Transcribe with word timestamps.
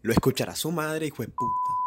Lo 0.00 0.12
escuchará 0.12 0.54
su 0.54 0.70
madre, 0.70 1.06
hijo 1.06 1.22
de 1.22 1.28
puta. 1.28 1.78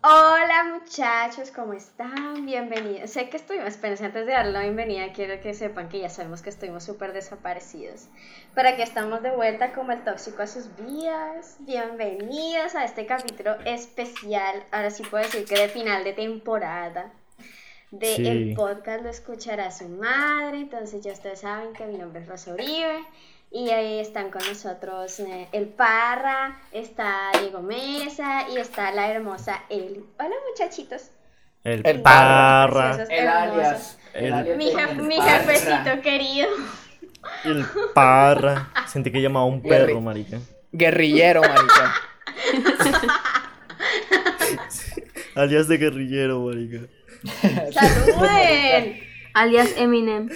Hola 0.00 0.78
muchachos, 0.78 1.50
¿cómo 1.50 1.72
están? 1.72 2.46
Bienvenidos. 2.46 3.10
Sé 3.10 3.28
que 3.28 3.36
estuvimos, 3.36 3.66
espérense, 3.66 4.04
antes 4.04 4.26
de 4.26 4.32
dar 4.32 4.46
la 4.46 4.62
bienvenida, 4.62 5.12
quiero 5.12 5.40
que 5.40 5.54
sepan 5.54 5.88
que 5.88 5.98
ya 5.98 6.08
sabemos 6.08 6.40
que 6.40 6.50
estuvimos 6.50 6.84
súper 6.84 7.12
desaparecidos. 7.12 8.06
Pero 8.54 8.68
aquí 8.68 8.82
estamos 8.82 9.22
de 9.22 9.32
vuelta 9.32 9.72
como 9.72 9.90
el 9.90 10.04
tóxico 10.04 10.42
a 10.42 10.46
sus 10.46 10.68
vidas. 10.76 11.56
Bienvenidos 11.60 12.76
a 12.76 12.84
este 12.84 13.06
capítulo 13.06 13.56
especial, 13.64 14.62
ahora 14.70 14.90
sí 14.90 15.02
puedo 15.02 15.24
decir 15.24 15.44
que 15.46 15.58
de 15.58 15.68
final 15.68 16.04
de 16.04 16.12
temporada. 16.12 17.12
De 17.90 18.16
Sí. 18.16 18.26
el 18.28 18.54
podcast 18.54 19.02
lo 19.02 19.08
escuchará 19.08 19.70
su 19.70 19.88
madre, 19.88 20.58
entonces 20.58 21.02
ya 21.02 21.12
ustedes 21.12 21.40
saben 21.40 21.72
que 21.72 21.86
mi 21.86 21.96
nombre 21.96 22.20
es 22.22 22.28
Rosa 22.28 22.52
Uribe. 22.52 23.00
Y 23.50 23.70
ahí 23.70 23.98
están 23.98 24.30
con 24.30 24.46
nosotros 24.46 25.20
eh, 25.20 25.48
el 25.52 25.68
Parra, 25.68 26.60
está 26.70 27.30
Diego 27.40 27.62
Mesa 27.62 28.46
y 28.50 28.58
está 28.58 28.90
la 28.90 29.10
hermosa 29.10 29.62
Eli. 29.70 30.04
Hola 30.18 30.34
muchachitos. 30.50 31.10
El, 31.64 31.80
El 31.86 32.02
parra. 32.02 32.94
Preciosos, 32.96 33.08
El 33.10 33.26
alias. 33.28 33.98
El- 34.12 34.32
alias 34.34 34.56
Mi, 34.58 34.68
el 34.70 35.02
mi 35.02 35.20
jefecito 35.20 36.00
querido. 36.02 36.48
El 37.44 37.64
parra. 37.94 38.70
Sentí 38.86 39.10
que 39.10 39.20
llamaba 39.22 39.44
a 39.46 39.48
un 39.48 39.62
Guerri- 39.62 39.86
perro, 39.86 40.00
marica. 40.02 40.38
Guerrillero, 40.72 41.40
marica. 41.40 41.94
Alias 45.34 45.68
de 45.68 45.78
guerrillero, 45.78 46.40
marica. 46.40 46.80
¡Saluden! 47.72 49.00
alias 49.34 49.74
Eminem. 49.76 50.28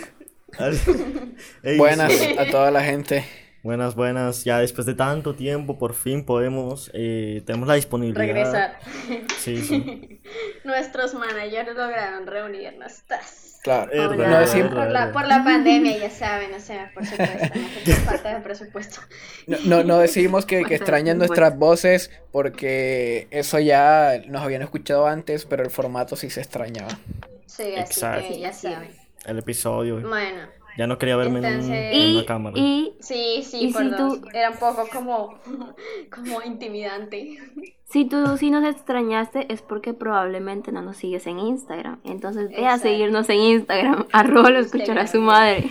Buenas 1.77 2.13
a 2.39 2.51
toda 2.51 2.71
la 2.71 2.83
gente. 2.85 3.25
Buenas, 3.63 3.95
buenas. 3.95 4.43
Ya 4.45 4.59
después 4.59 4.87
de 4.87 4.95
tanto 4.95 5.35
tiempo, 5.35 5.79
por 5.79 5.95
fin 5.95 6.25
podemos. 6.25 6.91
Eh, 6.95 7.43
tenemos 7.47 7.69
la 7.69 7.75
disponibilidad. 7.75 8.21
Regresar. 8.21 8.79
Sí, 9.39 9.63
sí. 9.63 10.21
Nuestros 10.65 11.15
managers 11.15 11.69
lograron 11.69 12.27
reunirnos. 12.27 13.03
¡Tas! 13.07 13.61
Claro. 13.63 13.93
No 13.95 14.09
Por 14.09 14.19
la, 14.19 14.39
verdad. 14.41 15.13
por 15.13 15.27
la 15.29 15.45
pandemia, 15.45 15.97
ya 15.97 16.11
saben, 16.11 16.53
o 16.53 16.59
sea, 16.59 16.91
por 16.93 17.07
supuesto, 17.07 17.47
no 17.87 17.95
falta 18.05 18.35
de 18.35 18.41
presupuesto. 18.41 19.01
No, 19.47 19.57
no, 19.65 19.85
no 19.85 19.99
decimos 19.99 20.45
que, 20.47 20.65
que 20.65 20.75
extrañan 20.75 21.19
nuestras 21.19 21.57
voces 21.57 22.11
porque 22.33 23.29
eso 23.31 23.61
ya 23.61 24.21
nos 24.27 24.43
habían 24.43 24.63
escuchado 24.63 25.07
antes, 25.07 25.45
pero 25.45 25.63
el 25.63 25.71
formato 25.71 26.17
sí 26.17 26.29
se 26.29 26.41
extrañaba. 26.41 26.99
Sí, 27.47 27.75
así 27.77 27.93
Exacto. 27.95 28.29
que 28.29 28.41
ya 28.41 28.53
saben. 28.53 28.91
El 29.27 29.39
episodio. 29.39 30.01
Bueno, 30.01 30.49
Ya 30.79 30.87
no 30.87 30.99
quería 30.99 31.17
verme 31.17 31.41
en, 31.41 31.45
un- 31.45 31.53
Entonces- 31.53 31.95
en 31.95 32.01
Y, 32.01 32.17
una 32.17 32.27
cámara. 32.27 32.59
y 32.59 32.97
sí, 33.01 33.43
sí, 33.45 33.67
¿Y 33.69 33.73
por 33.73 33.83
si 33.83 33.91
dos. 33.91 34.21
tú- 34.21 34.29
Era 34.33 34.51
un 34.51 34.57
poco 34.57 34.89
como, 34.93 35.39
como 36.11 36.43
intimidante. 36.43 37.39
si 37.91 38.07
tú 38.07 38.37
sí 38.39 38.51
nos 38.51 38.65
extrañaste 38.65 39.53
es 39.53 39.61
porque 39.63 39.93
probablemente 39.93 40.73
no 40.73 40.81
nos 40.83 40.97
sigues 40.97 41.27
en 41.27 41.39
Instagram. 41.39 42.01
Entonces 42.05 42.49
ve 42.51 42.67
a 42.67 42.79
seguirnos 42.79 43.29
en 43.29 43.41
Instagram. 43.41 44.07
Arroba 44.13 44.51
lo 44.51 44.61
escuchará 44.61 45.07
su 45.07 45.21
madre. 45.21 45.71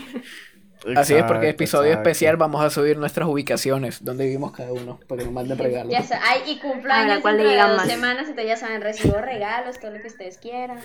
Así 0.95 1.13
es, 1.13 1.23
porque 1.25 1.49
episodio 1.49 1.89
exacto. 1.91 2.09
especial 2.09 2.37
vamos 2.37 2.63
a 2.63 2.71
subir 2.71 2.97
nuestras 2.97 3.27
ubicaciones, 3.29 4.03
donde 4.03 4.23
vivimos 4.25 4.51
cada 4.51 4.73
uno, 4.73 4.99
para 5.07 5.19
que 5.19 5.25
nos 5.25 5.33
manden 5.33 5.57
regalos. 5.59 5.91
Ya 5.93 6.19
ay, 6.23 6.41
y 6.47 6.57
A 6.57 6.61
cumpleaños 6.61 7.15
la 7.17 7.21
cual 7.21 7.37
le 7.37 7.43
llegan 7.43 7.75
más. 7.75 7.87
semanas, 7.87 8.21
entonces 8.29 8.47
ya 8.47 8.57
saben, 8.57 8.81
recibo 8.81 9.17
regalos, 9.19 9.79
todo 9.79 9.91
lo 9.91 10.01
que 10.01 10.07
ustedes 10.07 10.39
quieran. 10.39 10.79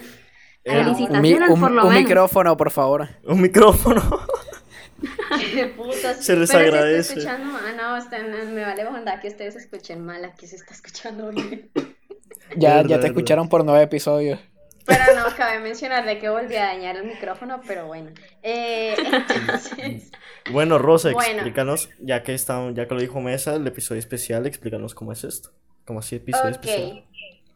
Eh, 0.66 0.82
Felicitaciones. 0.84 1.16
Un, 1.16 1.22
mi- 1.22 1.32
un- 1.54 1.60
por 1.60 1.70
lo 1.70 1.82
un 1.84 1.88
menos. 1.88 2.02
micrófono, 2.04 2.56
por 2.56 2.70
favor. 2.70 3.08
Un 3.24 3.40
micrófono. 3.40 4.02
Se 6.20 6.36
les 6.36 6.50
Pero 6.50 6.64
agradece. 6.76 7.12
escuchando, 7.14 7.56
ah, 7.56 7.72
no, 7.76 7.96
están- 7.96 8.54
me 8.54 8.62
vale 8.62 8.84
bondad 8.84 9.20
que 9.20 9.28
ustedes 9.28 9.56
escuchen 9.56 10.04
mal, 10.04 10.24
aquí 10.24 10.46
se 10.46 10.56
está 10.56 10.72
escuchando 10.74 11.30
bien. 11.30 11.70
Ya, 12.56 12.76
Verdad, 12.76 12.88
ya 12.90 13.00
te 13.00 13.06
escucharon 13.08 13.48
por 13.48 13.64
nueve 13.64 13.82
episodios. 13.84 14.38
Pero 14.86 15.02
no, 15.16 15.24
cabe 15.36 15.58
mencionar 15.58 16.06
de 16.06 16.18
que 16.18 16.28
volví 16.28 16.54
a 16.56 16.66
dañar 16.66 16.96
el 16.96 17.04
micrófono, 17.06 17.60
pero 17.66 17.86
bueno. 17.86 18.10
Eh, 18.42 18.94
entonces, 19.34 20.10
Bueno, 20.52 20.78
Rosa, 20.78 21.10
Bueno. 21.12 21.32
explícanos, 21.34 21.90
ya 22.00 22.22
que 22.22 22.34
está, 22.34 22.70
ya 22.72 22.86
que 22.86 22.94
lo 22.94 23.00
dijo 23.00 23.20
Mesa, 23.20 23.54
el 23.56 23.66
episodio 23.66 23.98
especial, 23.98 24.46
explícanos 24.46 24.94
cómo 24.94 25.12
es 25.12 25.24
esto. 25.24 25.50
¿Cómo 25.84 25.98
así 26.00 26.16
episodio 26.16 26.50
especial? 26.50 27.04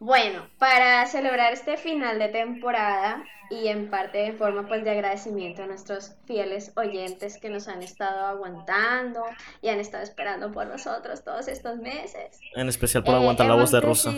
Bueno, 0.00 0.49
para 0.59 1.05
celebrar 1.06 1.53
este 1.53 1.77
final 1.77 2.19
de 2.19 2.28
temporada 2.28 3.22
y 3.50 3.69
en 3.69 3.91
parte 3.91 4.25
en 4.25 4.38
forma 4.38 4.66
pues 4.66 4.83
de 4.83 4.91
agradecimiento 4.91 5.62
a 5.62 5.66
nuestros 5.66 6.15
fieles 6.25 6.72
oyentes 6.77 7.37
que 7.38 7.50
nos 7.50 7.69
han 7.69 7.83
estado 7.83 8.25
aguantando 8.25 9.22
y 9.61 9.69
han 9.69 9.78
estado 9.78 10.03
esperando 10.03 10.53
por 10.53 10.66
nosotros 10.69 11.22
todos 11.22 11.49
estos 11.49 11.77
meses. 11.77 12.41
En 12.56 12.69
especial 12.71 13.05
por 13.05 13.15
Eh, 13.15 13.19
aguantar 13.19 13.47
la 13.47 13.56
voz 13.56 13.71
de 13.72 13.81
Rosa. 13.83 14.11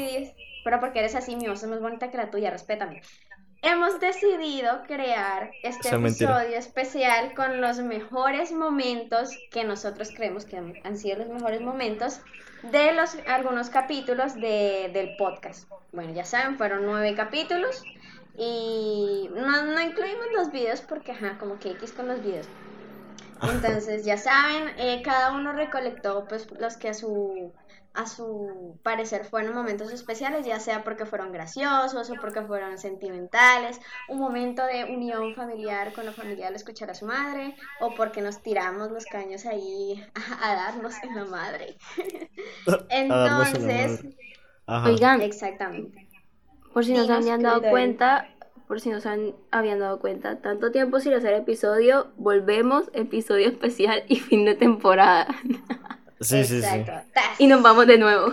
Pero 0.64 0.78
porque 0.78 1.00
eres 1.00 1.16
así, 1.16 1.34
mi 1.34 1.48
voz 1.48 1.64
es 1.64 1.68
más 1.68 1.80
bonita 1.80 2.12
que 2.12 2.16
la 2.16 2.30
tuya, 2.30 2.50
respétame. 2.50 3.02
Hemos 3.62 3.98
decidido 3.98 4.82
crear 4.86 5.50
este 5.64 5.88
Eso 5.88 5.96
es 5.96 6.00
mentira. 6.02 6.36
episodio 6.38 6.58
especial 6.58 7.34
con 7.34 7.60
los 7.60 7.78
mejores 7.80 8.52
momentos 8.52 9.36
que 9.50 9.64
nosotros 9.64 10.10
creemos 10.14 10.44
que 10.44 10.56
han 10.56 10.96
sido 10.96 11.18
los 11.18 11.28
mejores 11.28 11.60
momentos 11.60 12.20
de 12.62 12.92
los 12.92 13.16
algunos 13.26 13.70
capítulos 13.70 14.34
de, 14.34 14.90
del 14.92 15.16
podcast. 15.16 15.68
Bueno, 15.92 16.12
ya 16.12 16.24
saben, 16.24 16.56
fueron 16.56 16.86
nueve 16.86 17.14
capítulos 17.14 17.82
y 18.36 19.28
no, 19.34 19.66
no 19.66 19.80
incluimos 19.80 20.26
los 20.34 20.52
videos 20.52 20.80
porque, 20.80 21.12
ajá, 21.12 21.38
como 21.38 21.58
que 21.58 21.72
X 21.72 21.92
con 21.92 22.08
los 22.08 22.22
videos. 22.22 22.46
Entonces, 23.42 24.04
ya 24.04 24.16
saben, 24.16 24.68
eh, 24.78 25.02
cada 25.02 25.32
uno 25.32 25.52
recolectó 25.52 26.26
pues 26.28 26.48
los 26.58 26.76
que 26.76 26.90
a 26.90 26.94
su 26.94 27.52
a 27.94 28.06
su 28.06 28.78
parecer 28.82 29.24
fueron 29.24 29.54
momentos 29.54 29.92
especiales, 29.92 30.46
ya 30.46 30.60
sea 30.60 30.82
porque 30.84 31.06
fueron 31.06 31.32
graciosos 31.32 32.10
o 32.10 32.14
porque 32.20 32.42
fueron 32.42 32.78
sentimentales, 32.78 33.80
un 34.08 34.18
momento 34.18 34.64
de 34.64 34.84
unión 34.84 35.34
familiar 35.34 35.92
con 35.92 36.06
la 36.06 36.12
familia 36.12 36.48
al 36.48 36.54
escuchar 36.54 36.90
a 36.90 36.94
su 36.94 37.06
madre, 37.06 37.54
o 37.80 37.94
porque 37.94 38.20
nos 38.22 38.42
tiramos 38.42 38.90
los 38.90 39.04
caños 39.06 39.44
ahí 39.46 40.02
a, 40.14 40.50
a 40.50 40.54
darnos 40.54 40.94
en 41.02 41.14
la 41.14 41.24
madre. 41.24 41.76
La 42.66 42.78
Entonces, 42.88 43.60
madre. 44.04 44.16
Oigan, 44.84 45.20
exactamente. 45.22 46.08
por 46.72 46.84
si 46.84 46.92
no 46.94 47.04
se 47.04 47.12
habían 47.12 47.42
dado 47.42 47.60
cuenta, 47.62 48.28
por 48.68 48.80
si 48.80 48.90
no 48.90 49.00
se 49.00 49.08
han- 49.08 49.34
habían 49.50 49.78
dado 49.80 50.00
cuenta, 50.00 50.40
tanto 50.40 50.70
tiempo 50.72 51.00
sin 51.00 51.12
hacer 51.14 51.34
episodio, 51.34 52.12
volvemos, 52.16 52.90
episodio 52.94 53.48
especial 53.48 54.04
y 54.08 54.16
fin 54.20 54.44
de 54.44 54.54
temporada. 54.54 55.26
Sí, 56.22 56.44
sí, 56.44 56.62
sí. 56.62 56.84
Y 57.38 57.46
nos 57.46 57.62
vamos 57.62 57.86
de 57.86 57.98
nuevo. 57.98 58.32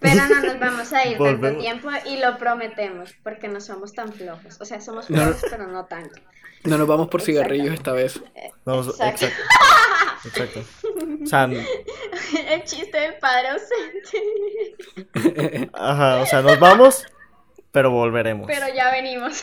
Pero 0.00 0.26
no 0.28 0.40
nos 0.42 0.58
vamos 0.60 0.92
a 0.92 1.06
ir 1.06 1.16
tanto 1.18 1.56
tiempo 1.56 1.88
y 2.04 2.18
lo 2.18 2.36
prometemos, 2.38 3.14
porque 3.22 3.48
no 3.48 3.60
somos 3.60 3.92
tan 3.94 4.12
flojos. 4.12 4.60
O 4.60 4.64
sea, 4.64 4.80
somos 4.80 5.08
No. 5.10 5.22
flojos, 5.22 5.42
pero 5.50 5.66
no 5.66 5.86
tanto. 5.86 6.20
No 6.64 6.78
nos 6.78 6.86
vamos 6.86 7.08
por 7.08 7.22
cigarrillos 7.22 7.74
esta 7.74 7.92
vez. 7.92 8.20
Vamos, 8.64 8.88
Exacto. 8.88 9.26
exacto. 10.24 10.60
Exacto. 10.60 10.64
O 11.22 11.26
sea, 11.28 11.44
El 11.44 12.64
chiste 12.64 12.98
del 12.98 13.14
padre 13.16 13.48
ausente. 13.48 15.68
ajá, 15.72 16.20
o 16.20 16.26
sea, 16.26 16.42
nos 16.42 16.58
vamos, 16.60 17.04
pero 17.72 17.90
volveremos. 17.90 18.46
Pero 18.46 18.66
ya 18.74 18.90
venimos. 18.92 19.42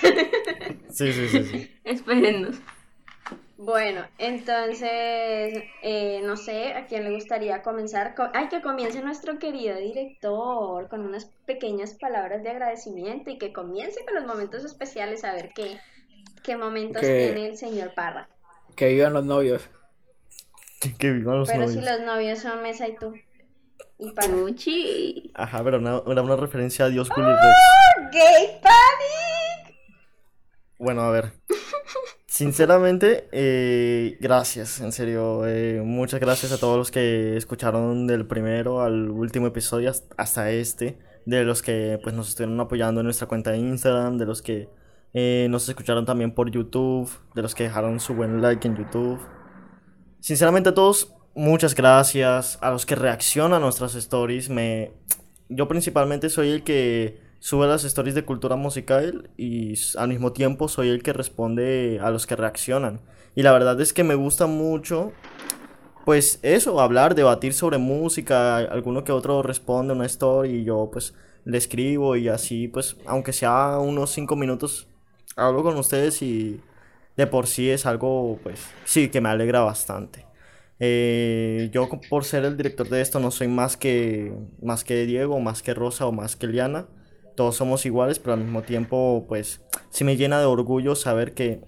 Sí, 0.90 1.12
sí, 1.14 1.28
sí, 1.28 1.44
sí. 1.44 1.80
Espérennos. 1.84 2.56
Bueno, 3.66 4.06
entonces, 4.18 5.63
eh, 5.81 6.22
no 6.24 6.35
sé 6.35 6.74
a 6.74 6.85
quién 6.85 7.06
le 7.06 7.12
gustaría 7.12 7.62
comenzar. 7.62 8.13
Co- 8.13 8.29
Ay, 8.34 8.50
que 8.50 8.62
comience 8.62 9.01
nuestro 9.01 9.40
querido 9.40 9.78
director 9.78 10.90
con 10.90 11.01
unas 11.06 11.25
pequeñas 11.46 11.94
palabras 11.94 12.44
de 12.44 12.50
agradecimiento 12.50 13.29
y 13.29 13.38
que 13.38 13.53
comience 13.53 14.03
con 14.06 14.16
los 14.16 14.25
momentos 14.25 14.66
especiales 14.66 15.24
a 15.24 15.31
ver 15.34 15.51
qué, 15.56 15.79
qué 16.44 16.57
momentos 16.57 17.01
Que- 17.01 17.31
tiene 17.31 17.47
el 17.47 17.57
señor 17.57 17.94
Parra. 17.94 18.28
Que 18.75 18.89
vivan 18.89 19.13
los 19.13 19.24
novios. 19.24 19.69
Que, 21.00 21.12
vivan 21.12 21.39
los 21.39 21.50
Pero 21.50 21.68
si 21.69 21.77
novios. 21.77 21.92
los 21.98 22.06
novios 22.06 22.39
son 22.39 22.62
Mesa 22.63 22.88
y 22.89 22.98
tú. 22.98 23.13
Y 23.98 24.12
Parra. 24.12 24.33
Uchi. 24.36 25.31
Ajá, 25.36 25.63
pero 25.63 25.77
una- 25.77 26.01
era 26.06 26.21
una 26.21 26.36
referencia 26.36 26.86
a 26.86 26.89
Dios 26.89 27.09
Willy 27.16 27.30
Rex. 27.30 28.12
¡Gay 28.12 28.59
Panic! 28.62 29.77
Bueno, 30.80 31.04
a 31.04 31.12
ver. 31.12 31.31
Sinceramente, 32.38 33.30
eh, 33.31 34.18
gracias, 34.19 34.81
en 34.81 34.91
serio. 34.91 35.45
eh, 35.45 35.83
muchas 35.85 36.19
gracias 36.19 36.51
a 36.51 36.57
todos 36.57 36.77
los 36.80 36.89
que 36.89 37.38
escucharon 37.38 38.07
del 38.07 38.25
primero 38.25 38.81
al 38.81 39.12
último 39.12 39.45
episodio 39.45 39.91
has- 39.91 40.07
hasta 40.18 40.50
este. 40.50 40.97
De 41.27 41.44
los 41.44 41.62
que 41.62 42.00
pues 42.01 42.15
nos 42.15 42.30
estuvieron 42.30 42.59
apoyando 42.59 43.01
en 43.01 43.06
nuestra 43.06 43.27
cuenta 43.27 43.51
de 43.51 43.59
Instagram, 43.59 44.18
de 44.18 44.25
los 44.25 44.41
que 44.41 44.68
eh, 45.13 45.45
nos 45.51 45.69
escucharon 45.69 46.06
también 46.07 46.33
por 46.33 46.50
YouTube, 46.50 47.07
de 47.35 47.44
los 47.44 47.53
que 47.53 47.65
dejaron 47.65 48.00
su 48.00 48.15
buen 48.15 48.41
like 48.41 48.68
en 48.68 48.77
YouTube. 48.77 49.19
Sinceramente 50.19 50.69
a 50.69 50.74
todos, 50.74 51.13
muchas 51.35 51.75
gracias. 51.75 52.57
A 52.62 52.71
los 52.71 52.88
que 52.88 52.95
reaccionan 52.95 53.57
a 53.57 53.59
nuestras 53.59 53.94
stories, 53.94 54.50
me... 54.50 54.91
Yo 55.50 55.68
principalmente 55.68 56.30
soy 56.30 56.50
el 56.50 56.63
que 56.63 57.21
sube 57.44 57.68
las 57.68 57.84
stories 57.84 58.16
de 58.16 58.24
cultura 58.24 58.56
musical 58.56 59.30
y 59.36 59.74
al 59.98 60.07
mismo 60.07 60.31
tiempo 60.31 60.69
soy 60.69 60.88
el 60.88 61.04
que 61.04 61.12
responde 61.12 62.00
a 62.01 62.10
los 62.10 62.25
que 62.25 62.38
reaccionan. 62.38 63.01
Y 63.36 63.44
la 63.44 63.51
verdad 63.51 63.81
es 63.81 63.92
que 63.92 64.06
me 64.06 64.16
gusta 64.16 64.48
mucho, 64.48 65.12
pues 66.06 66.40
eso, 66.42 66.80
hablar, 66.80 67.16
debatir 67.16 67.54
sobre 67.54 67.80
música, 67.80 68.60
alguno 68.60 69.04
que 69.04 69.12
otro 69.12 69.44
responde 69.44 69.92
una 69.92 70.06
story 70.06 70.51
y 70.51 70.63
yo 70.63 70.90
pues 70.90 71.16
le 71.44 71.57
escribo 71.57 72.16
y 72.16 72.30
así 72.30 72.69
pues, 72.69 72.95
aunque 73.06 73.34
sea 73.34 73.78
unos 73.78 74.12
cinco 74.12 74.38
minutos, 74.38 74.88
hablo 75.36 75.63
con 75.63 75.75
ustedes 75.75 76.22
y 76.22 76.62
de 77.18 77.28
por 77.28 77.48
sí 77.48 77.69
es 77.69 77.86
algo 77.86 78.40
pues 78.42 78.62
sí 78.86 79.10
que 79.10 79.19
me 79.19 79.28
alegra 79.28 79.60
bastante. 79.60 80.25
Eh, 80.80 81.69
yo 81.74 81.90
por 82.10 82.24
ser 82.24 82.45
el 82.45 82.56
director 82.56 82.88
de 82.88 83.01
esto 83.01 83.19
no 83.19 83.31
soy 83.31 83.50
más 83.50 83.75
que 83.75 84.34
más 84.62 84.86
que 84.86 85.06
Diego, 85.06 85.42
más 85.42 85.62
que 85.62 85.74
Rosa 85.74 86.06
o 86.06 86.13
más 86.13 86.38
que 86.38 86.48
Liana. 86.48 86.88
Todos 87.35 87.56
somos 87.56 87.85
iguales, 87.85 88.19
pero 88.19 88.33
al 88.33 88.41
mismo 88.41 88.62
tiempo 88.62 89.25
pues 89.27 89.62
sí 89.89 90.03
me 90.03 90.18
llena 90.18 90.39
de 90.39 90.45
orgullo 90.45 90.95
saber 90.95 91.33
que, 91.33 91.62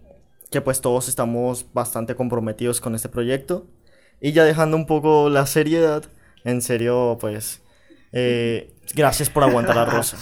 que 0.52 0.62
pues 0.62 0.82
todos 0.82 1.10
estamos 1.10 1.66
bastante 1.74 2.16
comprometidos 2.16 2.82
con 2.82 2.96
este 2.96 3.10
proyecto. 3.10 3.68
Y 4.22 4.32
ya 4.32 4.44
dejando 4.44 4.78
un 4.78 4.86
poco 4.86 5.30
la 5.30 5.46
seriedad, 5.46 6.06
en 6.44 6.62
serio 6.62 7.18
pues 7.20 7.62
eh, 8.12 8.74
gracias 8.94 9.30
por 9.30 9.44
aguantar 9.44 9.78
a 9.78 9.86
Rosa. 9.92 10.18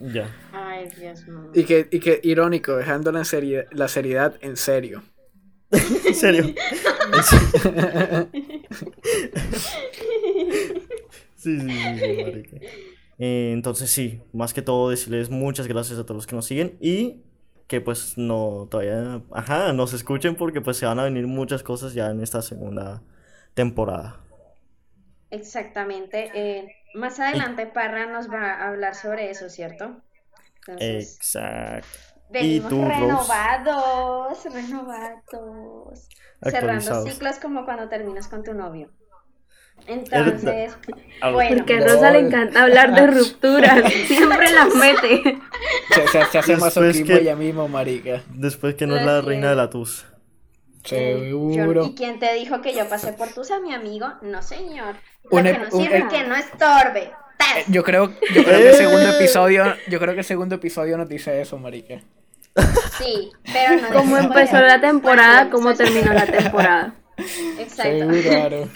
Ya. 0.00 0.30
Ay, 0.52 0.88
Dios 0.96 1.26
mío. 1.26 1.50
Y 1.54 1.64
que, 1.64 1.88
y 1.90 1.98
que 1.98 2.20
irónico, 2.22 2.76
dejando 2.76 3.10
la 3.10 3.24
seriedad, 3.24 3.64
la 3.72 3.88
seriedad 3.88 4.36
en 4.40 4.56
serio. 4.56 5.02
En 6.06 6.14
serio. 6.14 6.54
En 7.12 7.22
serio. 7.24 8.28
Sí, 11.36 11.60
sí, 11.60 11.70
sí, 11.70 11.98
sí, 12.00 12.22
marica. 12.24 12.56
Eh, 13.18 13.50
entonces 13.52 13.90
sí, 13.90 14.22
más 14.32 14.54
que 14.54 14.62
todo 14.62 14.90
decirles 14.90 15.30
muchas 15.30 15.66
gracias 15.66 15.98
a 15.98 16.04
todos 16.04 16.16
los 16.16 16.26
que 16.26 16.36
nos 16.36 16.46
siguen 16.46 16.76
y 16.80 17.22
que 17.66 17.80
pues 17.80 18.16
no 18.16 18.68
todavía, 18.70 19.22
ajá, 19.32 19.72
nos 19.72 19.92
escuchen 19.92 20.36
porque 20.36 20.60
pues 20.60 20.76
se 20.76 20.86
van 20.86 20.98
a 20.98 21.04
venir 21.04 21.26
muchas 21.26 21.62
cosas 21.62 21.94
ya 21.94 22.10
en 22.10 22.22
esta 22.22 22.42
segunda 22.42 23.02
temporada. 23.54 24.20
Exactamente. 25.30 26.30
eh, 26.34 26.76
más 26.94 27.20
adelante 27.20 27.66
Parra 27.66 28.06
nos 28.06 28.30
va 28.30 28.54
a 28.54 28.68
hablar 28.68 28.94
sobre 28.94 29.30
eso, 29.30 29.48
¿cierto? 29.50 30.00
Entonces, 30.60 31.16
Exacto. 31.16 31.98
venimos 32.30 32.70
tú, 32.70 32.82
renovados, 32.84 34.44
renovados. 34.44 36.08
Cerrando 36.42 36.94
ciclos 37.02 37.38
como 37.38 37.64
cuando 37.64 37.88
terminas 37.88 38.28
con 38.28 38.42
tu 38.42 38.54
novio. 38.54 38.90
Entonces, 39.86 40.76
bueno, 41.32 41.56
Porque 41.56 41.74
a 41.74 41.80
No. 41.80 41.86
Rosa 41.86 42.10
le 42.10 42.18
encanta 42.20 42.62
hablar 42.62 42.94
de 42.94 43.06
rupturas. 43.06 43.92
Siempre 44.06 44.50
las 44.52 44.74
mete. 44.74 45.38
Se, 45.94 46.08
se, 46.08 46.24
se 46.26 46.38
hace 46.38 46.56
masoquismo 46.56 47.06
que- 47.06 47.20
ella 47.20 47.36
mismo, 47.36 47.68
marica. 47.68 48.22
Después 48.34 48.74
que 48.74 48.86
no 48.86 48.96
es 48.96 49.04
la 49.04 49.20
reina 49.22 49.50
de 49.50 49.56
la 49.56 49.70
tus. 49.70 50.04
eh, 50.90 51.28
yo- 51.30 51.50
Seguro. 51.54 51.86
¿Y 51.86 51.94
quién 51.94 52.18
te 52.18 52.32
dijo 52.34 52.60
que 52.60 52.74
yo 52.74 52.88
pasé 52.88 53.12
por 53.12 53.28
tus 53.28 53.50
a 53.50 53.60
mi 53.60 53.72
amigo? 53.74 54.06
No, 54.22 54.42
señor. 54.42 54.96
Un 55.30 55.42
que 55.44 55.52
no 55.54 55.64
un 55.72 55.82
sirve, 55.82 55.98
ep- 56.04 56.08
que 56.10 56.24
no 56.24 56.34
estorbe. 56.36 57.02
Eh, 57.04 57.12
¡Tas! 57.38 57.64
Yo 57.68 57.84
creo, 57.84 58.10
yo 58.34 58.42
creo 58.44 58.58
que 58.58 58.68
el 58.70 58.74
segundo 58.74 59.08
¡Eh! 59.08 59.16
episodio, 59.16 59.64
yo 59.88 59.98
creo 60.00 60.12
que 60.14 60.20
el 60.20 60.26
segundo 60.26 60.54
episodio 60.56 60.96
nos 60.98 61.08
dice 61.08 61.40
eso, 61.40 61.56
marica. 61.58 62.00
Sí, 62.98 63.30
pero 63.52 63.80
no 63.80 63.88
Cómo 63.92 64.16
dice 64.16 64.26
empezó 64.28 64.60
la 64.60 64.80
temporada, 64.80 65.48
cómo 65.50 65.72
terminó 65.74 66.12
la 66.12 66.26
temporada. 66.26 66.94
Exacto. 67.58 67.82
Seguro, 67.82 68.20
claro. 68.22 68.68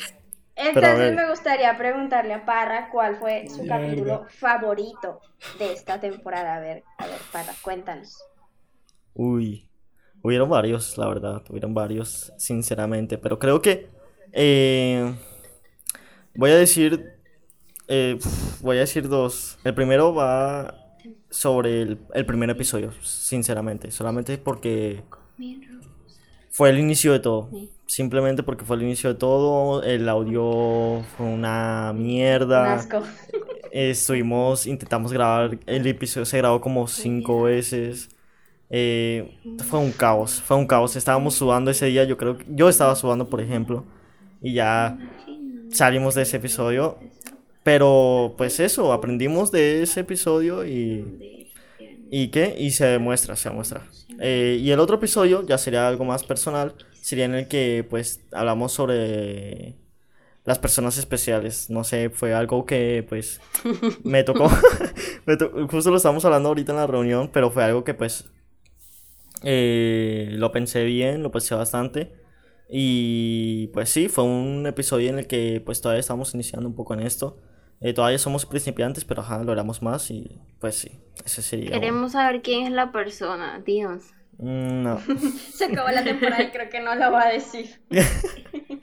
Entonces 0.54 1.14
me 1.14 1.28
gustaría 1.28 1.76
preguntarle 1.76 2.34
a 2.34 2.44
Parra 2.44 2.90
cuál 2.90 3.16
fue 3.16 3.48
su 3.48 3.62
Mierda. 3.62 3.78
capítulo 3.78 4.26
favorito 4.28 5.20
de 5.58 5.72
esta 5.72 6.00
temporada. 6.00 6.56
A 6.56 6.60
ver, 6.60 6.84
a 6.98 7.06
ver, 7.06 7.18
Parra, 7.32 7.52
cuéntanos. 7.62 8.22
Uy, 9.14 9.68
hubieron 10.22 10.48
varios, 10.48 10.96
la 10.98 11.08
verdad, 11.08 11.42
hubieron 11.48 11.74
varios, 11.74 12.32
sinceramente, 12.36 13.18
pero 13.18 13.38
creo 13.38 13.60
que 13.60 13.90
eh, 14.32 15.14
voy 16.34 16.50
a 16.50 16.56
decir, 16.56 17.12
eh, 17.88 18.18
voy 18.60 18.76
a 18.76 18.80
decir 18.80 19.08
dos. 19.08 19.58
El 19.64 19.74
primero 19.74 20.14
va 20.14 20.78
sobre 21.30 21.82
el, 21.82 21.98
el 22.14 22.26
primer 22.26 22.50
episodio, 22.50 22.92
sinceramente, 23.02 23.90
solamente 23.90 24.38
porque 24.38 25.02
fue 26.52 26.70
el 26.70 26.78
inicio 26.78 27.12
de 27.12 27.20
todo. 27.20 27.50
Simplemente 27.86 28.42
porque 28.42 28.64
fue 28.64 28.76
el 28.76 28.82
inicio 28.82 29.12
de 29.12 29.18
todo, 29.18 29.82
el 29.82 30.08
audio 30.08 31.02
fue 31.16 31.26
una 31.26 31.92
Un 31.94 32.02
mierda. 32.02 32.74
asco. 32.74 33.02
Estuvimos, 33.72 34.66
intentamos 34.66 35.12
grabar, 35.12 35.58
el 35.66 35.86
episodio 35.86 36.26
se 36.26 36.38
grabó 36.38 36.60
como 36.60 36.86
cinco 36.86 37.42
veces. 37.42 38.10
Eh, 38.70 39.38
fue 39.68 39.78
un 39.78 39.92
caos, 39.92 40.40
fue 40.42 40.56
un 40.56 40.66
caos. 40.66 40.96
Estábamos 40.96 41.34
sudando 41.34 41.70
ese 41.70 41.86
día, 41.86 42.04
yo 42.04 42.16
creo 42.16 42.38
que 42.38 42.44
yo 42.48 42.68
estaba 42.68 42.94
sudando, 42.96 43.28
por 43.28 43.40
ejemplo, 43.40 43.84
y 44.42 44.54
ya 44.54 44.98
salimos 45.70 46.14
de 46.14 46.22
ese 46.22 46.36
episodio. 46.38 46.98
Pero 47.62 48.34
pues 48.36 48.60
eso, 48.60 48.92
aprendimos 48.92 49.52
de 49.52 49.82
ese 49.82 50.00
episodio 50.00 50.66
y 50.66 51.41
¿y 52.12 52.28
qué? 52.30 52.56
Y 52.58 52.72
se 52.72 52.86
demuestra, 52.86 53.36
se 53.36 53.50
demuestra. 53.50 53.88
Eh, 54.20 54.58
y 54.62 54.70
el 54.72 54.80
otro 54.80 54.96
episodio 54.98 55.46
ya 55.46 55.58
sería 55.58 55.88
algo 55.88 56.04
más 56.06 56.24
personal, 56.24 56.76
sería 57.00 57.26
en 57.26 57.34
el 57.36 57.48
que 57.48 57.86
pues 57.90 58.22
hablamos 58.32 58.72
sobre 58.72 59.76
las 60.44 60.58
personas 60.60 60.98
especiales. 60.98 61.70
No 61.70 61.84
sé, 61.84 62.10
fue 62.10 62.34
algo 62.34 62.66
que 62.66 63.06
pues 63.08 63.40
me 64.04 64.24
tocó. 64.24 64.50
me 65.26 65.36
to- 65.38 65.68
Justo 65.70 65.90
lo 65.90 65.98
estábamos 65.98 66.24
hablando 66.26 66.50
ahorita 66.50 66.72
en 66.72 66.78
la 66.78 66.86
reunión, 66.88 67.30
pero 67.32 67.50
fue 67.52 67.64
algo 67.64 67.84
que 67.84 67.94
pues 67.94 68.26
eh, 69.42 70.28
lo 70.32 70.52
pensé 70.52 70.84
bien, 70.84 71.22
lo 71.22 71.30
pensé 71.30 71.54
bastante. 71.54 72.12
Y 72.68 73.68
pues 73.68 73.90
sí, 73.90 74.08
fue 74.08 74.24
un 74.24 74.66
episodio 74.66 75.10
en 75.10 75.18
el 75.20 75.26
que 75.26 75.62
pues 75.64 75.80
todavía 75.80 76.00
estamos 76.00 76.34
iniciando 76.34 76.68
un 76.68 76.74
poco 76.74 76.94
en 76.94 77.00
esto. 77.00 77.38
Eh, 77.82 77.92
todavía 77.92 78.18
somos 78.18 78.46
principiantes, 78.46 79.04
pero 79.04 79.22
ajá, 79.22 79.42
logramos 79.42 79.82
más 79.82 80.10
y 80.10 80.40
pues 80.60 80.76
sí, 80.76 81.00
ese 81.24 81.42
sería. 81.42 81.72
Queremos 81.72 82.12
saber 82.12 82.40
quién 82.42 82.66
es 82.66 82.72
la 82.72 82.92
persona, 82.92 83.60
Dios. 83.64 84.04
Mm, 84.38 84.82
No. 84.82 85.00
Se 85.52 85.64
acabó 85.66 85.88
la 85.88 86.04
temporada 86.04 86.42
y 86.42 86.50
creo 86.50 86.70
que 86.70 86.80
no 86.80 86.94
lo 86.94 87.10
va 87.10 87.22
a 87.22 87.32
decir. 87.32 87.80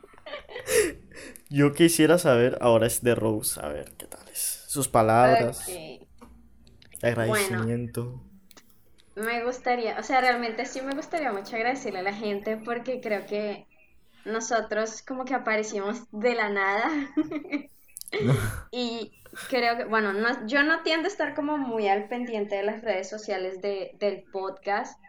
Yo 1.50 1.74
quisiera 1.74 2.18
saber, 2.19 2.57
ahora 2.62 2.86
es 2.88 3.01
de 3.01 3.16
Rose, 3.16 3.60
a 3.63 3.69
ver 3.69 3.94
qué 3.98 4.06
tal 4.06 4.28
es. 4.30 4.63
Sus 4.68 4.88
palabras, 4.88 5.68
agradecimiento. 7.01 8.22
Me 9.16 9.44
gustaría, 9.44 9.98
o 10.00 10.04
sea, 10.04 10.22
realmente 10.22 10.66
sí 10.66 10.81
me 10.81 10.94
gustaría 10.94 11.31
mucho 11.34 11.56
agradecerle 11.56 12.00
a 12.00 12.04
la 12.04 12.13
gente 12.13 12.57
porque 12.57 13.01
creo 13.01 13.25
que 13.25 13.65
nosotros 14.25 15.01
como 15.01 15.25
que 15.25 15.34
aparecimos 15.34 16.03
de 16.12 16.36
la 16.36 16.50
nada. 16.50 16.89
Y 18.72 19.12
creo 19.50 19.78
que, 19.78 19.86
bueno, 19.86 20.13
no, 20.13 20.46
yo 20.48 20.63
no 20.63 20.84
tiendo 20.84 21.08
a 21.08 21.12
estar 21.12 21.36
como 21.36 21.58
muy 21.58 21.88
al 21.88 22.08
pendiente 22.08 22.56
de 22.56 22.63
las 22.63 22.82
redes 22.82 23.10
sociales 23.10 23.62
de, 23.62 23.96
del 24.00 24.24
podcast, 24.32 25.00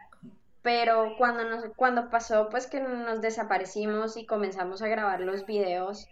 pero 0.63 1.15
cuando 1.17 1.45
nos, 1.45 1.65
cuando 1.77 2.11
pasó 2.11 2.49
pues 2.51 2.67
que 2.67 2.81
nos 2.81 3.21
desaparecimos 3.21 4.17
y 4.17 4.27
comenzamos 4.27 4.83
a 4.83 4.89
grabar 4.89 5.21
los 5.21 5.47
videos, 5.47 6.09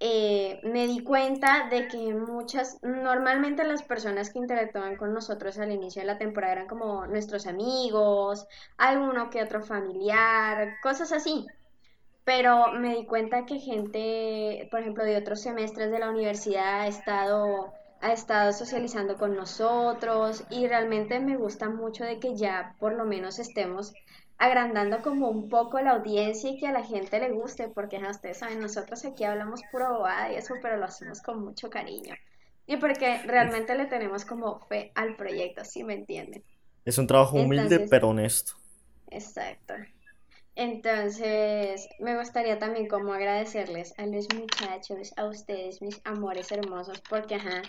eh, 0.00 0.60
me 0.64 0.86
di 0.86 1.02
cuenta 1.02 1.68
de 1.70 1.88
que 1.88 2.14
muchas, 2.14 2.78
normalmente 2.82 3.64
las 3.64 3.82
personas 3.82 4.30
que 4.30 4.38
interactuaban 4.38 4.96
con 4.96 5.14
nosotros 5.14 5.58
al 5.58 5.72
inicio 5.72 6.02
de 6.02 6.06
la 6.06 6.18
temporada 6.18 6.52
eran 6.54 6.66
como 6.66 7.06
nuestros 7.06 7.46
amigos, 7.46 8.46
alguno 8.76 9.30
que 9.30 9.42
otro 9.42 9.62
familiar, 9.62 10.74
cosas 10.82 11.12
así. 11.12 11.46
Pero 12.24 12.72
me 12.72 12.94
di 12.96 13.04
cuenta 13.04 13.44
que 13.44 13.58
gente, 13.58 14.66
por 14.70 14.80
ejemplo, 14.80 15.04
de 15.04 15.16
otros 15.16 15.42
semestres 15.42 15.90
de 15.90 15.98
la 15.98 16.10
universidad 16.10 16.80
ha 16.80 16.86
estado, 16.86 17.74
ha 18.00 18.12
estado 18.12 18.52
socializando 18.52 19.16
con 19.16 19.36
nosotros 19.36 20.42
y 20.50 20.66
realmente 20.66 21.20
me 21.20 21.36
gusta 21.36 21.68
mucho 21.68 22.04
de 22.04 22.18
que 22.18 22.34
ya 22.34 22.76
por 22.80 22.94
lo 22.94 23.04
menos 23.04 23.38
estemos 23.38 23.92
agrandando 24.38 25.00
como 25.02 25.28
un 25.28 25.48
poco 25.48 25.80
la 25.80 25.92
audiencia 25.92 26.50
y 26.50 26.58
que 26.58 26.66
a 26.66 26.72
la 26.72 26.82
gente 26.82 27.20
le 27.20 27.30
guste, 27.30 27.68
porque 27.68 28.00
ja, 28.00 28.10
ustedes 28.10 28.38
saben, 28.38 28.60
nosotros 28.60 29.04
aquí 29.04 29.24
hablamos 29.24 29.60
puro 29.70 29.92
bobada 29.92 30.32
y 30.32 30.36
eso, 30.36 30.54
pero 30.62 30.76
lo 30.76 30.86
hacemos 30.86 31.20
con 31.22 31.44
mucho 31.44 31.70
cariño. 31.70 32.14
Y 32.66 32.78
porque 32.78 33.18
realmente 33.26 33.76
le 33.76 33.84
tenemos 33.84 34.24
como 34.24 34.60
fe 34.60 34.90
al 34.94 35.16
proyecto, 35.16 35.64
¿sí 35.64 35.84
me 35.84 35.94
entienden? 35.94 36.42
Es 36.84 36.98
un 36.98 37.06
trabajo 37.06 37.36
humilde 37.36 37.64
Entonces- 37.64 37.90
pero 37.90 38.08
honesto. 38.08 38.54
Exacto. 39.10 39.74
Entonces, 40.56 41.88
me 41.98 42.16
gustaría 42.16 42.58
también 42.58 42.86
como 42.86 43.12
agradecerles 43.12 43.92
a 43.98 44.06
los 44.06 44.26
muchachos, 44.34 45.12
a 45.16 45.24
ustedes, 45.24 45.82
mis 45.82 46.00
amores 46.04 46.52
hermosos, 46.52 47.00
porque 47.08 47.34
ajá, 47.36 47.62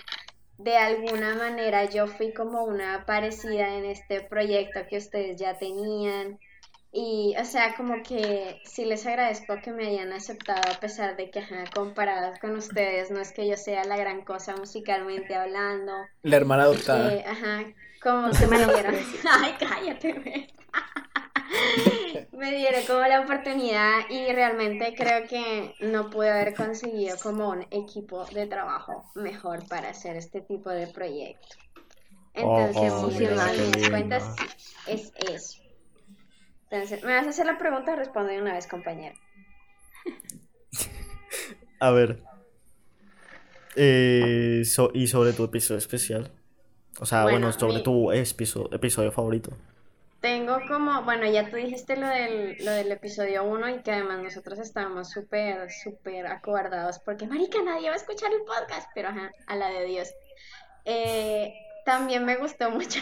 de 0.58 0.78
alguna 0.78 1.36
manera 1.36 1.86
yo 1.86 2.08
fui 2.08 2.34
como 2.34 2.64
una 2.64 3.06
parecida 3.06 3.76
en 3.76 3.86
este 3.86 4.22
proyecto 4.22 4.82
que 4.88 4.98
ustedes 4.98 5.38
ya 5.38 5.58
tenían. 5.58 6.40
Y, 6.98 7.36
o 7.38 7.44
sea, 7.44 7.76
como 7.76 8.02
que 8.04 8.62
sí 8.64 8.86
les 8.86 9.06
agradezco 9.06 9.56
que 9.62 9.72
me 9.72 9.86
hayan 9.88 10.14
aceptado 10.14 10.62
a 10.72 10.80
pesar 10.80 11.18
de 11.18 11.30
que, 11.30 11.40
ajá, 11.40 11.66
comparadas 11.76 12.40
con 12.40 12.56
ustedes, 12.56 13.12
no 13.12 13.20
es 13.20 13.34
que 13.34 13.50
yo 13.50 13.58
sea 13.58 13.84
la 13.84 13.98
gran 13.98 14.24
cosa 14.24 14.56
musicalmente 14.56 15.36
hablando. 15.36 15.92
La 16.22 16.38
hermana 16.38 16.64
adoptada. 16.64 17.14
Eh, 17.14 17.26
ajá, 17.28 17.66
como 18.02 18.32
se 18.32 18.48
me 18.48 18.58
dieron. 18.66 18.96
Ay, 19.30 19.56
cállate. 19.60 20.48
Me 22.32 22.52
dieron 22.56 22.84
como 22.86 23.02
la 23.02 23.22
oportunidad 23.22 24.10
y 24.10 24.32
realmente 24.34 24.94
creo 24.96 25.28
que 25.28 25.74
no 25.80 26.10
pude 26.10 26.30
haber 26.32 26.56
conseguido 26.56 27.18
como 27.22 27.50
un 27.50 27.64
equipo 27.72 28.26
de 28.26 28.48
trabajo 28.48 29.12
mejor 29.16 29.68
para 29.68 29.90
hacer 29.90 30.16
este 30.18 30.42
tipo 30.42 30.70
de 30.70 30.88
proyecto. 30.88 31.56
Entonces, 32.34 32.94
Oh, 32.94 33.10
si 33.10 33.20
mira, 33.20 33.30
me 33.32 33.36
qué 33.56 33.62
das 33.68 33.78
lindo. 33.78 33.90
cuenta, 33.90 34.20
sí, 34.20 34.46
es 34.88 35.12
eso. 35.32 35.62
Entonces, 36.70 37.04
¿me 37.04 37.14
vas 37.16 37.26
a 37.28 37.30
hacer 37.30 37.46
la 37.46 37.58
pregunta 37.58 37.94
o 37.94 37.96
responde 37.96 38.34
de 38.34 38.42
una 38.42 38.54
vez, 38.54 38.68
compañero? 38.68 39.16
A 41.80 41.92
ver. 41.92 42.20
Eh, 43.76 44.64
so- 44.66 44.92
y 44.94 45.08
sobre 45.08 45.34
tu 45.34 45.44
episodio 45.44 45.78
especial. 45.78 46.32
O 47.00 47.06
sea, 47.06 47.24
bueno, 47.24 47.48
Bueno, 47.48 47.52
sobre 47.52 47.80
mi- 47.80 47.84
tu 47.84 48.12
episodio, 48.12 48.70
episodio 48.74 49.12
favorito. 49.12 49.52
Tengo 50.26 50.58
como, 50.68 51.04
bueno, 51.04 51.28
ya 51.28 51.52
tú 51.52 51.56
dijiste 51.56 51.96
lo 51.98 52.08
del, 52.08 52.58
lo 52.66 52.72
del 52.72 52.92
episodio 52.92 53.44
1 53.44 53.70
y 53.70 53.84
que 53.84 53.92
además 53.92 54.24
nosotros 54.24 54.58
estábamos 54.58 55.12
súper, 55.12 55.72
súper 55.72 56.26
acobardados 56.26 56.98
porque, 56.98 57.28
marica, 57.28 57.62
nadie 57.62 57.90
va 57.90 57.94
a 57.94 57.98
escuchar 57.98 58.34
el 58.34 58.42
podcast, 58.42 58.90
pero 58.96 59.10
ajá, 59.10 59.32
a 59.46 59.56
la 59.56 59.70
de 59.70 59.86
Dios. 59.86 60.12
Eh, 60.84 61.54
también 61.86 62.26
me 62.26 62.38
gustó 62.38 62.72
mucho. 62.72 63.02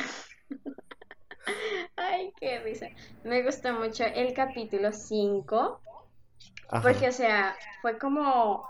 Ay, 1.96 2.34
qué 2.42 2.60
risa. 2.60 2.89
Me 3.24 3.42
gustó 3.42 3.72
mucho 3.72 4.03
el 4.03 4.34
capítulo 4.34 4.92
5 4.92 5.80
Ajá. 6.72 6.82
porque, 6.82 7.08
o 7.08 7.13
sea, 7.13 7.56
fue 7.82 7.98
como, 8.00 8.68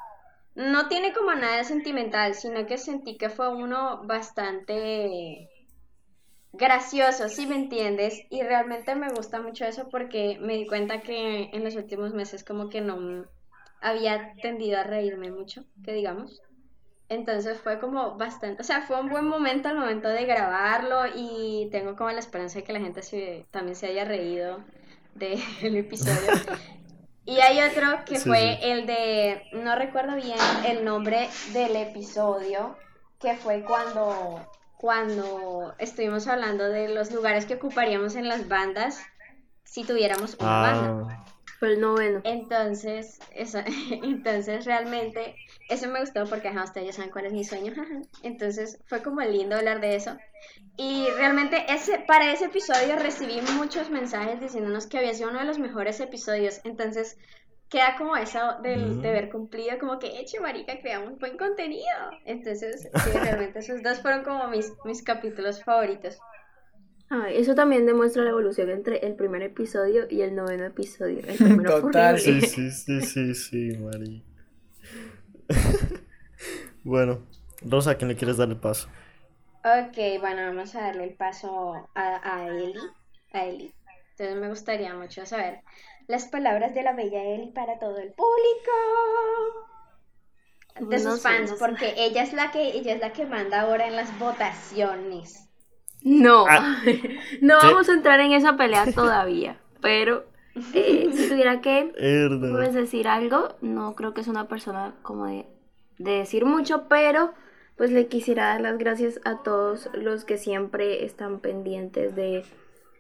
no 0.54 0.88
tiene 0.90 1.12
como 1.12 1.34
nada 1.34 1.64
sentimental, 1.64 2.36
sino 2.36 2.68
que 2.68 2.78
sentí 2.78 3.18
que 3.18 3.32
fue 3.32 3.50
uno 3.50 4.04
bastante 4.06 5.50
gracioso, 6.54 7.30
si 7.30 7.46
me 7.48 7.56
entiendes, 7.56 8.22
y 8.30 8.44
realmente 8.44 8.96
me 8.96 9.10
gusta 9.12 9.42
mucho 9.42 9.66
eso 9.66 9.90
porque 9.90 10.38
me 10.42 10.54
di 10.56 10.68
cuenta 10.68 11.02
que 11.02 11.50
en 11.54 11.64
los 11.64 11.76
últimos 11.76 12.14
meses 12.14 12.44
como 12.44 12.70
que 12.70 12.82
no 12.82 13.26
había 13.82 14.34
tendido 14.42 14.80
a 14.80 14.84
reírme 14.84 15.32
mucho, 15.32 15.66
que 15.84 15.94
digamos. 15.94 16.42
Entonces 17.10 17.60
fue 17.62 17.80
como 17.80 18.18
bastante, 18.18 18.62
o 18.62 18.66
sea, 18.66 18.82
fue 18.84 19.00
un 19.00 19.10
buen 19.10 19.26
momento 19.28 19.70
al 19.70 19.78
momento 19.80 20.10
de 20.10 20.26
grabarlo 20.26 21.04
y 21.16 21.70
tengo 21.72 21.96
como 21.96 22.12
la 22.12 22.20
esperanza 22.20 22.60
de 22.60 22.66
que 22.66 22.74
la 22.74 22.80
gente 22.82 23.04
se- 23.04 23.48
también 23.52 23.76
se 23.76 23.88
haya 23.88 24.06
reído 24.06 24.66
del 25.16 25.40
episodio. 25.78 26.34
Y 27.26 27.40
hay 27.42 27.62
otro 27.62 28.06
que 28.06 28.20
Sí, 28.20 28.22
fue 28.22 28.58
sí. 28.58 28.60
el 28.62 28.86
de, 28.86 29.44
no 29.54 29.76
recuerdo 29.76 30.16
bien 30.16 30.38
el 30.66 30.84
nombre 30.86 31.30
del 31.54 31.76
episodio, 31.76 32.78
que 33.20 33.36
fue 33.36 33.64
cuando, 33.64 34.50
cuando 34.84 35.74
estuvimos 35.78 36.28
hablando 36.28 36.66
de 36.66 36.90
los 36.90 37.10
lugares 37.14 37.46
que 37.46 37.54
ocuparíamos 37.54 38.18
en 38.18 38.28
las 38.28 38.50
bandas 38.50 39.02
si 39.64 39.86
tuviéramos 39.86 40.36
una 40.42 40.62
banda. 40.62 41.08
Ah, 41.10 41.26
Fue 41.58 41.70
el 41.70 41.80
noveno. 41.80 42.20
Entonces, 42.26 43.18
eso, 43.34 43.60
entonces 44.04 44.66
realmente 44.66 45.38
eso 45.70 45.88
me 45.88 46.02
gustó 46.02 46.26
porque 46.26 46.50
ajá, 46.50 46.66
ustedes 46.66 46.88
ya 46.88 46.94
saben 46.94 47.12
cuál 47.12 47.28
es 47.28 47.32
mi 47.32 47.46
sueño. 47.46 47.72
Entonces 48.24 48.78
fue 48.86 49.02
como 49.02 49.22
lindo 49.22 49.56
hablar 49.56 49.80
de 49.80 49.96
eso. 49.96 50.18
Y 50.76 51.08
realmente 51.16 51.64
ese, 51.70 52.00
para 52.00 52.34
ese 52.34 52.48
episodio 52.48 52.98
recibí 52.98 53.40
muchos 53.56 53.90
mensajes 53.90 54.42
diciéndonos 54.42 54.88
que 54.88 54.98
había 54.98 55.14
sido 55.14 55.30
uno 55.30 55.40
de 55.40 55.46
los 55.46 55.60
mejores 55.60 56.02
episodios. 56.02 56.60
Entonces 56.66 57.18
queda 57.74 57.98
como 57.98 58.16
eso 58.18 58.40
del 58.64 59.00
Mm. 59.00 59.02
deber 59.02 59.30
cumplido, 59.32 59.80
como 59.80 60.00
que, 60.00 60.20
eche 60.22 60.40
marica, 60.42 60.80
creamos 60.82 61.20
buen 61.20 61.38
contenido. 61.38 62.22
Entonces, 62.26 62.90
sí, 62.96 63.12
realmente 63.20 63.60
esos 63.60 63.84
dos 63.84 64.02
fueron 64.02 64.24
como 64.24 64.48
mis, 64.50 64.78
mis 64.86 65.04
capítulos 65.04 65.64
favoritos. 65.64 66.24
Ay, 67.10 67.38
eso 67.38 67.56
también 67.56 67.86
demuestra 67.86 68.24
la 68.24 68.32
evolución 68.32 68.70
entre 68.70 68.98
el 69.06 69.16
primer 69.16 69.42
episodio 69.44 70.06
y 70.10 70.22
el 70.22 70.36
noveno 70.36 70.66
episodio. 70.66 71.24
El 71.28 71.40
primero 71.40 71.72
Total. 71.82 72.18
sí, 72.18 72.42
sí, 72.42 72.72
sí, 72.72 73.02
sí, 73.02 73.34
sí, 73.36 73.78
Mari. 73.78 74.24
Bueno, 76.84 77.20
Rosa, 77.62 77.92
¿a 77.92 77.96
quién 77.96 78.10
le 78.10 78.16
quieres 78.16 78.38
dar 78.38 78.50
el 78.50 78.58
paso? 78.58 78.90
Ok, 79.66 79.98
bueno, 80.20 80.42
vamos 80.48 80.76
a 80.76 80.82
darle 80.82 81.06
el 81.06 81.16
paso 81.16 81.90
a, 81.96 82.36
a 82.38 82.48
Eli, 82.50 82.96
a 83.32 83.46
Eli. 83.46 83.76
Entonces 84.18 84.36
me 84.42 84.50
gustaría 84.50 84.94
mucho 84.94 85.26
saber 85.26 85.64
las 86.08 86.28
palabras 86.28 86.74
de 86.74 86.84
la 86.84 86.94
bella 86.94 87.24
Eli 87.24 87.52
para 87.52 87.80
todo 87.80 87.98
el 88.00 88.14
público. 88.14 88.72
De 90.80 91.00
No 91.00 91.12
sus 91.12 91.22
sé, 91.22 91.30
fans, 91.30 91.50
sé. 91.52 91.56
porque 91.60 91.94
ella 91.98 92.24
es 92.24 92.34
la 92.34 92.52
que 92.52 92.70
ella 92.78 92.94
es 92.96 93.00
la 93.02 93.14
que 93.14 93.26
manda 93.26 93.62
ahora 93.62 93.88
en 93.88 93.96
las 93.96 94.18
votaciones. 94.20 95.48
No, 96.02 96.46
Ah. 96.48 96.82
no 97.42 97.58
vamos 97.58 97.90
a 97.90 97.94
entrar 97.94 98.20
en 98.20 98.34
esa 98.34 98.58
pelea 98.58 98.86
todavía. 98.94 99.58
Pero 99.82 100.26
eh, 100.74 101.10
si 101.14 101.30
tuviera 101.30 101.62
que 101.62 101.94
pues, 102.40 102.74
decir 102.74 103.08
algo, 103.08 103.56
no 103.62 103.96
creo 103.96 104.14
que 104.14 104.22
es 104.22 104.28
una 104.28 104.48
persona 104.48 104.96
como 105.02 105.26
de, 105.28 105.46
de 105.98 106.12
decir 106.20 106.46
mucho, 106.46 106.88
pero 106.88 107.34
pues 107.78 107.92
le 107.92 108.08
quisiera 108.08 108.48
dar 108.50 108.62
las 108.62 108.78
gracias 108.78 109.20
a 109.26 109.42
todos 109.44 109.90
los 109.94 110.26
que 110.26 110.38
siempre 110.38 111.06
están 111.06 111.40
pendientes 111.40 112.16
de 112.16 112.46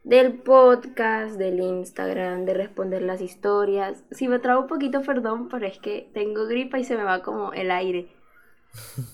del 0.03 0.33
podcast, 0.33 1.38
del 1.38 1.60
Instagram, 1.60 2.45
de 2.45 2.53
responder 2.53 3.01
las 3.01 3.22
historias. 3.22 4.03
Si 4.12 4.27
me 4.27 4.39
trago 4.39 4.62
un 4.62 4.67
poquito, 4.67 5.01
perdón, 5.01 5.48
pero 5.50 5.65
es 5.65 5.79
que 5.79 6.10
tengo 6.13 6.45
gripa 6.45 6.79
y 6.79 6.83
se 6.83 6.98
me 6.98 7.03
va 7.03 7.22
como 7.22 7.53
el 7.53 7.72
aire. 7.72 8.07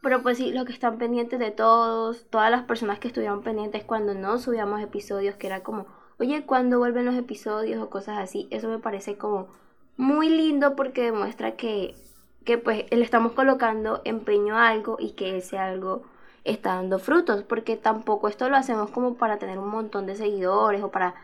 Pero 0.00 0.22
pues 0.22 0.38
sí, 0.38 0.52
los 0.52 0.64
que 0.64 0.72
están 0.72 0.96
pendientes 0.96 1.40
de 1.40 1.50
todos, 1.50 2.24
todas 2.30 2.52
las 2.52 2.62
personas 2.62 3.00
que 3.00 3.08
estuvieron 3.08 3.42
pendientes 3.42 3.82
cuando 3.82 4.14
no 4.14 4.38
subíamos 4.38 4.80
episodios, 4.80 5.34
que 5.34 5.48
era 5.48 5.64
como, 5.64 5.86
oye, 6.20 6.46
¿cuándo 6.46 6.78
vuelven 6.78 7.04
los 7.04 7.16
episodios 7.16 7.82
o 7.82 7.90
cosas 7.90 8.18
así? 8.18 8.46
Eso 8.50 8.68
me 8.68 8.78
parece 8.78 9.18
como 9.18 9.48
muy 9.96 10.28
lindo 10.28 10.76
porque 10.76 11.02
demuestra 11.02 11.56
que, 11.56 11.96
que 12.44 12.58
pues 12.58 12.84
le 12.90 13.02
estamos 13.02 13.32
colocando 13.32 14.00
empeño 14.04 14.56
a 14.56 14.68
algo 14.68 14.98
y 15.00 15.12
que 15.12 15.36
ese 15.36 15.58
algo 15.58 16.04
está 16.50 16.74
dando 16.74 16.98
frutos, 16.98 17.42
porque 17.42 17.76
tampoco 17.76 18.28
esto 18.28 18.48
lo 18.48 18.56
hacemos 18.56 18.90
como 18.90 19.14
para 19.14 19.38
tener 19.38 19.58
un 19.58 19.68
montón 19.68 20.06
de 20.06 20.16
seguidores 20.16 20.82
o 20.82 20.90
para 20.90 21.14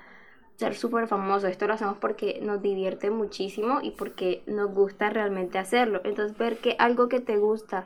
ser 0.56 0.74
súper 0.74 1.08
famoso, 1.08 1.48
esto 1.48 1.66
lo 1.66 1.74
hacemos 1.74 1.98
porque 1.98 2.38
nos 2.42 2.62
divierte 2.62 3.10
muchísimo 3.10 3.80
y 3.82 3.90
porque 3.90 4.42
nos 4.46 4.70
gusta 4.72 5.10
realmente 5.10 5.58
hacerlo. 5.58 6.00
Entonces 6.04 6.36
ver 6.38 6.58
que 6.58 6.76
algo 6.78 7.08
que 7.08 7.20
te 7.20 7.36
gusta 7.38 7.84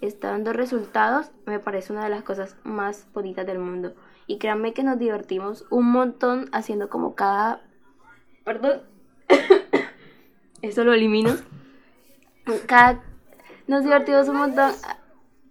está 0.00 0.30
dando 0.30 0.52
resultados 0.52 1.30
me 1.44 1.58
parece 1.58 1.92
una 1.92 2.04
de 2.04 2.10
las 2.10 2.22
cosas 2.22 2.56
más 2.64 3.06
bonitas 3.12 3.46
del 3.46 3.58
mundo. 3.58 3.94
Y 4.26 4.38
créanme 4.38 4.72
que 4.72 4.82
nos 4.82 4.98
divertimos 4.98 5.66
un 5.70 5.90
montón 5.90 6.48
haciendo 6.52 6.88
como 6.88 7.14
cada... 7.14 7.60
Perdón. 8.44 8.82
Eso 10.62 10.84
lo 10.84 10.94
elimino. 10.94 11.36
Cada... 12.66 13.02
Nos 13.66 13.84
divertimos 13.84 14.28
un 14.28 14.36
montón. 14.36 14.72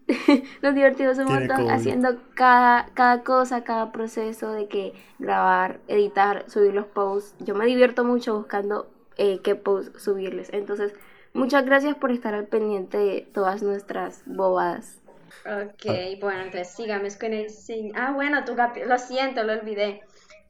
Nos 0.62 0.76
divertimos 0.76 1.18
un 1.18 1.26
montón 1.26 1.70
haciendo 1.72 2.18
cada, 2.36 2.88
cada 2.94 3.24
cosa, 3.24 3.64
cada 3.64 3.92
proceso 3.92 4.52
de 4.52 4.68
que 4.68 4.94
grabar, 5.20 5.80
editar, 5.88 6.46
subir 6.50 6.74
los 6.74 6.86
posts. 6.86 7.36
Yo 7.40 7.56
me 7.56 7.66
divierto 7.66 8.04
mucho 8.04 8.38
buscando 8.38 8.88
eh, 9.18 9.40
qué 9.44 9.56
posts 9.56 10.04
subirles. 10.04 10.50
Entonces, 10.54 10.94
muchas 11.34 11.66
gracias 11.66 11.96
por 11.96 12.12
estar 12.12 12.34
al 12.36 12.46
pendiente 12.46 12.98
de 12.98 13.22
todas 13.34 13.64
nuestras 13.64 14.22
bobadas. 14.26 15.02
Ok, 15.46 15.86
bueno, 16.22 16.42
entonces 16.42 16.74
sigamos 16.76 17.18
con 17.18 17.34
el... 17.34 17.48
Ah, 17.96 18.12
bueno, 18.14 18.46
tu 18.46 18.56
Lo 18.88 18.98
siento, 18.98 19.44
lo 19.44 19.54
olvidé. 19.54 20.02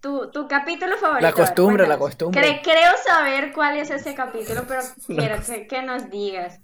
Tu, 0.02 0.30
tu 0.32 0.48
capítulo 0.48 0.98
favorito. 0.98 1.22
La 1.22 1.32
ver, 1.32 1.36
costumbre, 1.36 1.88
la 1.88 1.98
costumbre. 1.98 2.42
Cre- 2.42 2.62
creo 2.62 2.92
saber 3.06 3.52
cuál 3.54 3.78
es 3.78 3.90
ese 3.90 4.14
capítulo, 4.14 4.64
pero 4.68 4.82
quiero 5.08 5.38
que, 5.46 5.68
que 5.68 5.82
nos 5.82 6.10
digas. 6.10 6.60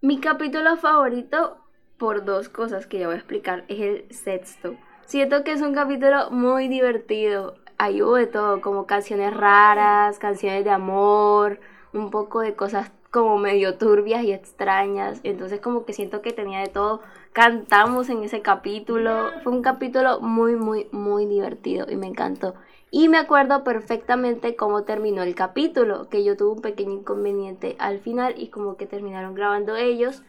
Mi 0.00 0.20
capítulo 0.20 0.76
favorito, 0.76 1.56
por 1.96 2.24
dos 2.24 2.48
cosas 2.48 2.86
que 2.86 3.00
ya 3.00 3.06
voy 3.08 3.16
a 3.16 3.18
explicar, 3.18 3.64
es 3.66 3.80
el 3.80 4.14
sexto. 4.14 4.76
Siento 5.06 5.42
que 5.42 5.50
es 5.50 5.60
un 5.60 5.74
capítulo 5.74 6.30
muy 6.30 6.68
divertido. 6.68 7.56
Hubo 7.80 8.14
de 8.14 8.28
todo, 8.28 8.60
como 8.60 8.86
canciones 8.86 9.36
raras, 9.36 10.20
canciones 10.20 10.62
de 10.62 10.70
amor, 10.70 11.58
un 11.92 12.10
poco 12.10 12.42
de 12.42 12.54
cosas 12.54 12.92
como 13.10 13.38
medio 13.38 13.76
turbias 13.76 14.22
y 14.22 14.32
extrañas. 14.32 15.18
Entonces 15.24 15.58
como 15.58 15.84
que 15.84 15.92
siento 15.92 16.22
que 16.22 16.32
tenía 16.32 16.60
de 16.60 16.68
todo. 16.68 17.02
Cantamos 17.32 18.08
en 18.08 18.22
ese 18.22 18.40
capítulo. 18.40 19.32
Fue 19.42 19.52
un 19.52 19.62
capítulo 19.62 20.20
muy, 20.20 20.54
muy, 20.54 20.86
muy 20.92 21.26
divertido 21.26 21.86
y 21.90 21.96
me 21.96 22.06
encantó. 22.06 22.54
Y 22.90 23.08
me 23.08 23.18
acuerdo 23.18 23.64
perfectamente 23.64 24.56
cómo 24.56 24.84
terminó 24.84 25.22
el 25.22 25.34
capítulo, 25.34 26.08
que 26.08 26.24
yo 26.24 26.36
tuve 26.36 26.52
un 26.52 26.62
pequeño 26.62 26.92
inconveniente 26.92 27.76
al 27.78 28.00
final 28.00 28.34
y 28.38 28.48
como 28.48 28.76
que 28.76 28.86
terminaron 28.86 29.34
grabando 29.34 29.76
ellos. 29.76 30.22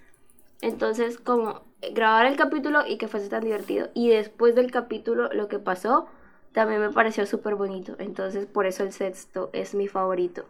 Entonces, 0.62 1.18
como 1.18 1.62
grabar 1.94 2.26
el 2.26 2.36
capítulo 2.36 2.86
y 2.86 2.98
que 2.98 3.08
fuese 3.08 3.30
tan 3.30 3.44
divertido. 3.44 3.90
Y 3.94 4.10
después 4.10 4.56
del 4.56 4.72
capítulo, 4.72 5.32
lo 5.32 5.48
que 5.48 5.60
pasó 5.60 6.08
también 6.52 6.82
me 6.82 6.92
pareció 6.92 7.26
súper 7.26 7.56
bonito. 7.56 7.96
Entonces, 8.00 8.46
por 8.46 8.66
eso 8.66 8.84
el 8.84 8.92
sexto 8.92 9.50
es 9.54 9.74
mi 9.74 9.88
favorito. 9.88 10.46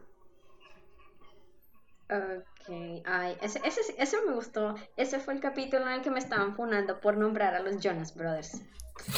Ok, 2.12 3.04
ay, 3.06 3.38
ese, 3.42 3.62
ese, 3.64 3.82
ese 4.00 4.18
me 4.26 4.34
gustó. 4.34 4.74
Ese 4.98 5.20
fue 5.20 5.36
el 5.36 5.40
capítulo 5.40 5.86
en 5.86 5.92
el 5.92 6.02
que 6.02 6.10
me 6.10 6.18
estaban 6.18 6.56
funando 6.56 7.00
por 7.00 7.18
nombrar 7.18 7.54
a 7.54 7.60
los 7.60 7.80
Jonas 7.80 8.16
Brothers. 8.16 8.64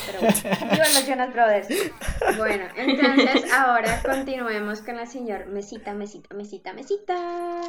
Pero 0.06 0.20
bueno, 0.20 0.36
viva 0.72 0.84
los 0.84 1.06
Jonas 1.06 1.32
Brothers. 1.32 1.68
Bueno, 2.36 2.64
entonces 2.76 3.52
ahora 3.52 4.00
continuemos 4.02 4.80
con 4.80 4.96
la 4.96 5.06
señor 5.06 5.46
Mesita, 5.46 5.92
Mesita, 5.94 6.34
Mesita, 6.34 6.72
Mesita. 6.72 7.60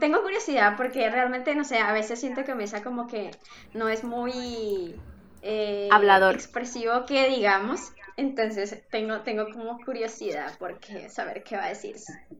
Tengo 0.00 0.22
curiosidad 0.22 0.74
porque 0.76 1.08
realmente, 1.10 1.54
no 1.54 1.64
sé, 1.64 1.78
a 1.78 1.92
veces 1.92 2.18
siento 2.20 2.44
que 2.44 2.54
Mesa 2.54 2.82
como 2.82 3.06
que 3.06 3.30
no 3.74 3.88
es 3.88 4.02
muy 4.04 4.94
eh, 5.42 5.88
Hablador. 5.90 6.34
expresivo 6.34 7.04
que 7.06 7.28
digamos. 7.28 7.92
Entonces 8.16 8.82
tengo, 8.90 9.20
tengo 9.20 9.48
como 9.52 9.78
curiosidad 9.84 10.52
porque 10.58 11.08
saber 11.08 11.44
qué 11.44 11.56
va 11.56 11.66
a 11.66 11.68
decir. 11.68 11.94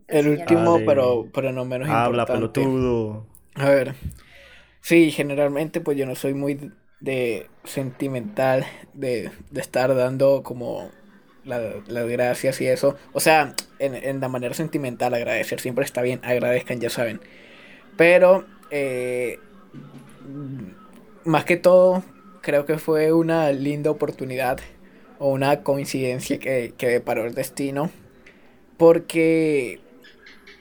El 0.08 0.26
último, 0.28 0.72
Dale. 0.72 0.84
pero, 0.86 1.26
pero 1.32 1.52
no 1.52 1.64
menos 1.64 1.88
Habla, 1.88 2.22
importante. 2.22 2.60
pelotudo. 2.62 3.26
A 3.54 3.68
ver. 3.68 3.94
Sí, 4.80 5.10
generalmente 5.12 5.80
pues 5.80 5.96
yo 5.96 6.06
no 6.06 6.14
soy 6.16 6.34
muy 6.34 6.72
de 7.00 7.48
sentimental, 7.64 8.66
de, 8.94 9.30
de 9.50 9.60
estar 9.60 9.94
dando 9.94 10.42
como 10.42 10.90
la- 11.44 11.74
las 11.86 12.08
gracias 12.08 12.60
y 12.60 12.66
eso. 12.66 12.96
O 13.12 13.20
sea, 13.20 13.54
en, 13.78 13.94
en 13.94 14.20
la 14.20 14.28
manera 14.28 14.54
sentimental 14.54 15.14
agradecer 15.14 15.60
siempre 15.60 15.84
está 15.84 16.02
bien, 16.02 16.20
agradezcan, 16.24 16.80
ya 16.80 16.90
saben. 16.90 17.20
Pero, 17.96 18.46
eh, 18.70 19.40
más 21.24 21.44
que 21.44 21.56
todo, 21.56 22.02
creo 22.40 22.64
que 22.66 22.78
fue 22.78 23.12
una 23.12 23.52
linda 23.52 23.90
oportunidad 23.90 24.58
o 25.18 25.30
una 25.30 25.62
coincidencia 25.62 26.38
que, 26.38 26.74
que 26.76 26.88
deparó 26.88 27.24
el 27.26 27.34
destino. 27.34 27.90
Porque, 28.78 29.80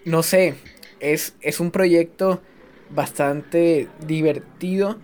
no 0.06 0.24
sé, 0.24 0.56
es, 1.00 1.36
es 1.42 1.60
un 1.60 1.72
proyecto 1.72 2.42
bastante 2.90 3.90
divertido, 4.08 5.00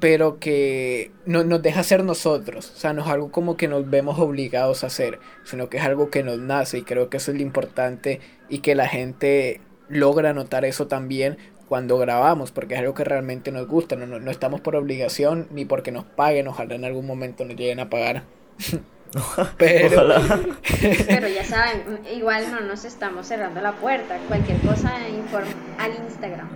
pero 0.00 0.38
que 0.38 1.10
no 1.26 1.44
nos 1.44 1.62
deja 1.62 1.82
ser 1.82 2.04
nosotros. 2.04 2.72
O 2.74 2.78
sea, 2.78 2.92
no 2.92 3.02
es 3.02 3.08
algo 3.08 3.30
como 3.30 3.56
que 3.56 3.68
nos 3.68 3.88
vemos 3.88 4.18
obligados 4.18 4.84
a 4.84 4.88
hacer, 4.88 5.18
sino 5.44 5.68
que 5.68 5.78
es 5.78 5.84
algo 5.84 6.10
que 6.10 6.22
nos 6.22 6.38
nace 6.38 6.78
y 6.78 6.82
creo 6.82 7.10
que 7.10 7.16
eso 7.16 7.32
es 7.32 7.36
lo 7.36 7.42
importante 7.42 8.20
y 8.48 8.58
que 8.58 8.74
la 8.74 8.88
gente 8.88 9.60
logra 9.88 10.32
notar 10.34 10.64
eso 10.64 10.86
también 10.86 11.38
cuando 11.68 11.98
grabamos, 11.98 12.50
porque 12.50 12.74
es 12.74 12.80
algo 12.80 12.94
que 12.94 13.04
realmente 13.04 13.52
nos 13.52 13.66
gusta, 13.66 13.94
no, 13.94 14.06
no, 14.06 14.18
no 14.18 14.30
estamos 14.30 14.60
por 14.60 14.74
obligación 14.74 15.48
ni 15.50 15.66
porque 15.66 15.92
nos 15.92 16.04
paguen, 16.04 16.48
ojalá 16.48 16.74
en 16.74 16.86
algún 16.86 17.06
momento 17.06 17.44
nos 17.44 17.56
lleguen 17.56 17.80
a 17.80 17.90
pagar. 17.90 18.22
pero, 19.58 19.96
Ojalá. 19.96 20.40
Pero 21.06 21.28
ya 21.28 21.44
saben, 21.44 22.00
igual 22.14 22.50
no 22.50 22.60
nos 22.60 22.84
estamos 22.84 23.26
cerrando 23.26 23.60
la 23.60 23.72
puerta. 23.72 24.18
Cualquier 24.28 24.58
cosa 24.60 24.92
informa 25.08 25.52
al 25.78 25.94
Instagram. 25.94 26.48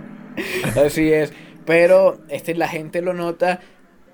Así 0.75 1.11
es. 1.11 1.31
Pero 1.65 2.19
este, 2.29 2.55
la 2.55 2.67
gente 2.67 3.01
lo 3.01 3.13
nota 3.13 3.59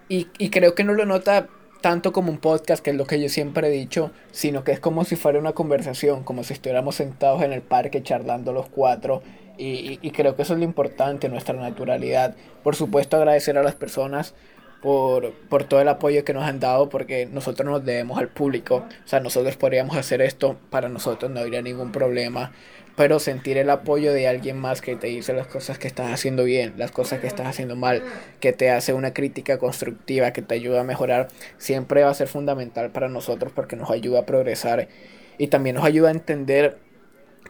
y, 0.07 0.27
y 0.37 0.49
creo 0.49 0.75
que 0.75 0.83
no 0.83 0.93
lo 0.93 1.05
nota 1.05 1.47
tanto 1.81 2.11
como 2.11 2.29
un 2.31 2.39
podcast, 2.39 2.83
que 2.83 2.89
es 2.91 2.97
lo 2.97 3.05
que 3.05 3.21
yo 3.21 3.29
siempre 3.29 3.67
he 3.67 3.71
dicho, 3.71 4.11
sino 4.31 4.63
que 4.63 4.73
es 4.73 4.79
como 4.79 5.05
si 5.05 5.15
fuera 5.15 5.39
una 5.39 5.53
conversación, 5.53 6.23
como 6.23 6.43
si 6.43 6.53
estuviéramos 6.53 6.95
sentados 6.95 7.41
en 7.41 7.53
el 7.53 7.61
parque 7.61 8.03
charlando 8.03 8.51
los 8.51 8.67
cuatro. 8.67 9.21
Y, 9.57 9.99
y- 10.01 10.11
creo 10.11 10.35
que 10.35 10.43
eso 10.43 10.53
es 10.53 10.59
lo 10.59 10.65
importante, 10.65 11.27
nuestra 11.29 11.53
naturalidad. 11.55 12.35
Por 12.63 12.75
supuesto, 12.75 13.17
agradecer 13.17 13.57
a 13.57 13.63
las 13.63 13.75
personas 13.75 14.33
por, 14.81 15.33
por 15.49 15.65
todo 15.65 15.81
el 15.81 15.89
apoyo 15.89 16.23
que 16.23 16.33
nos 16.33 16.43
han 16.43 16.59
dado, 16.61 16.87
porque 16.89 17.25
nosotros 17.25 17.69
nos 17.69 17.83
debemos 17.85 18.17
al 18.19 18.29
público. 18.29 18.85
O 19.05 19.07
sea, 19.07 19.19
nosotros 19.19 19.57
podríamos 19.57 19.97
hacer 19.97 20.21
esto, 20.21 20.57
para 20.69 20.87
nosotros 20.87 21.29
no 21.31 21.41
habría 21.41 21.61
ningún 21.61 21.91
problema. 21.91 22.53
Pero 22.99 23.17
sentir 23.19 23.57
el 23.57 23.69
apoyo 23.69 24.11
de 24.11 24.27
alguien 24.27 24.57
más 24.57 24.81
que 24.81 24.97
te 24.97 25.07
dice 25.07 25.31
las 25.31 25.47
cosas 25.47 25.79
que 25.79 25.87
estás 25.87 26.11
haciendo 26.11 26.43
bien, 26.43 26.73
las 26.75 26.91
cosas 26.91 27.21
que 27.21 27.27
estás 27.27 27.47
haciendo 27.47 27.77
mal, 27.77 28.03
que 28.41 28.51
te 28.51 28.71
hace 28.71 28.91
una 28.91 29.13
crítica 29.13 29.57
constructiva, 29.57 30.33
que 30.33 30.41
te 30.41 30.55
ayuda 30.55 30.81
a 30.81 30.83
mejorar, 30.83 31.29
siempre 31.57 32.03
va 32.03 32.09
a 32.09 32.13
ser 32.13 32.27
fundamental 32.27 32.91
para 32.91 33.07
nosotros 33.07 33.53
porque 33.55 33.77
nos 33.77 33.89
ayuda 33.89 34.19
a 34.19 34.25
progresar 34.25 34.89
y 35.37 35.47
también 35.47 35.77
nos 35.77 35.85
ayuda 35.85 36.09
a 36.09 36.11
entender 36.11 36.77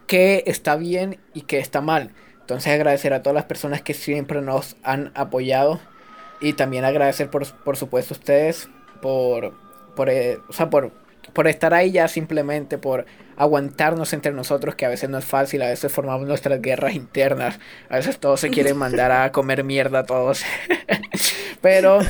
qué 0.06 0.44
está 0.46 0.76
bien 0.76 1.18
y 1.34 1.40
qué 1.40 1.58
está 1.58 1.80
mal. 1.80 2.12
Entonces 2.38 2.72
agradecer 2.72 3.12
a 3.12 3.24
todas 3.24 3.34
las 3.34 3.46
personas 3.46 3.82
que 3.82 3.92
siempre 3.92 4.42
nos 4.42 4.76
han 4.84 5.10
apoyado 5.16 5.80
y 6.40 6.52
también 6.52 6.84
agradecer 6.84 7.28
por, 7.28 7.44
por 7.64 7.76
supuesto 7.76 8.14
a 8.14 8.18
ustedes 8.18 8.68
por, 9.02 9.54
por, 9.96 10.10
eh, 10.10 10.38
o 10.48 10.52
sea, 10.52 10.70
por, 10.70 10.92
por 11.32 11.48
estar 11.48 11.74
ahí 11.74 11.92
ya 11.92 12.08
simplemente, 12.08 12.78
por 12.78 13.06
aguantarnos 13.36 14.12
entre 14.12 14.32
nosotros, 14.32 14.74
que 14.74 14.86
a 14.86 14.88
veces 14.88 15.08
no 15.10 15.18
es 15.18 15.24
fácil, 15.24 15.62
a 15.62 15.68
veces 15.68 15.92
formamos 15.92 16.26
nuestras 16.26 16.60
guerras 16.60 16.94
internas, 16.94 17.58
a 17.88 17.96
veces 17.96 18.18
todos 18.18 18.40
se 18.40 18.50
quieren 18.50 18.76
mandar 18.78 19.12
a 19.12 19.32
comer 19.32 19.64
mierda 19.64 20.04
todos. 20.04 20.42
pero, 21.60 22.00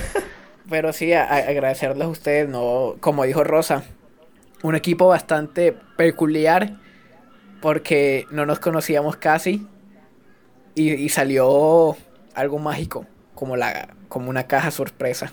pero 0.68 0.92
sí, 0.92 1.12
a- 1.12 1.24
a- 1.24 1.36
agradecerles 1.48 2.06
a 2.06 2.10
ustedes, 2.10 2.48
no, 2.48 2.96
como 3.00 3.24
dijo 3.24 3.44
Rosa, 3.44 3.84
un 4.62 4.74
equipo 4.74 5.08
bastante 5.08 5.74
peculiar 5.96 6.76
porque 7.60 8.26
no 8.30 8.46
nos 8.46 8.58
conocíamos 8.58 9.16
casi 9.16 9.66
y, 10.74 10.92
y 10.92 11.08
salió 11.08 11.96
algo 12.34 12.58
mágico, 12.58 13.06
como, 13.34 13.56
la, 13.56 13.88
como 14.08 14.30
una 14.30 14.44
caja 14.46 14.70
sorpresa. 14.70 15.32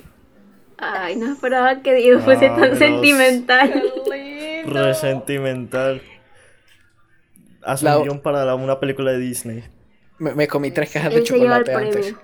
Ay, 0.78 1.16
no 1.16 1.32
esperaba 1.34 1.82
que 1.82 1.94
Diego 1.96 2.20
fuese 2.20 2.48
Ah, 2.48 2.56
tan 2.56 2.66
Dios. 2.70 2.78
sentimental. 2.80 3.84
Re 4.66 4.94
sentimental. 4.94 6.02
Haz 7.64 7.82
La- 7.84 7.98
un 7.98 8.04
guion 8.04 8.22
para 8.22 8.46
la- 8.46 8.56
una 8.56 8.80
película 8.80 9.12
de 9.12 9.18
Disney. 9.20 9.64
Me, 10.20 10.34
me 10.36 10.48
comí 10.48 10.72
tres 10.72 10.92
cajas 10.92 11.12
de 11.14 11.20
Él 11.20 11.24
chocolate 11.26 11.74
antes. 11.74 12.16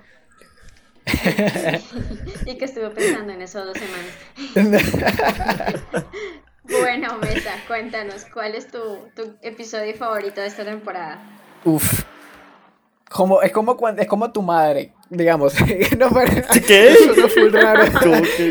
Y 2.46 2.56
que 2.56 2.64
estuve 2.64 2.90
pensando 2.90 3.32
en 3.32 3.42
eso 3.42 3.64
dos 3.64 3.76
semanas. 3.76 4.84
Bueno, 6.66 7.18
Mesa, 7.18 7.50
cuéntanos, 7.68 8.24
¿cuál 8.32 8.54
es 8.54 8.68
tu, 8.68 8.78
tu 9.14 9.36
episodio 9.42 9.94
favorito 9.94 10.40
de 10.40 10.46
esta 10.46 10.64
temporada? 10.64 11.18
Uf. 11.62 12.04
Como, 13.14 13.42
es 13.42 13.52
como 13.52 13.76
cuando, 13.76 14.02
es 14.02 14.08
como 14.08 14.32
tu 14.32 14.42
madre, 14.42 14.92
digamos. 15.08 15.54
no, 15.98 16.10
pero- 16.10 16.42
¿Qué? 16.66 16.88
Eso 16.94 17.14
no 17.14 17.28
fue 17.28 17.48
raro. 17.48 17.84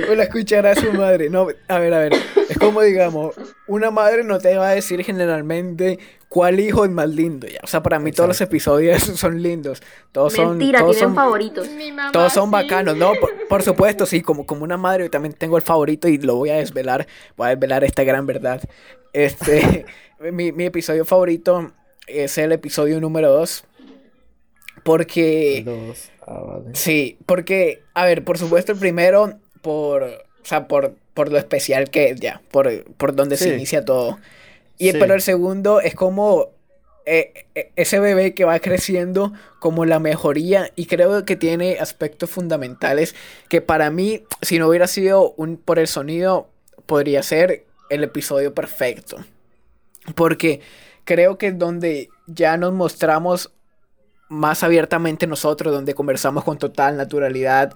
O 0.09 0.15
la 0.15 0.23
escuchará 0.23 0.71
a 0.71 0.75
su 0.75 0.93
madre. 0.93 1.29
No, 1.29 1.47
a 1.67 1.79
ver, 1.79 1.93
a 1.93 1.99
ver. 1.99 2.13
Es 2.49 2.57
como, 2.57 2.81
digamos, 2.81 3.35
una 3.67 3.91
madre 3.91 4.23
no 4.23 4.39
te 4.39 4.55
va 4.55 4.69
a 4.69 4.75
decir 4.75 5.03
generalmente 5.03 5.99
cuál 6.29 6.61
hijo 6.61 6.85
es 6.85 6.91
más 6.91 7.09
lindo. 7.09 7.45
Ya. 7.45 7.59
O 7.61 7.67
sea, 7.67 7.83
para 7.83 7.99
mí 7.99 8.13
todos 8.13 8.29
los 8.29 8.39
episodios 8.39 9.01
son 9.15 9.43
lindos. 9.43 9.83
Todos 10.13 10.31
son. 10.31 10.57
Mentira, 10.57 10.79
todos 10.79 10.95
tienen 10.95 11.09
son, 11.09 11.15
favoritos. 11.15 11.69
Todos 12.13 12.31
son 12.31 12.45
sí. 12.45 12.51
bacanos, 12.51 12.95
¿no? 12.95 13.11
Por, 13.15 13.47
por 13.49 13.63
supuesto, 13.63 14.05
sí, 14.05 14.21
como, 14.21 14.45
como 14.45 14.63
una 14.63 14.77
madre, 14.77 15.03
yo 15.03 15.11
también 15.11 15.33
tengo 15.33 15.57
el 15.57 15.63
favorito 15.63 16.07
y 16.07 16.19
lo 16.19 16.37
voy 16.37 16.51
a 16.51 16.55
desvelar. 16.55 17.05
Voy 17.35 17.47
a 17.47 17.49
desvelar 17.49 17.83
esta 17.83 18.05
gran 18.05 18.25
verdad. 18.25 18.61
Este, 19.11 19.85
mi, 20.31 20.53
mi 20.53 20.63
episodio 20.63 21.03
favorito 21.03 21.73
es 22.07 22.37
el 22.37 22.53
episodio 22.53 23.01
número 23.01 23.29
2. 23.29 23.65
Porque. 24.83 25.63
Dos. 25.65 26.09
Ah, 26.25 26.41
vale. 26.41 26.69
Sí, 26.73 27.17
porque, 27.25 27.81
a 27.93 28.05
ver, 28.05 28.23
por 28.23 28.37
supuesto, 28.37 28.71
el 28.71 28.77
primero, 28.79 29.39
por. 29.61 30.03
O 30.03 30.45
sea, 30.45 30.67
por, 30.67 30.95
por 31.13 31.31
lo 31.31 31.37
especial 31.37 31.89
que 31.89 32.09
es 32.09 32.19
ya, 32.19 32.41
por, 32.51 32.83
por 32.95 33.15
donde 33.15 33.37
se 33.37 33.53
inicia 33.53 33.85
todo. 33.85 34.19
Y 34.77 34.91
Sí. 34.91 34.97
pero 34.99 35.13
el 35.13 35.21
segundo 35.21 35.79
es 35.79 35.95
como 35.95 36.49
eh, 37.05 37.45
eh, 37.55 37.71
ese 37.75 37.99
bebé 37.99 38.33
que 38.33 38.43
va 38.43 38.59
creciendo 38.59 39.31
como 39.59 39.85
la 39.85 39.99
mejoría 39.99 40.71
y 40.75 40.87
creo 40.87 41.23
que 41.23 41.35
tiene 41.35 41.77
aspectos 41.79 42.29
fundamentales 42.29 43.15
que 43.49 43.61
para 43.61 43.89
mí, 43.89 44.23
si 44.41 44.59
no 44.59 44.67
hubiera 44.67 44.87
sido 44.87 45.33
un, 45.37 45.55
por 45.57 45.79
el 45.79 45.87
sonido, 45.87 46.49
podría 46.85 47.23
ser 47.23 47.63
el 47.89 48.03
episodio 48.03 48.53
perfecto. 48.53 49.17
Porque 50.15 50.59
creo 51.05 51.37
que 51.37 51.47
es 51.47 51.57
donde 51.57 52.09
ya 52.27 52.57
nos 52.57 52.73
mostramos 52.73 53.51
más 54.33 54.63
abiertamente 54.63 55.27
nosotros, 55.27 55.73
donde 55.73 55.93
conversamos 55.93 56.43
con 56.43 56.57
total 56.57 56.97
naturalidad. 56.97 57.73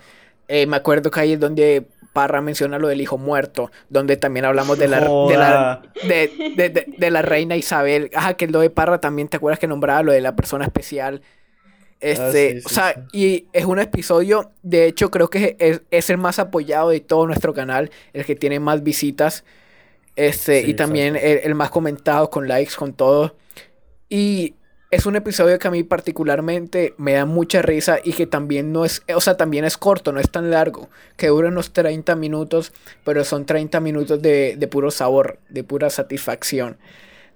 Eh, 0.47 0.65
me 0.65 0.77
acuerdo 0.77 1.11
que 1.11 1.19
ahí 1.19 1.33
es 1.33 1.39
donde 1.39 1.85
Parra 2.13 2.41
menciona 2.41 2.79
lo 2.79 2.87
del 2.87 3.01
hijo 3.01 3.17
muerto, 3.17 3.69
donde 3.89 4.17
también 4.17 4.45
hablamos 4.45 4.77
de 4.79 4.87
la, 4.87 5.01
de 5.01 5.37
la, 5.37 5.81
de, 6.07 6.31
de- 6.55 6.69
de- 6.69 6.85
de 6.97 7.11
la 7.11 7.21
reina 7.21 7.55
Isabel. 7.55 8.09
Ajá, 8.15 8.33
que 8.35 8.47
lo 8.47 8.59
de 8.61 8.69
Parra 8.69 8.99
también, 8.99 9.27
¿te 9.27 9.37
acuerdas 9.37 9.59
que 9.59 9.67
nombraba 9.67 10.03
lo 10.03 10.11
de 10.11 10.21
la 10.21 10.35
persona 10.35 10.65
especial? 10.65 11.21
Este, 11.99 12.57
Ah, 12.57 12.61
sí, 12.61 12.65
o 12.65 12.69
sea, 12.69 12.93
sí. 12.93 13.01
y 13.19 13.45
es 13.53 13.65
un 13.65 13.79
episodio, 13.79 14.51
de 14.63 14.85
hecho, 14.85 15.09
creo 15.11 15.29
que 15.29 15.55
es, 15.59 15.81
es 15.91 16.09
el 16.09 16.17
más 16.17 16.39
apoyado 16.39 16.89
de 16.89 16.99
todo 17.01 17.25
nuestro 17.27 17.53
canal, 17.53 17.91
el 18.13 18.25
que 18.25 18.35
tiene 18.35 18.59
más 18.59 18.83
visitas. 18.83 19.43
Este, 20.15 20.61
y 20.61 20.73
también 20.73 21.15
el, 21.15 21.39
el 21.43 21.55
más 21.55 21.69
comentado 21.69 22.29
con 22.29 22.47
likes, 22.47 22.73
con 22.75 22.93
todo. 22.93 23.35
Y 24.09 24.55
es 24.89 25.05
un 25.05 25.15
episodio 25.15 25.59
que 25.59 25.67
a 25.67 25.71
mí 25.71 25.83
particularmente 25.83 26.93
me 26.97 27.13
da 27.13 27.25
mucha 27.25 27.61
risa 27.61 27.99
y 28.03 28.13
que 28.13 28.25
también 28.25 28.71
no 28.71 28.85
es, 28.85 29.03
o 29.13 29.21
sea, 29.21 29.35
también 29.35 29.65
es 29.65 29.77
corto, 29.77 30.11
no 30.13 30.19
es 30.19 30.31
tan 30.31 30.49
largo, 30.49 30.89
que 31.17 31.27
dura 31.27 31.49
unos 31.49 31.73
30 31.73 32.15
minutos, 32.15 32.71
pero 33.03 33.23
son 33.25 33.45
30 33.45 33.79
minutos 33.81 34.21
de, 34.21 34.55
de 34.57 34.67
puro 34.67 34.91
sabor, 34.91 35.39
de 35.49 35.63
pura 35.63 35.89
satisfacción, 35.89 36.77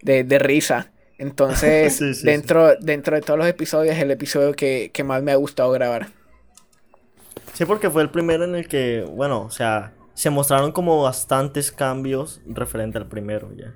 de, 0.02 0.24
de 0.24 0.40
risa. 0.40 0.92
Entonces, 1.18 1.94
Sí, 1.98 2.14
sí, 2.14 2.26
dentro, 2.26 2.76
dentro 2.80 3.16
de 3.16 3.22
todos 3.22 3.38
los 3.40 3.48
episodios, 3.48 3.96
es 3.96 4.02
el 4.02 4.12
episodio 4.12 4.54
que, 4.54 4.92
que 4.94 5.04
más 5.04 5.22
me 5.22 5.32
ha 5.32 5.36
gustado 5.36 5.72
grabar. 5.72 6.10
Sí, 7.54 7.66
porque 7.66 7.90
fue 7.90 8.02
el 8.02 8.12
primero 8.12 8.46
en 8.46 8.56
el 8.56 8.68
que, 8.68 9.06
bueno, 9.10 9.44
o 9.44 9.52
sea, 9.52 9.94
se 10.14 10.30
mostraron 10.30 10.72
como 10.72 11.02
bastantes 11.04 11.72
cambios 11.72 12.42
referente 12.46 12.98
al 12.98 13.08
primero 13.08 13.52
ya. 13.56 13.74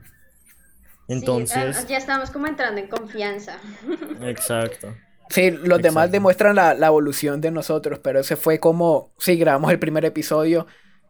Sí, 1.07 1.13
Entonces, 1.13 1.75
ah, 1.75 1.85
ya 1.87 1.97
estamos 1.97 2.31
como 2.31 2.47
entrando 2.47 2.81
en 2.81 2.87
confianza. 2.87 3.59
exacto. 4.21 4.95
Sí, 5.29 5.51
los 5.51 5.81
demás 5.81 6.09
Exacto. 6.09 6.11
demuestran 6.11 6.55
la, 6.55 6.73
la 6.75 6.87
evolución 6.87 7.41
de 7.41 7.51
nosotros, 7.51 7.99
pero 7.99 8.19
ese 8.19 8.35
fue 8.35 8.59
como, 8.59 9.13
sí, 9.17 9.37
grabamos 9.37 9.71
el 9.71 9.79
primer 9.79 10.05
episodio, 10.05 10.67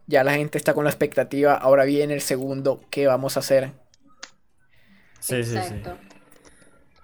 ya 0.07 0.23
la 0.23 0.33
gente 0.33 0.57
está 0.57 0.73
con 0.73 0.85
la 0.85 0.89
expectativa, 0.91 1.55
ahora 1.55 1.83
viene 1.85 2.13
el 2.13 2.21
segundo, 2.21 2.81
¿qué 2.89 3.07
vamos 3.07 3.35
a 3.37 3.41
hacer? 3.41 3.73
Sí, 5.19 5.43
sí, 5.43 5.51
sí. 5.51 5.57
Exacto. 5.57 5.97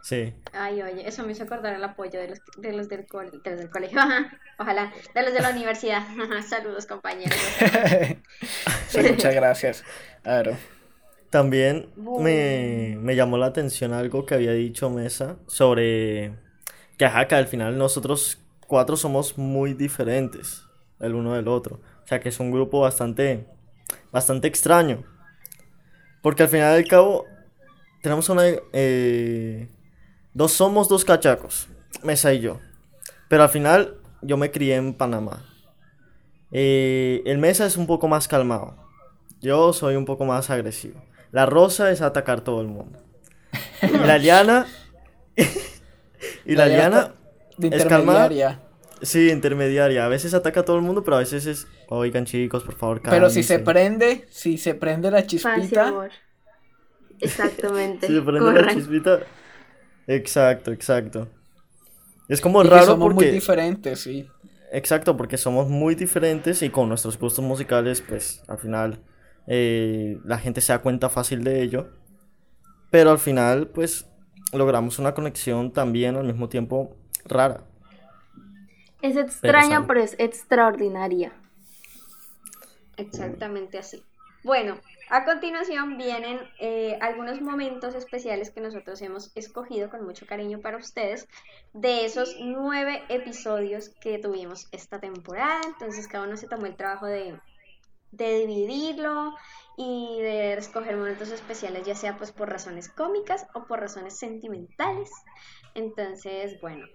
Sí. 0.04 0.34
Ay, 0.54 0.82
oye, 0.82 1.08
eso 1.08 1.23
me 1.25 1.32
hizo 1.32 1.43
acordar 1.43 1.73
el 1.75 1.84
apoyo 1.84 2.19
de 2.19 2.30
los, 2.30 2.39
de 2.58 2.73
los, 2.73 2.89
del, 2.89 3.06
cole- 3.08 3.32
de 3.43 3.49
los 3.51 3.60
del 3.60 3.69
colegio. 3.69 3.99
ajá, 3.99 4.39
Ojalá, 4.58 4.91
de 5.13 5.23
los 5.23 5.34
de 5.34 5.41
la 5.41 5.49
universidad. 5.51 6.04
Saludos, 6.49 6.86
compañeros. 6.88 7.39
Sí, 8.88 9.01
muchas 9.04 9.34
gracias. 9.36 9.84
Claro. 10.23 10.58
También 11.32 11.88
me, 11.96 12.98
me 13.00 13.15
llamó 13.15 13.38
la 13.38 13.48
atención 13.48 13.94
algo 13.94 14.26
que 14.26 14.36
había 14.36 14.52
dicho 14.52 14.89
Mesa 14.89 15.38
sobre 15.48 16.34
que, 16.98 17.06
ajá, 17.06 17.28
que 17.28 17.36
al 17.36 17.48
final 17.48 17.78
nosotros 17.78 18.38
cuatro 18.67 18.98
somos 18.98 19.38
muy 19.38 19.74
diferentes 19.74 20.63
el 21.00 21.15
uno 21.15 21.34
del 21.34 21.48
otro. 21.48 21.80
O 22.04 22.08
sea, 22.08 22.20
que 22.20 22.30
es 22.30 22.39
un 22.41 22.52
grupo 22.52 22.82
bastante, 22.82 23.48
bastante 24.12 24.50
extraño. 24.50 25.04
Porque 26.22 26.44
al 26.44 26.50
final 26.50 26.76
del 26.76 26.88
cabo 26.88 27.26
tenemos 28.04 28.28
una... 28.28 28.44
eh, 28.74 29.70
dos 30.34 30.52
somos 30.52 30.89
dos 30.89 31.06
cachacos, 31.06 31.70
Mesa 32.04 32.34
y 32.34 32.41
yo. 32.41 32.60
Pero 33.30 33.44
al 33.44 33.50
final 33.50 33.96
yo 34.22 34.36
me 34.36 34.52
crié 34.52 34.76
en 34.76 34.94
Panamá. 34.94 35.46
Eh, 36.52 37.24
el 37.26 37.38
Mesa 37.38 37.65
es 37.65 37.78
un 37.78 37.88
poco 37.88 38.10
más 38.10 38.28
calmado. 38.28 38.76
Yo 39.39 39.72
soy 39.72 39.96
un 39.96 40.06
poco 40.06 40.26
más 40.26 40.50
agresivo. 40.50 41.02
La 41.32 41.46
rosa 41.46 41.91
es 41.91 42.02
atacar 42.02 42.41
todo 42.41 42.62
el 42.62 42.67
mundo. 42.67 43.00
Y 43.82 43.98
la 44.06 44.17
liana. 44.17 44.67
y 46.46 46.56
la 46.56 46.67
liana. 46.67 47.13
de 47.58 47.76
es 47.76 47.86
calmada. 47.86 48.26
intermediaria. 48.26 48.60
Sí, 49.02 49.32
intermediaria. 49.32 50.06
A 50.06 50.08
veces 50.08 50.34
ataca 50.34 50.60
a 50.60 50.65
todo 50.65 50.76
el 50.76 50.84
mundo, 50.84 51.04
pero 51.04 51.17
a 51.17 51.20
veces 51.20 51.46
es. 51.46 51.67
Oigan, 51.89 52.26
chicos, 52.26 52.63
por 52.63 52.76
favor, 52.76 53.02
Pero 53.02 53.30
si 53.30 53.44
se 53.44 53.63
cálmense". 53.63 53.72
prende, 53.72 54.28
si 54.30 54.58
se 54.58 54.76
prende 54.76 55.12
la 55.12 55.26
chispita. 55.26 56.10
Exactamente. 57.20 58.08
Si 58.08 58.13
se 58.13 58.22
prende 58.22 58.62
la 58.62 58.74
chispita. 58.74 59.20
Exacto, 60.08 60.72
exacto. 60.72 61.28
Es 62.28 62.41
como 62.41 62.62
y 62.62 62.63
que 62.65 62.70
raro 62.70 62.86
somos 62.86 63.13
muy 63.13 63.26
diferentes, 63.26 64.00
sí. 64.00 64.28
Exacto, 64.72 65.17
porque 65.17 65.38
somos 65.38 65.67
muy 65.67 65.96
diferentes 65.96 66.62
y 66.62 66.70
con 66.70 66.88
nuestros 66.88 67.20
gustos 67.20 67.44
musicales, 67.44 68.02
pues 68.02 68.41
al 68.48 68.58
final 68.58 69.00
eh, 69.47 70.19
la 70.23 70.38
gente 70.38 70.62
se 70.62 70.73
da 70.73 70.80
cuenta 70.80 71.10
fácil 71.10 71.43
de 71.43 71.62
ello. 71.62 71.89
Pero 72.89 73.12
al 73.12 73.19
final, 73.19 73.67
pues 73.67 74.08
logramos 74.54 74.99
una 74.99 75.13
conexión 75.13 75.71
también 75.71 76.15
al 76.15 76.25
mismo 76.25 76.49
tiempo 76.49 76.95
rara. 77.25 77.63
Es 79.01 79.15
extraña, 79.15 79.88
pero 79.88 80.01
es 80.01 80.15
extraordinaria. 80.19 81.32
Exactamente 82.97 83.80
así. 83.80 84.04
Bueno, 84.43 84.77
a 85.10 85.25
continuación 85.25 85.97
vienen 85.97 86.39
eh, 86.60 86.97
algunos 87.01 87.41
momentos 87.41 87.95
especiales 87.95 88.49
que 88.51 88.62
nosotros 88.62 89.01
hemos 89.01 89.32
escogido 89.36 89.89
con 89.89 90.06
mucho 90.06 90.25
cariño 90.25 90.60
para 90.62 90.77
ustedes 90.77 91.27
de 91.73 92.06
esos 92.06 92.38
nueve 92.39 93.04
episodios 93.10 93.89
que 94.01 94.19
tuvimos 94.19 94.67
esta 94.71 94.99
temporada. 94.99 95.62
Entonces 95.65 96.08
cada 96.08 96.25
uno 96.25 96.38
se 96.38 96.47
tomó 96.47 96.65
el 96.65 96.75
trabajo 96.75 97.08
de, 97.08 97.38
de 98.12 98.39
dividirlo 98.39 99.34
y 99.78 100.19
de 100.21 100.54
escoger 100.54 100.97
momentos 100.97 101.32
especiales, 101.32 101.86
ya 101.86 101.95
sea 101.95 102.17
pues 102.17 102.32
por 102.32 102.50
razones 102.50 102.89
cómicas 102.89 103.47
o 103.54 103.65
por 103.65 103.80
razones 103.80 104.17
sentimentales. 104.17 105.12
Entonces, 105.76 106.60
bueno, 106.62 106.86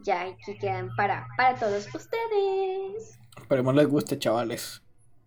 ya 0.00 0.22
aquí 0.22 0.58
quedan 0.58 0.94
para, 0.96 1.26
para 1.36 1.58
todos 1.58 1.92
ustedes. 1.94 3.18
Esperemos 3.38 3.74
les 3.74 3.88
guste, 3.88 4.18
chavales. 4.18 4.82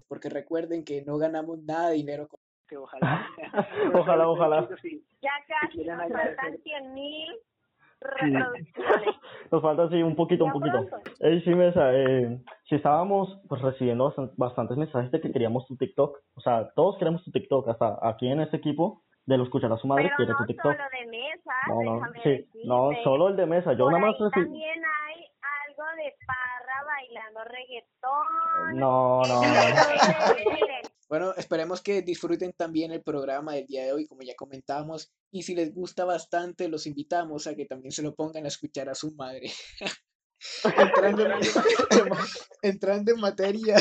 Porque 0.07 0.29
recuerden 0.29 0.83
que 0.83 1.03
no 1.03 1.17
ganamos 1.17 1.59
nada 1.63 1.89
de 1.89 1.95
dinero 1.95 2.27
con 2.27 2.39
que 2.67 2.77
ojalá. 2.77 3.27
Ojalá, 3.93 4.29
ojalá. 4.29 4.69
Ya 5.21 5.31
casi 5.47 5.83
nos 5.83 6.11
faltan 6.11 6.57
100 6.63 6.93
mil 6.93 7.29
reproducciones. 8.01 8.67
Nos 9.51 9.61
falta 9.61 9.83
así 9.83 10.01
un 10.03 10.15
poquito, 10.15 10.45
un 10.45 10.51
poquito. 10.51 10.85
Ey, 11.19 11.41
sí, 11.41 11.49
Mesa, 11.55 11.91
eh, 11.93 12.39
si 12.67 12.75
estábamos 12.75 13.41
pues 13.49 13.61
recibiendo 13.61 14.05
bastan- 14.11 14.31
bastantes 14.37 14.77
mensajes 14.77 15.11
de 15.11 15.19
que 15.21 15.31
queríamos 15.31 15.65
tu 15.67 15.75
TikTok. 15.75 16.17
O 16.35 16.41
sea, 16.41 16.69
todos 16.75 16.97
queremos 16.97 17.23
tu 17.23 17.31
TikTok. 17.31 17.67
Hasta 17.69 17.97
aquí 18.01 18.27
en 18.27 18.41
este 18.41 18.57
equipo 18.57 19.01
de 19.25 19.37
lo 19.37 19.43
escuchar 19.43 19.71
a 19.71 19.77
su 19.77 19.87
madre 19.87 20.05
Pero 20.05 20.15
quiere 20.17 20.31
no 20.33 20.37
tu 20.39 20.45
TikTok. 20.45 20.71
solo 20.75 20.83
de 20.99 21.05
mesa, 21.07 21.53
No, 21.67 21.81
no, 21.99 22.05
sí, 22.23 22.29
decirte. 22.29 22.59
no, 22.65 22.89
solo 23.03 23.27
el 23.29 23.35
de 23.35 23.45
Mesa. 23.45 23.73
Yo 23.73 23.85
Por 23.85 23.93
nada 23.93 24.05
más 24.07 24.15
recibí. 24.19 24.45
también 24.45 24.81
algo 25.79 26.03
de 26.03 26.15
parra 26.25 26.85
bailando 26.85 27.43
reggaetón. 27.45 28.77
No, 28.77 29.21
no, 29.23 29.41
Bueno, 31.09 31.33
esperemos 31.37 31.81
que 31.81 32.03
disfruten 32.03 32.53
también 32.53 32.91
el 32.91 33.01
programa 33.01 33.53
del 33.53 33.65
día 33.65 33.83
de 33.83 33.93
hoy, 33.93 34.05
como 34.05 34.21
ya 34.21 34.35
comentamos. 34.35 35.11
Y 35.31 35.41
si 35.41 35.55
les 35.55 35.73
gusta 35.73 36.05
bastante, 36.05 36.69
los 36.69 36.85
invitamos 36.85 37.47
a 37.47 37.55
que 37.55 37.65
también 37.65 37.91
se 37.91 38.03
lo 38.03 38.13
pongan 38.13 38.45
a 38.45 38.49
escuchar 38.49 38.89
a 38.89 38.95
su 38.95 39.15
madre. 39.15 39.49
entrando, 40.77 41.25
en, 41.25 41.39
entrando 42.61 43.11
en 43.11 43.19
materia. 43.19 43.77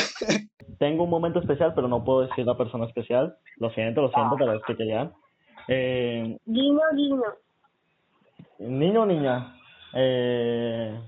Tengo 0.78 1.04
un 1.04 1.11
momento 1.11 1.40
especial, 1.40 1.74
pero 1.74 1.87
no 1.87 2.02
puedo 2.02 2.22
decir 2.22 2.46
la 2.46 2.56
persona 2.56 2.87
especial. 2.87 3.37
Lo 3.58 3.70
siento, 3.70 4.00
lo 4.00 4.11
siento, 4.11 4.37
pero 4.38 4.54
es 4.54 4.62
que 4.66 4.76
querían. 4.76 5.12
Eh, 5.68 6.38
guiño, 6.46 6.80
guiño. 6.94 7.34
niño 8.58 9.02
o 9.02 9.06
niña. 9.06 9.54
Eh, 9.92 10.98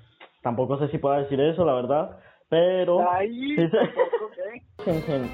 tampoco 0.43 0.79
sé 0.79 0.89
si 0.89 0.99
puedo 0.99 1.17
decir 1.17 1.41
eso, 1.41 1.65
la 1.65 1.75
verdad. 1.75 2.19
Pero. 2.49 3.09
Ahí, 3.11 3.55
en- 4.87 5.13
en- 5.15 5.31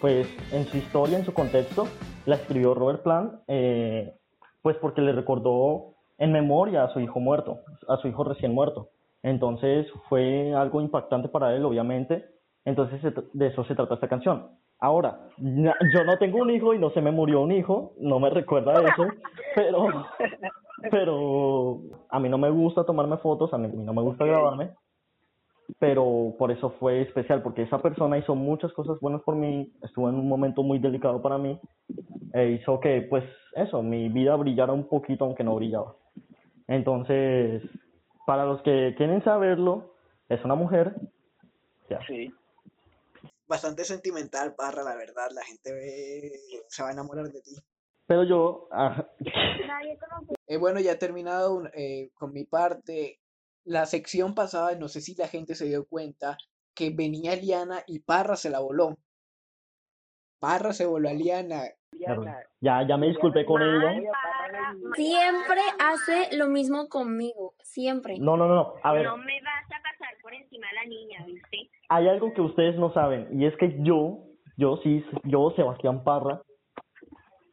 pues 0.00 0.26
en 0.52 0.64
su 0.66 0.76
historia, 0.78 1.18
en 1.18 1.24
su 1.24 1.34
contexto, 1.34 1.86
la 2.26 2.36
escribió 2.36 2.74
Robert 2.74 3.02
Plant, 3.02 3.34
eh, 3.48 4.14
pues 4.62 4.76
porque 4.76 5.02
le 5.02 5.12
recordó 5.12 5.94
en 6.18 6.32
memoria 6.32 6.84
a 6.84 6.92
su 6.92 7.00
hijo 7.00 7.20
muerto, 7.20 7.60
a 7.88 7.96
su 7.98 8.08
hijo 8.08 8.24
recién 8.24 8.54
muerto. 8.54 8.88
Entonces 9.22 9.86
fue 10.08 10.54
algo 10.54 10.80
impactante 10.80 11.28
para 11.28 11.54
él, 11.54 11.64
obviamente. 11.64 12.24
Entonces 12.64 13.00
de 13.32 13.46
eso 13.46 13.64
se 13.64 13.74
trata 13.74 13.94
esta 13.94 14.08
canción. 14.08 14.48
Ahora, 14.80 15.28
yo 15.36 16.04
no 16.04 16.16
tengo 16.18 16.38
un 16.38 16.50
hijo 16.50 16.72
y 16.72 16.78
no 16.78 16.90
se 16.90 17.02
me 17.02 17.10
murió 17.10 17.42
un 17.42 17.52
hijo, 17.52 17.92
no 17.98 18.18
me 18.18 18.30
recuerda 18.30 18.80
eso, 18.82 19.06
pero, 19.54 20.06
pero 20.90 21.80
a 22.08 22.18
mí 22.18 22.30
no 22.30 22.38
me 22.38 22.48
gusta 22.48 22.84
tomarme 22.84 23.18
fotos, 23.18 23.52
a 23.52 23.58
mí 23.58 23.68
no 23.68 23.92
me 23.92 24.00
gusta 24.00 24.24
grabarme, 24.24 24.70
pero 25.78 26.34
por 26.38 26.50
eso 26.50 26.70
fue 26.80 27.02
especial, 27.02 27.42
porque 27.42 27.62
esa 27.62 27.82
persona 27.82 28.16
hizo 28.16 28.34
muchas 28.34 28.72
cosas 28.72 28.98
buenas 29.00 29.20
por 29.20 29.36
mí, 29.36 29.70
estuvo 29.82 30.08
en 30.08 30.14
un 30.14 30.26
momento 30.26 30.62
muy 30.62 30.78
delicado 30.78 31.20
para 31.20 31.36
mí, 31.36 31.60
e 32.32 32.52
hizo 32.52 32.80
que, 32.80 33.02
pues, 33.02 33.24
eso, 33.54 33.82
mi 33.82 34.08
vida 34.08 34.34
brillara 34.36 34.72
un 34.72 34.88
poquito, 34.88 35.26
aunque 35.26 35.44
no 35.44 35.56
brillaba. 35.56 35.94
Entonces, 36.68 37.62
para 38.26 38.46
los 38.46 38.62
que 38.62 38.94
quieren 38.96 39.22
saberlo, 39.24 39.92
es 40.30 40.42
una 40.42 40.54
mujer, 40.54 40.94
ya. 41.90 41.98
Sí. 42.06 42.32
Bastante 43.50 43.84
sentimental, 43.84 44.54
Parra, 44.54 44.84
la 44.84 44.94
verdad. 44.94 45.28
La 45.32 45.42
gente 45.42 45.72
ve- 45.72 46.40
se 46.68 46.84
va 46.84 46.90
a 46.90 46.92
enamorar 46.92 47.26
de 47.30 47.42
ti. 47.42 47.56
Pero 48.06 48.22
yo, 48.22 48.68
ah, 48.70 49.04
Nadie 49.66 49.98
conoce. 49.98 50.34
Eh, 50.46 50.56
bueno, 50.56 50.78
ya 50.78 50.92
he 50.92 50.96
terminado 50.96 51.54
un- 51.54 51.68
eh, 51.74 52.10
con 52.14 52.32
mi 52.32 52.44
parte. 52.44 53.18
La 53.64 53.86
sección 53.86 54.36
pasada, 54.36 54.76
no 54.76 54.86
sé 54.86 55.00
si 55.00 55.16
la 55.16 55.26
gente 55.26 55.56
se 55.56 55.64
dio 55.64 55.84
cuenta 55.84 56.38
que 56.74 56.90
venía 56.90 57.34
Liana 57.34 57.82
y 57.88 57.98
Parra 57.98 58.36
se 58.36 58.50
la 58.50 58.60
voló. 58.60 58.96
Parra 60.38 60.72
se 60.72 60.86
voló 60.86 61.08
a 61.08 61.12
Liana. 61.12 61.64
Ya, 62.60 62.86
ya 62.86 62.96
me 62.96 63.08
disculpé 63.08 63.44
con 63.44 63.60
ahí. 63.62 64.06
Siempre 64.94 65.60
hace 65.80 66.36
lo 66.36 66.46
mismo 66.46 66.88
conmigo. 66.88 67.54
Siempre. 67.62 68.16
No, 68.20 68.36
no, 68.36 68.46
no, 68.46 68.74
a 68.82 68.92
ver, 68.92 69.06
No 69.06 69.16
me 69.16 69.40
vas 69.42 69.64
a 69.66 69.82
pasar 69.82 70.14
por 70.22 70.32
encima 70.34 70.68
a 70.68 70.74
la 70.74 70.84
niña, 70.84 71.24
¿viste? 71.26 71.39
Hay 71.90 72.08
algo 72.08 72.32
que 72.32 72.40
ustedes 72.40 72.76
no 72.78 72.92
saben, 72.92 73.28
y 73.32 73.46
es 73.46 73.56
que 73.56 73.76
yo, 73.82 74.20
yo 74.56 74.78
sí, 74.82 75.04
yo, 75.24 75.52
Sebastián 75.56 76.04
Parra, 76.04 76.40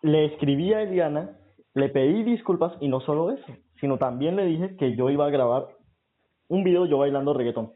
le 0.04 0.26
escribí 0.26 0.73
a 0.73 0.84
Eliana, 0.84 1.38
le 1.73 1.89
pedí 1.89 2.23
disculpas, 2.23 2.73
y 2.80 2.88
no 2.88 3.02
solo 3.02 3.32
eso, 3.32 3.45
sino 3.80 3.97
también 3.97 4.36
le 4.36 4.45
dije 4.45 4.78
que 4.78 4.95
yo 4.95 5.10
iba 5.10 5.26
a 5.26 5.32
grabar 5.32 5.67
un 6.50 6.63
video 6.63 6.86
yo 6.86 7.00
bailando 7.00 7.34
reggaetón. 7.34 7.73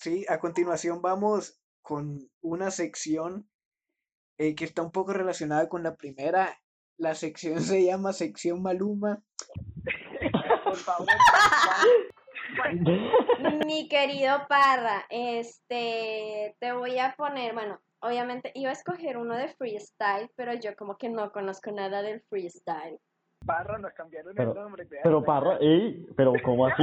Sí, 0.00 0.26
a 0.28 0.40
continuación 0.40 1.00
vamos 1.00 1.60
con 1.80 2.18
una 2.42 2.72
sección 2.72 3.48
eh, 4.36 4.56
que 4.56 4.64
está 4.64 4.82
un 4.82 4.90
poco 4.90 5.12
relacionada 5.12 5.68
con 5.68 5.84
la 5.84 5.94
primera. 5.94 6.58
La 6.96 7.14
sección 7.14 7.60
se 7.60 7.84
llama 7.84 8.12
sección 8.12 8.62
Maluma. 8.62 9.22
Por 10.64 10.76
favor, 10.76 11.06
Mi 13.66 13.88
querido 13.88 14.46
Parra, 14.48 15.04
este, 15.10 16.54
te 16.60 16.72
voy 16.72 16.98
a 16.98 17.14
poner, 17.16 17.54
bueno, 17.54 17.78
obviamente 18.00 18.52
iba 18.54 18.70
a 18.70 18.74
escoger 18.74 19.16
uno 19.16 19.36
de 19.36 19.48
freestyle, 19.48 20.30
pero 20.36 20.52
yo 20.54 20.74
como 20.76 20.96
que 20.96 21.08
no 21.08 21.30
conozco 21.32 21.70
nada 21.72 22.02
del 22.02 22.20
freestyle. 22.22 22.98
Parra 23.46 23.78
nos 23.78 23.92
cambiaron 23.92 24.34
Pero- 24.34 24.52
el 24.52 24.58
nombre. 24.58 24.86
Pero. 25.02 25.22
Parra, 25.22 25.58
ey, 25.60 26.06
pero 26.16 26.32
¿cómo 26.44 26.66
así? 26.66 26.82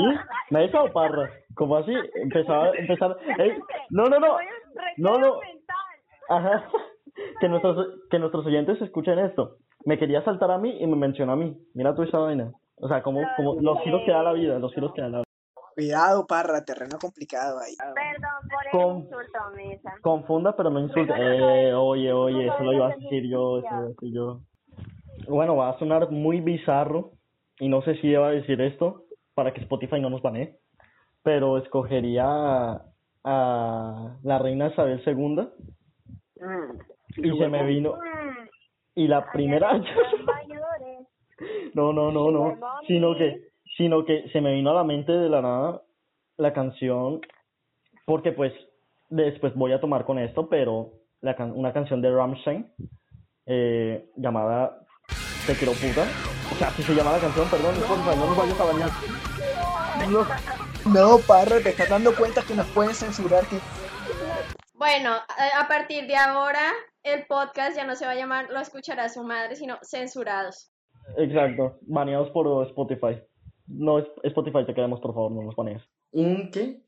¿Mesa 0.52 0.84
o 0.84 0.92
Parra? 0.92 1.32
¿Cómo 1.56 1.78
así? 1.78 1.94
Empezaba, 2.16 2.70
empezar, 2.78 3.18
ey, 3.40 3.58
no, 3.90 4.04
no, 4.06 4.20
no, 4.20 4.38
no, 4.98 5.18
no, 5.18 5.40
ajá, 6.30 6.70
que 7.40 7.50
nuestros, 7.50 7.88
que 8.10 8.20
nuestros 8.20 8.46
oyentes 8.46 8.80
escuchen 8.82 9.18
esto. 9.20 9.58
Me 9.86 9.98
quería 9.98 10.24
saltar 10.24 10.52
a 10.52 10.60
mí 10.60 10.78
y 10.80 10.86
me 10.86 10.96
mencionó 10.96 11.32
a 11.34 11.36
mí. 11.36 11.58
Mira 11.74 11.96
tú 11.96 12.04
esa 12.04 12.20
vaina. 12.20 12.52
O 12.76 12.88
sea, 12.88 13.02
como, 13.02 13.22
como 13.36 13.60
los 13.62 13.80
giros 13.82 14.02
que 14.06 14.12
da 14.12 14.22
la 14.24 14.34
vida, 14.34 14.60
los 14.60 14.74
giros 14.74 14.94
que 14.94 15.02
da 15.02 15.10
la 15.10 15.18
vida. 15.20 15.24
Cuidado, 15.74 16.28
Parra, 16.28 16.64
terreno 16.66 16.98
complicado 17.00 17.60
ahí. 17.60 17.76
Perdón 17.78 18.50
por 18.50 18.66
el 18.66 18.72
Con- 18.72 18.98
insulto, 19.04 19.40
Mesa. 19.56 19.94
Confunda, 20.02 20.56
pero 20.56 20.70
no 20.70 20.80
insulte. 20.82 21.14
Eh, 21.18 21.74
oye, 21.74 22.12
oye, 22.14 22.48
eso 22.48 22.64
lo 22.64 22.74
iba 22.74 22.88
a 22.88 22.96
decir 22.96 23.28
yo, 23.30 23.60
eso 23.60 23.68
lo 23.72 23.78
iba 23.78 23.86
a 23.86 23.90
decir 23.90 24.14
yo. 24.14 24.40
Bueno, 25.28 25.56
va 25.56 25.70
a 25.70 25.80
sonar 25.80 26.10
muy 26.12 26.42
bizarro 26.42 27.12
y 27.60 27.70
no 27.70 27.82
sé 27.84 27.96
si 28.02 28.08
iba 28.08 28.28
a 28.28 28.32
decir 28.32 28.60
esto 28.62 29.06
para 29.34 29.54
que 29.54 29.62
Spotify 29.62 30.00
no 30.02 30.10
nos 30.10 30.22
banee, 30.22 30.58
pero 31.24 31.58
escogería 31.58 32.26
a, 32.26 32.86
a 33.24 34.18
la 34.24 34.40
reina 34.40 34.68
Isabel 34.68 35.02
II 35.06 35.48
Mm, 36.44 36.72
sí, 37.14 37.22
y 37.24 37.38
se 37.38 37.48
me 37.50 37.64
vino 37.66 37.94
Mm, 37.94 38.48
y 38.96 39.08
la 39.08 39.32
primera 39.32 39.74
no, 41.76 41.94
no, 41.94 42.12
no, 42.12 42.32
no, 42.32 42.58
sino 42.88 43.16
que 43.16 43.51
sino 43.78 44.06
que 44.06 44.30
se 44.32 44.42
me 44.42 44.54
vino 44.54 44.72
a 44.72 44.76
la 44.76 44.84
mente 44.84 45.12
de 45.12 45.30
la 45.30 45.42
nada 45.42 45.82
la 46.38 46.54
canción 46.54 47.22
porque 48.06 48.32
pues 48.32 48.54
después 49.10 49.54
voy 49.56 49.74
a 49.74 49.80
tomar 49.82 50.06
con 50.06 50.18
esto, 50.20 50.50
pero 50.50 50.94
la 51.22 51.36
can- 51.36 51.54
una 51.56 51.72
canción 51.74 52.02
de 52.02 52.12
Rammstein 52.12 52.72
eh, 53.46 54.10
llamada 54.16 54.80
Te 55.46 55.54
quiero 55.56 55.74
puta. 55.74 56.04
O 56.52 56.56
sea, 56.56 56.68
así 56.68 56.84
se 56.84 56.94
llama 56.96 57.12
la 57.14 57.20
canción, 57.20 57.48
perdón, 57.50 57.74
no 57.80 58.26
nos 58.28 58.38
vayas 58.38 58.60
a 58.60 58.66
bañar. 58.66 58.90
No. 60.10 60.26
No, 60.94 61.18
Parra, 61.28 61.60
te 61.62 61.70
estás 61.70 61.90
dando 61.90 62.16
cuenta 62.16 62.42
que 62.48 62.56
nos 62.56 62.66
pueden 62.68 62.94
censurar. 62.94 63.46
Que... 63.46 63.58
Bueno, 64.74 65.12
a, 65.12 65.62
a 65.62 65.68
partir 65.68 66.08
de 66.08 66.16
ahora 66.16 66.72
el 67.04 67.26
podcast 67.28 67.76
ya 67.78 67.86
no 67.86 67.96
se 67.96 68.06
va 68.06 68.12
a 68.12 68.16
llamar 68.16 68.50
Lo 68.50 68.60
escuchará 68.60 69.10
su 69.10 69.24
madre, 69.24 69.56
sino 69.56 69.78
Censurados. 69.84 70.72
Exacto, 71.18 71.78
baneados 71.82 72.30
por 72.32 72.66
Spotify. 72.68 73.22
No, 73.74 74.00
es- 74.00 74.08
Spotify, 74.24 74.66
te 74.66 74.74
queremos, 74.74 75.00
por 75.00 75.14
favor, 75.14 75.32
no 75.32 75.44
nos 75.44 75.56
banees. 75.56 75.82
¿Un 76.12 76.52
qué? 76.52 76.82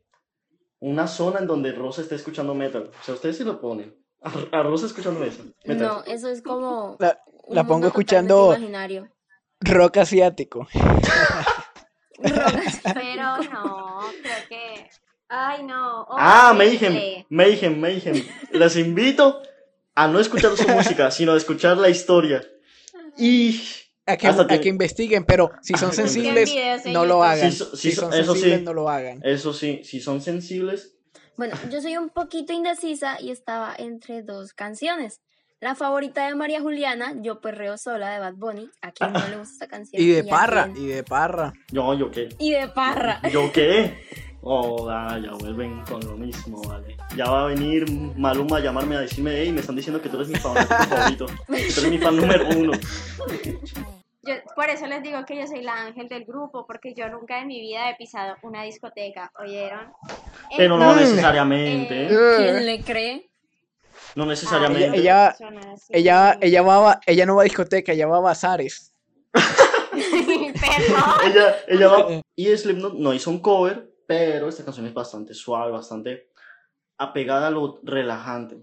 Una 0.80 1.08
zona 1.08 1.40
en 1.40 1.48
donde 1.48 1.72
Rosa 1.72 2.02
esté 2.02 2.16
escuchando 2.16 2.54
metal. 2.54 2.92
O 3.00 3.04
sea, 3.04 3.14
ustedes 3.14 3.38
sí 3.38 3.44
lo 3.44 3.60
ponen. 3.62 3.96
A, 4.22 4.32
a 4.60 4.64
Rosa 4.64 4.86
escuchando 4.86 5.20
metal. 5.20 5.54
metal. 5.66 5.88
No, 5.88 6.04
eso 6.14 6.28
es 6.30 6.42
como. 6.42 6.98
La- 7.00 7.64
pongo 7.66 7.88
escuchando- 7.88 8.48
Imaginario. 8.56 9.10
Rock 9.62 9.98
asiático. 9.98 10.68
Pero 12.22 13.38
no, 13.52 14.00
creo 14.22 14.36
que... 14.50 14.90
Ay, 15.30 15.64
no. 15.64 16.06
Ah, 16.12 16.52
horrible. 16.56 17.26
Mayhem, 17.30 17.80
Mayhem, 17.80 17.80
Mayhem. 17.80 18.26
Les 18.52 18.76
invito 18.78 19.42
a 19.96 20.08
no 20.08 20.20
escuchar 20.20 20.56
su 20.56 20.68
música, 20.70 21.10
sino 21.12 21.32
a 21.34 21.38
escuchar 21.38 21.78
la 21.78 21.90
historia. 21.90 22.44
Y 23.18 23.60
A 24.06 24.18
que, 24.18 24.28
Hasta 24.28 24.44
a 24.54 24.60
que- 24.60 24.68
investiguen, 24.68 25.24
pero 25.26 25.52
si 25.62 25.76
son 25.76 25.90
Ah, 25.92 25.94
sensibles, 25.94 26.52
videos 26.54 26.86
no 26.88 27.06
lo 27.06 27.24
hagan. 27.24 27.52
Si 27.52 27.58
so- 27.58 27.66
son 28.02 28.14
eso 28.14 28.34
sensibles, 28.34 28.60
sí. 28.60 28.66
no 28.66 28.74
lo 28.74 28.90
hagan. 28.90 29.22
eso 29.24 29.54
sí, 29.54 29.82
si 29.84 30.00
son 30.02 30.22
sensibles, 30.22 30.90
Bueno, 31.38 31.56
yo 31.72 31.82
soy 31.82 31.98
un 31.98 32.10
poquito 32.10 32.54
indecisa 32.54 33.18
y 33.20 33.32
estaba 33.32 33.74
entre 33.78 34.22
dos 34.22 34.54
canciones. 34.54 35.20
La 35.62 35.74
favorita 35.76 36.28
de 36.28 36.36
María 36.36 36.60
Juliana, 36.62 37.14
Yo 37.22 37.40
Perreo 37.40 37.78
Sola 37.78 38.10
de 38.12 38.20
Bad 38.20 38.34
Bunny. 38.36 38.70
¿A 38.82 38.92
quién 38.92 39.14
no 39.14 39.20
le 39.30 39.38
gusta 39.38 39.54
esta 39.54 39.68
canción? 39.78 40.00
Y 40.02 40.08
de 40.10 40.24
parra, 40.26 40.66
quién- 40.74 40.86
y 40.86 40.88
de 40.90 41.04
parra. 41.04 41.54
yo, 41.72 41.94
yo 41.96 42.12
qué. 42.12 42.28
Y 42.38 42.52
de 42.52 42.68
Parra. 42.68 43.22
¿Yo 43.32 43.52
qué? 43.54 43.98
Oh, 44.46 44.90
ah, 44.90 45.18
ya 45.24 45.32
vuelven 45.32 45.82
con 45.86 46.02
lo 46.02 46.18
mismo, 46.18 46.62
vale. 46.64 46.98
Ya 47.16 47.30
va 47.30 47.44
a 47.44 47.48
venir 47.48 47.90
Maluma 48.18 48.58
a 48.58 48.60
llamarme 48.60 48.98
a 48.98 49.00
decirme, 49.00 49.32
hey, 49.36 49.52
me 49.54 49.62
están 49.62 49.76
diciendo 49.76 50.02
que 50.02 50.10
tú 50.10 50.18
eres 50.18 50.28
mi 50.28 50.36
favorito. 50.36 51.26
Que 51.26 51.72
tú 51.74 51.80
eres 51.80 51.90
mi 51.90 51.98
fan 51.98 52.18
número 52.18 52.48
uno. 52.50 52.74
Yo, 54.26 54.36
por 54.56 54.70
eso 54.70 54.88
les 54.88 55.04
digo 55.04 55.26
que 55.26 55.38
yo 55.38 55.46
soy 55.48 55.64
la 55.64 55.74
ángel 55.82 56.08
del 56.08 56.24
grupo, 56.24 56.66
porque 56.66 56.94
yo 56.94 57.10
nunca 57.10 57.42
en 57.42 57.48
mi 57.48 57.60
vida 57.60 57.90
he 57.90 57.96
pisado 57.96 58.38
una 58.42 58.64
discoteca, 58.64 59.30
¿oyeron? 59.38 59.92
Pero 60.56 60.78
no 60.78 60.96
necesariamente. 60.96 62.06
eh, 62.06 62.36
¿Quién 62.38 62.66
le 62.66 62.82
cree? 62.84 63.30
No 64.16 64.24
ay, 64.24 64.30
necesariamente. 64.30 64.98
Ella- 64.98 65.36
personas 65.38 65.66
así. 65.66 65.88
Ella, 65.90 66.38
ella 66.40 66.62
va 66.62 67.02
ella 67.06 67.26
no 67.26 67.36
va 67.36 67.42
a 67.42 67.44
discoteca, 67.44 67.92
ella 67.92 68.08
va 68.08 68.16
a 68.16 68.22
bazares. 68.22 68.94
Ella, 71.26 71.56
ella 71.68 71.88
va. 71.88 72.08
Y 72.36 72.58
Slipknot 72.58 72.94
no 72.94 73.14
hizo 73.14 73.30
un 73.30 73.40
cover, 73.40 73.93
pero 74.08 74.48
esta 74.50 74.64
canción 74.66 74.86
es 74.86 74.94
bastante 74.94 75.34
suave, 75.34 75.72
bastante 75.72 76.30
apegada 76.98 77.48
a 77.48 77.52
lo 77.52 77.80
relajante. 77.84 78.58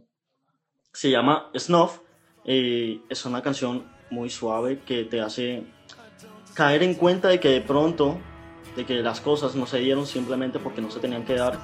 Se 0.93 1.11
llama 1.11 1.51
Snuff. 1.57 2.01
y 2.45 3.03
es 3.09 3.25
una 3.27 3.43
canción 3.43 3.85
muy 4.11 4.31
suave 4.31 4.81
que 4.81 5.05
te 5.05 5.21
hace 5.21 5.65
caer 6.55 6.83
en 6.83 6.95
cuenta 6.95 7.29
de 7.29 7.39
que 7.39 7.49
de 7.51 7.61
pronto, 7.61 8.19
de 8.77 8.87
que 8.87 8.95
las 9.03 9.21
cosas 9.21 9.55
no 9.55 9.67
se 9.67 9.79
dieron 9.79 10.07
simplemente 10.07 10.59
porque 10.59 10.81
no 10.81 10.91
se 10.91 11.01
tenían 11.01 11.25
que 11.25 11.35
dar 11.35 11.59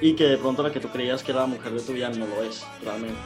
y 0.00 0.14
que 0.16 0.24
de 0.24 0.38
pronto 0.38 0.62
la 0.62 0.72
que 0.72 0.80
tú 0.80 0.88
creías 0.88 1.22
que 1.22 1.32
era 1.32 1.42
la 1.42 1.46
mujer 1.46 1.72
de 1.72 1.80
tu 1.82 1.92
vida 1.92 2.08
no 2.10 2.26
lo 2.26 2.42
es 2.42 2.66
realmente. 2.82 3.18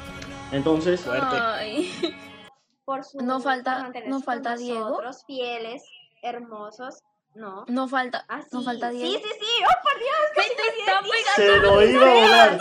Entonces, 0.52 1.00
Fuerte. 1.02 1.36
Ay. 1.36 1.90
Por 2.84 3.02
su, 3.04 3.18
No 3.18 3.40
falta- 3.40 3.92
no 4.06 4.20
falta 4.20 4.56
Diego. 4.56 4.88
nosotros, 4.90 5.24
fieles, 5.26 5.82
hermosos, 6.22 7.02
no. 7.36 7.64
No 7.68 7.88
falta, 7.88 8.24
Ah, 8.28 8.40
no 8.52 8.62
falta 8.62 8.90
Diego. 8.90 9.06
Sí, 9.06 9.22
sí, 9.22 9.30
sí. 9.40 9.64
Oh, 9.64 9.82
por 9.82 9.98
Dios. 9.98 10.16
casi 10.34 10.48
te 10.50 10.62
me 10.62 10.78
está 10.80 10.98
olvidé. 11.00 11.22
se 11.36 11.60
lo 11.60 11.82
iba 11.82 12.06
a 12.06 12.14
volar. 12.14 12.58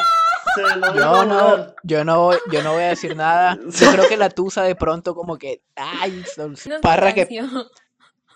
Se 0.55 0.61
lo 0.61 0.67
iba 0.77 0.87
a 0.87 0.93
Yo 0.95 1.25
no, 1.25 1.35
volar. 1.43 1.75
yo 1.83 2.03
no, 2.05 2.19
voy- 2.21 2.37
yo 2.51 2.63
no 2.63 2.73
voy 2.73 2.83
a 2.83 2.87
decir 2.89 3.15
nada. 3.15 3.57
Yo 3.67 3.91
creo 3.91 4.07
que 4.07 4.17
la 4.17 4.29
tusa 4.29 4.63
de 4.63 4.75
pronto 4.75 5.15
como 5.15 5.37
que, 5.37 5.61
ay, 5.75 6.23
No 6.37 6.53
parra, 6.81 7.13
¿qué, 7.13 7.21
canción. 7.25 7.67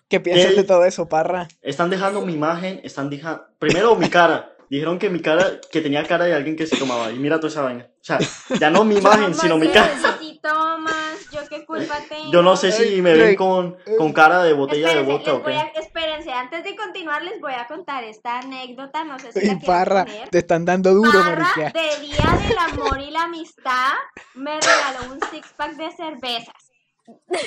qué 0.08 0.20
piensas 0.20 0.56
de 0.56 0.64
todo 0.64 0.86
eso, 0.86 1.08
parra? 1.08 1.48
Están 1.62 1.90
dejando 1.90 2.22
mi 2.22 2.34
imagen, 2.34 2.82
están 2.84 3.10
dejando... 3.10 3.46
Primero 3.60 3.96
mi 3.96 4.10
cara. 4.10 4.56
Dijeron 4.70 5.00
que 5.00 5.10
mi 5.10 5.20
cara, 5.20 5.60
que 5.72 5.82
tenía 5.82 6.04
cara 6.06 6.26
de 6.26 6.36
alguien 6.36 6.56
que 6.56 6.68
se 6.68 6.78
tomaba. 6.78 7.10
Y 7.12 7.16
mira 7.18 7.38
toda 7.38 7.48
esa 7.50 7.62
vaina. 7.64 7.88
O 7.90 8.04
sea, 8.04 8.20
ya 8.60 8.70
no 8.70 8.84
mi 8.84 8.98
imagen, 8.98 9.34
sino 9.34 9.58
mi 9.58 9.68
cara. 9.70 9.92
Si 10.20 10.40
tomas, 10.40 10.94
yo 10.94 11.09
qué 11.50 11.66
culpa 11.66 11.96
tengo. 12.10 12.32
Yo 12.32 12.42
no 12.42 12.56
sé 12.56 12.72
si 12.72 13.02
me 13.02 13.14
ven 13.16 13.36
con, 13.36 13.78
con 13.98 14.14
cara 14.14 14.44
de 14.44 14.54
botella 14.54 14.94
de 14.94 15.02
vodka 15.04 15.34
o 15.34 15.44
qué. 15.44 15.54
a- 15.54 15.72
espérense, 15.76 16.32
antes 16.32 16.64
de 16.64 16.76
continuar 16.76 17.24
les 17.24 17.40
voy 17.42 17.54
a 17.54 17.68
contar 17.68 18.04
esta 18.04 18.40
anécdota, 18.40 19.04
no 19.04 19.18
sé 19.20 19.32
si 19.32 19.46
la 19.48 19.60
parra, 19.60 20.06
poner. 20.06 20.30
te 20.30 20.38
están 20.40 20.66
dando 20.66 20.94
duro, 20.94 21.12
Parra, 21.12 21.50
de 21.74 22.00
Día 22.06 22.40
del 22.48 22.58
Amor 22.58 23.00
y 23.02 23.12
la 23.12 23.24
Amistad, 23.24 23.94
me 24.36 24.60
regaló 24.60 25.14
un 25.14 25.20
six 25.32 25.48
pack 25.58 25.76
de 25.76 25.92
cervezas. 25.92 26.72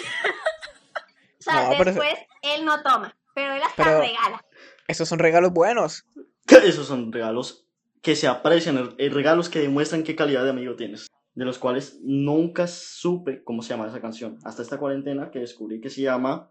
O 1.39 1.45
sea, 1.45 1.65
No, 1.65 1.71
pero- 1.71 1.85
después 1.87 2.15
él 2.43 2.65
no 2.65 2.83
toma, 2.83 3.17
pero 3.35 3.55
él 3.55 3.63
hasta 3.63 3.83
Pero- 3.83 4.01
regala. 4.01 4.45
Esos 4.87 5.09
son 5.09 5.19
regalos 5.19 5.53
buenos. 5.53 6.05
Esos 6.47 6.87
son 6.87 7.11
regalos 7.13 7.67
que 8.01 8.15
se 8.15 8.29
aprecian, 8.29 8.95
eh, 8.99 9.09
regalos 9.09 9.49
que 9.49 9.59
demuestran 9.61 10.05
qué 10.05 10.15
calidad 10.15 10.45
de 10.45 10.51
amigo 10.51 10.77
tienes. 10.77 11.09
De 11.35 11.45
los 11.47 11.59
cuales 11.59 11.99
nunca 12.03 12.67
supe 12.67 13.43
cómo 13.43 13.63
se 13.63 13.71
llama 13.71 13.87
esa 13.89 14.01
canción. 14.01 14.39
Hasta 14.45 14.63
esta 14.63 14.79
cuarentena 14.79 15.31
que 15.31 15.39
descubrí 15.41 15.81
que 15.81 15.89
se 15.91 16.03
llama... 16.03 16.51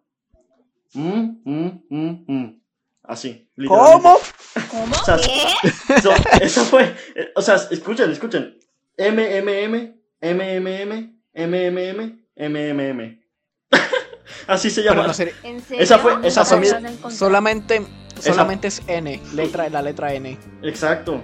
Mm, 0.93 1.37
mm, 1.45 1.83
mm, 1.89 2.23
mm. 2.27 2.61
Así. 3.03 3.47
¿Cómo? 3.67 4.17
¿Cómo? 4.71 4.95
O 4.95 5.05
sea, 5.05 5.17
¿Qué? 5.17 5.69
so- 6.01 6.11
esa 6.41 6.63
fue... 6.63 6.83
eh, 7.15 7.29
O 7.35 7.41
sea, 7.41 7.55
escuchen, 7.69 8.09
escuchen. 8.11 8.57
MMM, 8.97 9.93
MMM, 10.21 11.15
MMM, 11.33 12.19
MMM. 12.35 13.21
Así 14.47 14.69
se 14.69 14.83
llama. 14.83 15.05
no 15.07 15.13
sería- 15.13 15.33
¿En 15.43 15.61
serio? 15.61 15.83
Esa 15.83 15.99
fue- 15.99 16.13
esa 16.27 16.43
fue 16.45 16.65
solamente, 17.11 17.85
solamente 18.19 18.67
es 18.67 18.81
N, 18.87 19.19
letra, 19.33 19.69
la 19.69 19.81
letra 19.81 20.13
N. 20.13 20.37
Exacto. 20.63 21.21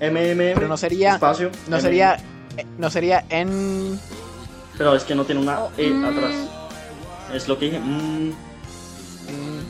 MMM. 0.00 0.54
Pero 0.54 0.68
no 0.68 0.76
sería- 0.76 1.14
Espacio. 1.14 1.50
No 1.68 1.76
MM. 1.76 1.80
sería, 1.82 2.14
eh, 2.14 2.20
no 2.78 2.90
sería 2.90 3.24
en... 3.28 3.98
Pero 4.76 4.94
es 4.94 5.04
que 5.04 5.14
no 5.14 5.24
tiene 5.24 5.40
una 5.40 5.64
Oh, 5.64 5.72
E 5.76 5.90
mm. 5.90 6.04
atrás. 6.04 6.34
Es 7.34 7.48
lo 7.48 7.58
que 7.58 7.66
dije. 7.66 7.78
mm. 7.78 8.28
mm, 8.28 9.62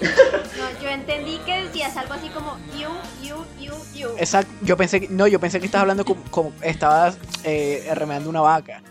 No 0.58 0.82
yo 0.82 0.88
entendí 0.88 1.38
que 1.44 1.62
decías 1.62 1.96
algo 1.96 2.14
así 2.14 2.28
como 2.30 2.58
you, 2.78 2.88
you, 3.22 3.44
you, 3.58 3.72
you. 3.94 4.08
Exacto. 4.18 4.52
Yo 4.62 4.76
pensé 4.76 5.00
que, 5.00 5.08
no, 5.08 5.26
yo 5.26 5.40
pensé 5.40 5.60
que 5.60 5.66
estabas 5.66 5.82
hablando 5.82 6.04
como, 6.04 6.22
como 6.30 6.52
estabas 6.62 7.18
eh, 7.44 7.86
remeando 7.94 8.30
una 8.30 8.40
vaca. 8.40 8.82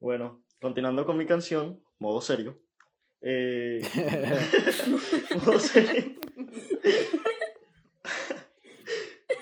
Bueno, 0.00 0.42
continuando 0.60 1.06
con 1.06 1.16
mi 1.16 1.26
canción, 1.26 1.82
modo 1.98 2.20
serio. 2.20 2.58
Eh, 3.20 3.80
modo 5.46 5.58
serio. 5.58 6.16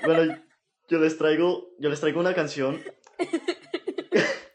bueno, 0.04 0.36
yo 0.88 0.98
les 0.98 1.16
traigo, 1.16 1.70
yo 1.78 1.88
les 1.88 2.00
traigo 2.00 2.20
una 2.20 2.34
canción. 2.34 2.80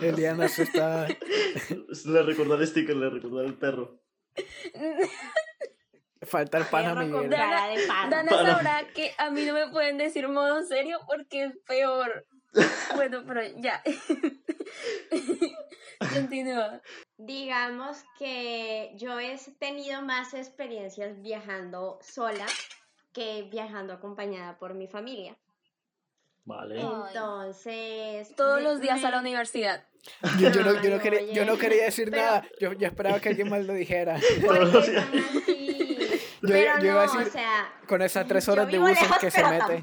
Eliana 0.00 0.48
se 0.48 0.64
está. 0.64 1.06
Le 2.06 2.22
recordó 2.22 2.56
el 2.56 2.66
sticker, 2.66 2.96
le 2.96 3.10
recordó 3.10 3.42
el 3.42 3.54
perro. 3.54 4.00
Falta 6.22 6.58
el 6.58 6.64
pana 6.66 6.94
Miguel. 6.94 7.30
Dana 7.30 7.74
Para. 7.86 8.26
sabrá 8.26 8.88
que 8.94 9.12
a 9.18 9.30
mí 9.30 9.44
no 9.44 9.54
me 9.54 9.68
pueden 9.68 9.98
decir 9.98 10.28
modo 10.28 10.64
serio 10.64 10.98
porque 11.06 11.44
es 11.44 11.56
peor. 11.66 12.26
Bueno, 12.96 13.22
pero 13.26 13.42
ya. 13.58 13.82
Continúa. 16.14 16.80
Digamos 17.18 18.02
que 18.18 18.92
yo 18.96 19.20
he 19.20 19.36
tenido 19.58 20.00
más 20.02 20.32
experiencias 20.34 21.20
viajando 21.20 21.98
sola 22.02 22.46
que 23.12 23.46
viajando 23.50 23.92
acompañada 23.92 24.58
por 24.58 24.74
mi 24.74 24.88
familia. 24.88 25.36
Vale. 26.48 26.80
Entonces... 26.80 28.34
Todos 28.34 28.62
los 28.62 28.80
días 28.80 29.04
a 29.04 29.10
la 29.10 29.20
universidad. 29.20 29.84
Yo, 30.40 30.50
yo 30.50 30.62
no, 30.62 30.82
yo, 30.82 30.88
no 30.88 30.96
Ay, 30.96 31.00
quería, 31.02 31.20
yo 31.34 31.44
no 31.44 31.52
oye. 31.52 31.60
quería 31.60 31.84
decir 31.84 32.10
Pero- 32.10 32.22
nada. 32.22 32.48
Yo, 32.58 32.72
yo 32.72 32.86
esperaba 32.86 33.20
que 33.20 33.28
alguien 33.28 33.50
más 33.50 33.66
lo 33.66 33.74
dijera. 33.74 34.18
Yo- 36.40 36.48
Pero 36.48 36.78
yo 36.80 36.86
iba 36.86 37.02
a 37.02 37.06
no, 37.06 37.20
o 37.20 37.24
sea... 37.26 37.72
Con 37.86 38.00
esas 38.00 38.26
tres 38.26 38.48
horas 38.48 38.66
de 38.66 38.72
vivo 38.72 38.86
bus 38.88 38.96
en 38.96 39.02
lejos, 39.02 39.18
que 39.18 39.30
se 39.30 39.44
mete. 39.44 39.82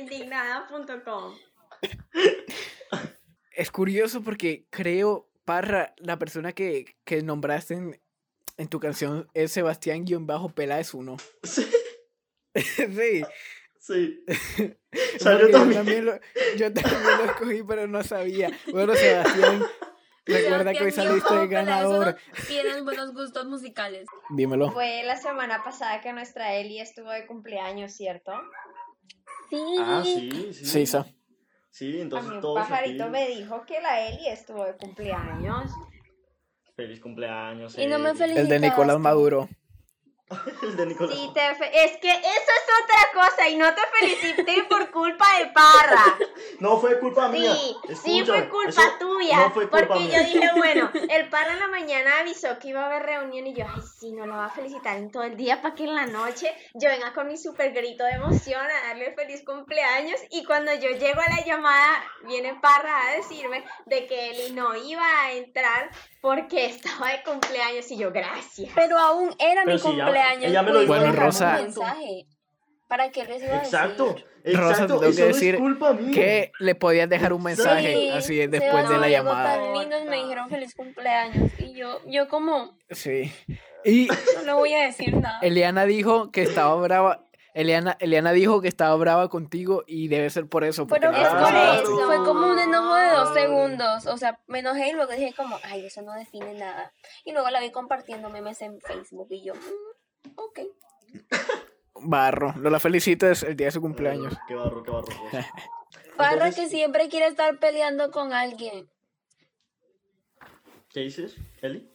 Indignada.com 0.00 1.34
Es 3.52 3.70
curioso 3.70 4.22
porque 4.22 4.66
creo, 4.70 5.30
Parra, 5.44 5.94
la 5.98 6.18
persona 6.18 6.52
que, 6.52 6.96
que 7.04 7.22
nombraste 7.22 7.74
en, 7.74 8.00
en 8.56 8.68
tu 8.68 8.80
canción 8.80 9.28
es 9.34 9.52
Sebastián-Peláez 9.52 10.94
1. 10.94 11.16
Sí, 11.44 11.66
sí. 12.54 13.22
Sí. 13.86 14.24
O 15.16 15.18
sea, 15.18 15.38
yo 15.38 15.50
también. 15.50 16.06
lo, 16.06 16.18
yo 16.56 16.72
también 16.72 17.18
lo 17.18 17.24
escogí, 17.24 17.62
pero 17.62 17.86
no 17.86 18.02
sabía. 18.02 18.50
Bueno, 18.72 18.94
Sebastián, 18.94 19.62
recuerda 20.26 20.72
que 20.72 20.84
hoy 20.84 20.90
saliste 20.90 21.34
Bajo 21.34 21.48
ganador. 21.48 22.16
Tienes 22.48 22.82
buenos 22.82 23.12
gustos 23.12 23.44
musicales. 23.46 24.06
Dímelo. 24.30 24.70
Fue 24.72 25.02
la 25.04 25.16
semana 25.16 25.62
pasada 25.62 26.00
que 26.00 26.14
nuestra 26.14 26.54
Eli 26.54 26.80
estuvo 26.80 27.10
de 27.10 27.26
cumpleaños, 27.26 27.92
¿cierto? 27.92 28.32
Sí. 29.50 29.58
Ah, 29.78 30.02
sí, 30.02 30.52
sí. 30.52 30.86
Sí. 30.86 30.98
Sí, 31.70 31.98
A 31.98 32.02
entonces 32.02 32.30
mí 32.30 32.36
un 32.36 32.40
todos 32.40 32.58
pajarito 32.58 33.04
aquí. 33.04 33.12
me 33.12 33.28
dijo 33.28 33.66
que 33.66 33.80
la 33.82 34.06
Eli 34.08 34.28
estuvo 34.28 34.64
de 34.64 34.76
cumpleaños. 34.76 35.70
Feliz 36.74 37.00
cumpleaños. 37.00 37.76
Y 37.76 37.86
no 37.86 37.98
me. 37.98 38.10
El 38.12 38.48
de 38.48 38.60
Nicolás 38.60 38.98
Maduro. 38.98 39.48
El 40.62 40.76
de 40.76 40.86
Nicolás. 40.86 41.16
Sí, 41.16 41.30
te 41.32 41.54
fe- 41.54 41.84
es 41.84 41.96
que 41.98 42.10
eso 42.10 42.20
es 42.26 42.84
otra 42.84 43.22
cosa 43.22 43.48
y 43.48 43.56
no 43.56 43.72
te 43.74 43.80
felicité 43.98 44.64
por 44.68 44.90
culpa 44.90 45.24
de 45.38 45.46
Parra. 45.46 46.04
No 46.58 46.80
fue 46.80 46.98
culpa 46.98 47.28
mía. 47.28 47.54
Sí, 47.54 47.76
sí 48.02 48.24
fue 48.24 48.48
culpa 48.48 48.82
tuya. 48.98 49.36
No 49.40 49.50
fue 49.50 49.68
culpa 49.68 49.86
porque 49.88 50.04
mía. 50.04 50.22
yo 50.22 50.24
dije, 50.40 50.50
bueno, 50.56 50.90
el 51.10 51.28
Parra 51.28 51.52
en 51.52 51.60
la 51.60 51.68
mañana 51.68 52.20
avisó 52.20 52.58
que 52.58 52.68
iba 52.68 52.82
a 52.82 52.86
haber 52.86 53.02
reunión 53.02 53.46
y 53.46 53.54
yo, 53.54 53.66
ay, 53.68 53.82
sí, 54.00 54.12
no 54.12 54.24
lo 54.26 54.36
va 54.36 54.46
a 54.46 54.50
felicitar 54.50 54.96
en 54.96 55.10
todo 55.10 55.24
el 55.24 55.36
día 55.36 55.60
para 55.60 55.74
que 55.74 55.84
en 55.84 55.94
la 55.94 56.06
noche 56.06 56.50
yo 56.74 56.88
venga 56.88 57.12
con 57.12 57.26
mi 57.26 57.36
super 57.36 57.72
grito 57.72 58.04
de 58.04 58.12
emoción 58.12 58.62
a 58.62 58.88
darle 58.88 59.12
feliz 59.14 59.44
cumpleaños. 59.44 60.18
Y 60.30 60.44
cuando 60.44 60.72
yo 60.74 60.90
llego 60.90 61.20
a 61.20 61.28
la 61.36 61.44
llamada, 61.44 62.02
viene 62.24 62.58
Parra 62.60 63.08
a 63.08 63.12
decirme 63.16 63.62
de 63.84 64.06
que 64.06 64.30
Eli 64.30 64.52
no 64.54 64.74
iba 64.76 65.04
a 65.22 65.32
entrar 65.32 65.90
porque 66.26 66.66
estaba 66.66 67.10
de 67.12 67.22
cumpleaños 67.22 67.88
y 67.92 67.96
yo, 67.98 68.10
gracias. 68.10 68.68
Pero 68.74 68.98
aún 68.98 69.30
era 69.38 69.62
Pero 69.64 69.74
mi 69.76 69.78
si 69.78 69.96
ya- 69.96 70.04
cumpleaños. 70.04 70.44
ella 70.44 70.62
me 70.62 70.72
lo 70.72 70.80
dijo 70.80 70.92
Bueno, 70.92 71.12
Rosa. 71.12 71.54
un 71.58 71.62
mensaje. 71.66 72.26
¿Para 72.88 73.10
qué 73.12 73.24
les 73.26 73.42
iba 73.44 73.54
a 73.54 73.58
decir? 73.60 73.64
Exacto. 73.64 74.16
Rosa, 74.44 74.70
Exacto. 74.70 74.94
te 74.98 75.06
tengo 75.06 75.16
que 75.16 75.24
decir. 75.24 75.58
Que 76.12 76.52
le 76.58 76.74
podías 76.74 77.08
dejar 77.08 77.32
un 77.32 77.44
mensaje 77.44 77.94
Sí, 77.94 78.10
así 78.10 78.46
después 78.48 78.88
de 78.88 78.98
la 78.98 79.08
llamada. 79.08 79.54
tan 79.56 79.72
lindos, 79.78 80.04
me 80.06 80.16
dijeron 80.16 80.48
feliz 80.50 80.74
cumpleaños. 80.74 81.52
Y 81.60 81.74
yo, 81.74 82.00
yo 82.06 82.26
como, 82.28 82.76
Sí. 82.90 83.32
Y 83.84 84.08
no 84.34 84.42
le 84.42 84.52
voy 84.52 84.72
a 84.74 84.82
decir 84.86 85.14
nada. 85.14 85.38
Eliana 85.42 85.84
dijo 85.84 86.32
que 86.32 86.42
estaba 86.42 86.74
brava. 86.74 87.24
Eliana, 87.56 87.96
Eliana 88.00 88.32
dijo 88.32 88.60
que 88.60 88.68
estaba 88.68 88.94
brava 88.96 89.28
contigo 89.30 89.82
y 89.86 90.08
debe 90.08 90.28
ser 90.28 90.46
por 90.46 90.62
eso. 90.62 90.86
Pero 90.86 91.10
es 91.10 91.26
por 91.28 91.54
eso. 91.54 92.06
Fue 92.06 92.16
como 92.18 92.46
un 92.50 92.58
enojo 92.58 92.94
de 92.94 93.08
dos 93.10 93.32
segundos. 93.34 94.06
O 94.06 94.18
sea, 94.18 94.38
me 94.46 94.58
enojé 94.58 94.90
y 94.90 94.92
luego 94.92 95.10
dije 95.12 95.32
como, 95.34 95.58
ay, 95.64 95.86
eso 95.86 96.02
no 96.02 96.12
define 96.12 96.52
nada. 96.54 96.92
Y 97.24 97.32
luego 97.32 97.48
la 97.48 97.60
vi 97.60 97.70
compartiendo 97.70 98.28
memes 98.28 98.60
en 98.60 98.78
Facebook 98.82 99.28
y 99.30 99.42
yo, 99.42 99.54
"Mm, 99.54 100.30
ok. 100.36 100.60
Barro. 102.02 102.52
No 102.56 102.68
la 102.68 102.78
felicito, 102.78 103.26
es 103.26 103.42
el 103.42 103.56
día 103.56 103.68
de 103.68 103.72
su 103.72 103.80
cumpleaños. 103.80 104.34
Qué 104.46 104.54
barro, 104.54 104.82
qué 104.82 104.90
barro. 104.90 105.08
Entonces- 106.18 106.56
que 106.56 106.68
siempre 106.68 107.08
quiere 107.08 107.26
estar 107.26 107.58
peleando 107.58 108.10
con 108.10 108.34
alguien. 108.34 108.90
¿Qué 110.90 111.00
dices, 111.00 111.36
Eli? 111.62 111.90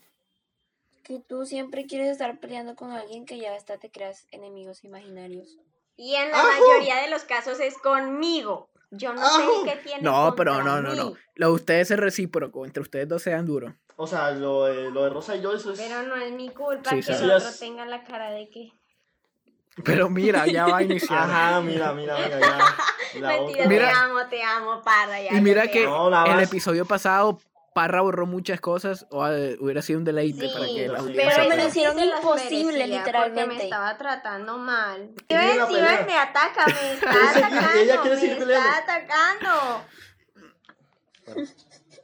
Que 1.12 1.20
tú 1.20 1.46
siempre 1.46 1.88
quieres 1.88 2.10
estar 2.10 2.40
peleando 2.40 2.74
con 2.78 2.94
alguien 2.94 3.26
que 3.26 3.38
ya 3.38 3.54
hasta 3.54 3.78
te 3.78 3.92
creas 3.92 4.28
enemigos 4.32 4.86
imaginarios. 4.86 5.58
Y 5.98 6.16
en 6.16 6.32
la 6.32 6.42
mayoría 6.42 7.02
de 7.02 7.10
los 7.10 7.24
casos 7.26 7.60
es 7.60 7.78
conmigo. 7.80 8.70
Yo 8.92 9.12
no 9.14 9.20
sé 9.22 9.42
Ajú. 9.44 9.66
qué 9.66 9.76
tiene 9.84 10.04
No, 10.04 10.34
pero 10.38 10.64
no, 10.64 10.82
no, 10.82 10.94
no. 10.96 11.14
Lo 11.36 11.48
de 11.48 11.52
ustedes 11.54 11.92
es 11.92 12.00
recíproco. 12.00 12.66
Entre 12.66 12.82
ustedes 12.82 13.10
dos 13.10 13.22
sean 13.24 13.46
duros. 13.46 13.74
O 13.98 14.08
sea, 14.08 14.32
lo 14.32 14.64
de, 14.68 14.90
lo 14.90 15.04
de 15.04 15.10
Rosa 15.10 15.36
y 15.36 15.42
yo, 15.42 15.52
eso 15.54 15.74
es. 15.74 15.80
Pero 15.82 16.02
no 16.04 16.16
es 16.16 16.32
mi 16.32 16.48
culpa 16.48 16.92
Sí, 16.92 17.02
que 17.02 17.12
el 17.12 17.30
otro 17.32 17.50
es- 17.50 17.60
tenga 17.60 17.86
la 17.86 18.06
cara 18.06 18.32
de 18.32 18.50
que... 18.50 18.72
Pero 19.84 20.10
mira, 20.10 20.48
ya 20.48 20.66
va 20.66 20.78
a 20.78 20.84
iniciar. 20.84 21.20
Ajá, 21.30 21.60
mira, 21.60 21.92
mira, 21.92 22.16
mira, 22.20 22.40
ya. 22.40 22.76
Mentira. 23.20 23.68
Mira- 23.68 23.88
te 23.88 23.92
amo, 23.98 24.20
te 24.30 24.44
amo, 24.44 24.82
Parra. 24.82 25.22
Ya, 25.22 25.34
Y 25.34 25.42
mira 25.42 25.68
que. 25.68 25.84
No, 25.86 26.26
el 26.26 26.40
episodio 26.40 26.86
pasado, 26.86 27.38
Parra 27.74 28.02
borró 28.02 28.26
muchas 28.26 28.60
cosas. 28.60 29.08
O 29.12 29.26
eh, 29.28 29.58
hubiera 29.62 29.82
sido 29.82 30.00
un 30.00 30.06
deleite 30.06 30.48
Sí, 30.48 30.54
para 30.54 30.66
que 30.66 30.88
la 30.88 30.94
pero 30.94 30.98
audiencia. 31.00 31.34
Pero 31.38 31.50
me 31.50 31.58
lo 31.58 31.68
hicieron 31.68 32.00
imposible, 32.00 32.80
Porque 32.80 32.88
literalmente. 32.88 33.48
me 33.56 33.64
estaba 33.64 33.98
tratando 33.98 34.58
mal. 34.58 35.12
Y 35.28 35.34
Ven, 35.34 35.68
pelea. 35.68 35.98
ven, 35.98 36.06
me 36.08 36.18
ataca, 36.18 36.66
me 36.68 36.94
está 36.94 37.30
atacando, 37.32 37.80
ella 37.80 38.02
quiere 38.02 38.16
me 38.16 38.22
seguir 38.22 38.38
peleando. 38.40 38.70
está 38.70 38.96
atacando. 38.96 39.86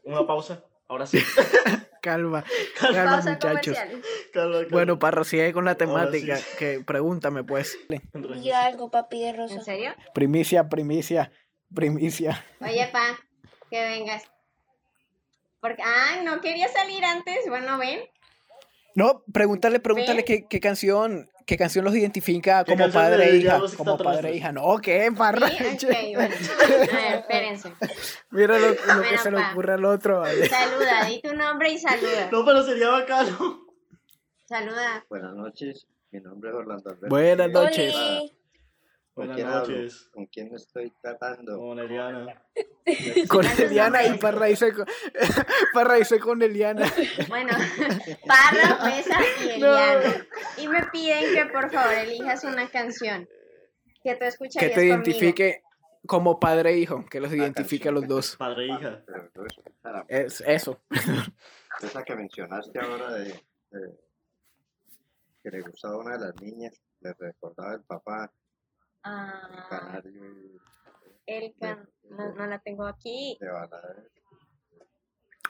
Una 0.04 0.26
pausa. 0.26 0.64
Ahora 0.90 1.06
sí. 1.06 1.20
Calma, 2.02 2.46
calma, 2.80 3.04
Pausa 3.18 3.32
muchachos. 3.32 3.78
Calma, 3.78 4.02
calma. 4.32 4.68
Bueno, 4.72 4.98
Parra, 5.00 5.26
sigue 5.26 5.52
con 5.52 5.66
la 5.66 5.76
temática. 5.76 6.38
sí. 6.38 6.46
Que 6.58 6.80
pregúntame, 6.86 7.44
pues. 7.44 7.78
Diga 8.14 8.66
algo, 8.66 8.90
papi 8.90 9.22
de 9.22 9.34
Rosa. 9.34 9.56
¿En 9.56 9.66
serio? 9.66 9.94
Primicia, 10.14 10.70
primicia, 10.70 11.30
primicia. 11.74 12.42
Oye, 12.62 12.88
pa, 12.94 13.20
que 13.70 13.82
vengas. 13.82 14.24
Porque, 15.60 15.82
ah, 15.84 16.22
no 16.24 16.42
quería 16.42 16.68
salir 16.70 17.04
antes. 17.04 17.48
Bueno, 17.48 17.78
ven. 17.78 18.00
No, 18.96 19.24
pregúntale, 19.32 19.80
pregúntale 19.80 20.26
qué, 20.26 20.48
qué 20.48 20.60
canción, 20.60 21.30
qué 21.46 21.56
canción 21.56 21.86
los 21.86 21.96
identifica 21.96 22.64
¿Qué 22.64 22.72
como 22.72 22.86
canción 22.86 23.04
padre 23.04 23.30
e 23.30 23.38
hija, 23.38 23.62
como 23.78 23.98
padre 23.98 24.30
e 24.32 24.36
hija. 24.38 24.52
No, 24.52 24.78
¿qué, 24.80 25.12
Parra? 25.16 25.50
Sí, 25.50 25.56
ok, 25.56 26.16
bueno. 26.16 26.36
A 26.64 26.68
ver, 26.68 27.16
espérense. 27.20 27.74
Mira 28.32 28.58
lo, 28.58 28.70
lo 28.70 29.02
que 29.08 29.18
se 29.20 29.30
le 29.30 29.38
ocurre 29.38 29.74
al 29.74 29.86
otro. 29.86 30.22
vale. 30.22 30.50
Saluda, 30.50 31.06
di 31.06 31.22
tu 31.22 31.34
nombre 31.36 31.72
y 31.72 31.78
saluda. 31.78 32.30
No, 32.32 32.44
pero 32.44 32.64
sería 32.64 32.90
bacano. 32.90 33.68
Saluda. 34.46 35.06
Buenas 35.10 35.36
noches, 35.36 35.88
mi 36.12 36.20
nombre 36.20 36.50
es 36.50 36.56
Orlando 36.56 36.90
Alberto. 36.90 37.08
Buenas 37.10 37.52
noches. 37.52 37.96
Oli. 37.96 38.37
¿Con 39.18 39.26
Buenas 39.26 39.36
quién 39.36 39.48
hablo? 39.48 39.60
noches. 39.78 40.10
¿Con 40.14 40.26
quién 40.28 40.54
estoy 40.54 40.94
tratando? 41.02 41.58
Con 41.58 41.80
Eliana. 41.80 42.40
Con 43.28 43.44
Eliana 43.46 44.06
y. 44.06 44.18
Parra 44.20 44.46
dice 44.46 44.72
con, 44.72 44.86
Parra 45.74 45.96
dice 45.96 46.20
con 46.20 46.40
Eliana. 46.40 46.86
Bueno, 47.28 47.50
Parra, 48.28 48.80
Pesa 48.84 49.20
y 49.44 49.50
Eliana. 49.54 50.28
Y 50.58 50.68
me 50.68 50.86
piden 50.92 51.34
que 51.34 51.46
por 51.52 51.72
favor 51.72 51.96
elijas 51.96 52.44
una 52.44 52.70
canción 52.70 53.28
que 54.04 54.14
tú 54.14 54.20
Que 54.20 54.28
escucharías 54.28 54.72
te 54.76 54.76
conmigo. 54.76 54.96
identifique 54.96 55.64
como 56.06 56.40
padre 56.40 56.74
e 56.74 56.78
hijo, 56.78 57.04
que 57.10 57.20
los 57.20 57.34
identifique 57.34 57.90
a 57.90 57.92
los 57.92 58.08
dos. 58.08 58.36
Padre 58.38 58.66
e 58.66 58.68
hija. 58.68 59.04
Es 60.10 60.42
eso. 60.42 60.80
esa 61.82 62.04
que 62.04 62.16
mencionaste 62.16 62.80
ahora 62.80 63.14
de, 63.14 63.24
de- 63.72 63.98
que 65.42 65.50
le 65.50 65.62
gustaba 65.62 65.96
a 65.96 65.98
una 65.98 66.18
de 66.20 66.26
las 66.28 66.36
niñas, 66.40 66.74
le 67.02 67.14
recordaba 67.18 67.74
el 67.74 67.82
papá, 67.82 68.32
Ah, 69.10 69.68
canario 69.70 70.26
y 70.34 70.60
el 71.28 71.54
can... 71.60 71.90
no, 72.10 72.34
no 72.34 72.48
la 72.48 72.60
tengo 72.60 72.86
aquí. 72.86 73.38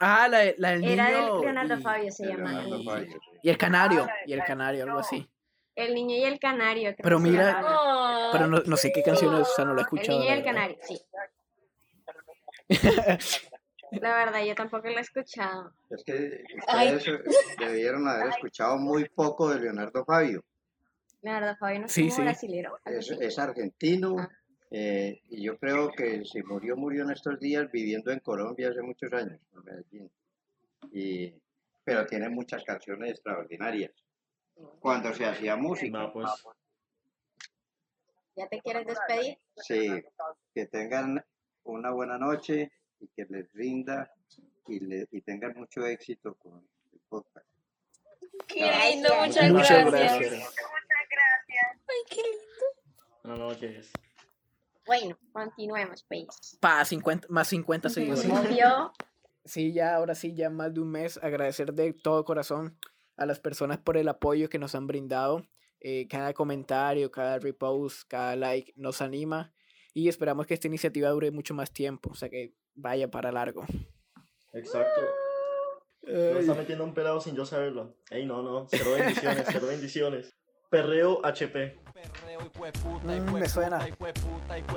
Ah, 0.00 0.28
la, 0.28 0.44
la 0.58 0.70
del 0.70 0.84
Era 0.84 1.08
niño. 1.10 1.32
del 1.34 1.40
Leonardo 1.42 1.74
y, 1.78 1.82
Fabio, 1.82 2.10
se 2.12 2.26
llama. 2.26 2.50
Leonardo 2.52 2.76
el- 2.76 2.84
Fabio, 2.84 3.18
sí. 3.20 3.38
y 3.42 3.50
el 3.50 3.58
canario. 3.58 4.02
Ah, 4.02 4.06
la 4.06 4.14
Y 4.26 4.32
el 4.32 4.44
canario, 4.44 4.84
algo 4.84 4.98
así. 5.00 5.28
El 5.74 5.94
niño 5.94 6.16
y 6.16 6.24
el 6.24 6.38
canario. 6.38 6.90
creo 6.94 7.02
Pero 7.02 7.18
mira-. 7.20 7.60
Pero 8.32 8.46
no, 8.46 8.60
no 8.64 8.76
sé 8.76 8.92
qué 8.92 9.02
canción 9.02 9.34
es, 9.40 9.48
o 9.48 9.52
sea, 9.54 9.64
no 9.64 9.74
la 9.74 9.80
he 9.80 9.82
El 9.82 9.86
escuchado. 9.86 10.18
niño 10.18 10.24
y 10.24 10.28
la 10.30 10.34
el 10.36 10.44
canario, 10.44 10.76
sí. 10.82 11.00
La 13.92 14.14
verdad, 14.16 14.44
yo 14.44 14.54
tampoco 14.54 14.86
lo 14.88 14.98
he 14.98 15.00
escuchado. 15.00 15.72
Es 15.90 16.04
que 16.04 16.44
ustedes 16.58 17.06
debieron 17.58 18.06
haber 18.06 18.28
escuchado 18.28 18.76
muy 18.76 19.08
poco 19.08 19.48
de 19.50 19.60
Leonardo 19.60 20.04
Fabio. 20.04 20.44
Leonardo 21.22 21.56
Fabio 21.56 21.80
no 21.80 21.86
es 21.86 21.92
Sí, 21.92 22.02
como 22.02 22.14
sí. 22.16 22.22
brasilero. 22.22 22.78
Es, 22.84 23.38
argentino 23.38 24.16
Ah. 24.18 24.28
eh, 24.70 25.20
y 25.30 25.42
yo 25.42 25.58
creo 25.58 25.90
que 25.92 26.24
si 26.24 26.42
murió, 26.42 26.76
murió 26.76 27.04
en 27.04 27.10
estos 27.10 27.38
días 27.40 27.70
viviendo 27.72 28.10
en 28.12 28.20
Colombia 28.20 28.68
hace 28.70 28.82
muchos 28.82 29.12
años, 29.12 29.40
en 29.54 29.64
Medellín. 29.64 30.10
Y, 30.92 31.34
pero 31.84 32.06
tiene 32.06 32.28
muchas 32.28 32.62
canciones 32.64 33.10
extraordinarias. 33.12 33.92
Cuando 34.80 35.12
se 35.14 35.24
hacía 35.24 35.56
música, 35.56 35.98
No, 35.98 36.12
pues. 36.12 36.28
¿Ya 38.36 38.46
te 38.48 38.60
quieres 38.60 38.86
despedir? 38.86 39.38
sí, 39.56 39.88
que 40.54 40.66
tengan 40.66 41.24
una 41.64 41.90
buena 41.90 42.18
noche 42.18 42.70
y 43.00 43.08
que 43.08 43.24
les 43.28 43.52
rinda 43.52 44.12
y, 44.68 44.78
le, 44.80 45.08
y 45.10 45.20
tengan 45.22 45.54
mucho 45.56 45.84
éxito 45.86 46.34
con 46.34 46.64
el 46.92 47.00
podcast. 47.08 47.46
Qué 48.46 48.70
lindo, 48.90 49.08
muchas, 49.24 49.50
Muchas 49.52 49.90
gracias. 49.90 50.20
gracias. 50.30 50.54
No, 53.24 53.36
no, 53.36 53.58
¿qué 53.58 53.78
es? 53.78 53.90
Bueno, 54.86 55.18
continuemos, 55.32 56.04
pues. 56.08 56.56
Pa, 56.60 56.84
50, 56.84 57.26
más 57.30 57.48
50 57.48 57.90
seguidores. 57.90 58.24
Obvio. 58.24 58.92
Sí, 59.44 59.72
ya, 59.72 59.96
ahora 59.96 60.14
sí, 60.14 60.34
ya 60.34 60.48
más 60.48 60.72
de 60.72 60.80
un 60.80 60.90
mes. 60.90 61.18
Agradecer 61.22 61.74
de 61.74 61.92
todo 61.92 62.24
corazón 62.24 62.78
a 63.16 63.26
las 63.26 63.38
personas 63.38 63.78
por 63.78 63.96
el 63.98 64.08
apoyo 64.08 64.48
que 64.48 64.58
nos 64.58 64.74
han 64.74 64.86
brindado. 64.86 65.46
Eh, 65.80 66.08
cada 66.08 66.32
comentario, 66.32 67.10
cada 67.10 67.38
repost, 67.38 68.08
cada 68.08 68.34
like 68.34 68.72
nos 68.76 69.02
anima. 69.02 69.52
Y 69.92 70.08
esperamos 70.08 70.46
que 70.46 70.54
esta 70.54 70.68
iniciativa 70.68 71.10
dure 71.10 71.30
mucho 71.30 71.54
más 71.54 71.70
tiempo. 71.70 72.10
O 72.10 72.14
sea, 72.14 72.30
que 72.30 72.54
vaya 72.74 73.10
para 73.10 73.30
largo. 73.30 73.66
Exacto. 74.54 75.00
Me 76.02 76.14
Ay. 76.14 76.38
está 76.38 76.54
metiendo 76.54 76.84
un 76.84 76.94
pelado 76.94 77.20
sin 77.20 77.36
yo 77.36 77.44
saberlo. 77.44 77.94
Ey, 78.10 78.24
no, 78.24 78.42
no. 78.42 78.66
Cero 78.70 78.92
bendiciones, 78.96 79.46
cero 79.50 79.66
bendiciones. 79.68 80.37
Perreo 80.70 81.24
HP. 81.24 81.78
Mm, 83.02 83.32
me 83.32 83.48
suena. 83.48 83.78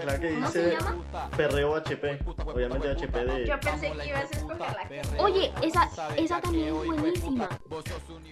La 0.06 0.20
que 0.20 0.34
¿Cómo 0.34 0.48
se 0.50 0.66
dice 0.66 0.78
llama? 0.80 1.30
Perreo 1.36 1.76
HP. 1.76 2.20
Obviamente 2.46 2.90
HP 2.90 3.26
de. 3.26 3.46
Yo 3.48 3.60
pensé 3.60 3.92
que 3.92 4.08
ibas 4.08 4.24
a 4.24 4.36
escoger 4.38 4.60
la 4.60 4.88
que. 4.88 5.02
Oye, 5.20 5.52
esa, 5.62 5.90
esa 6.16 6.42
también 6.42 6.68
es 6.70 6.74
buenísima. 6.74 7.50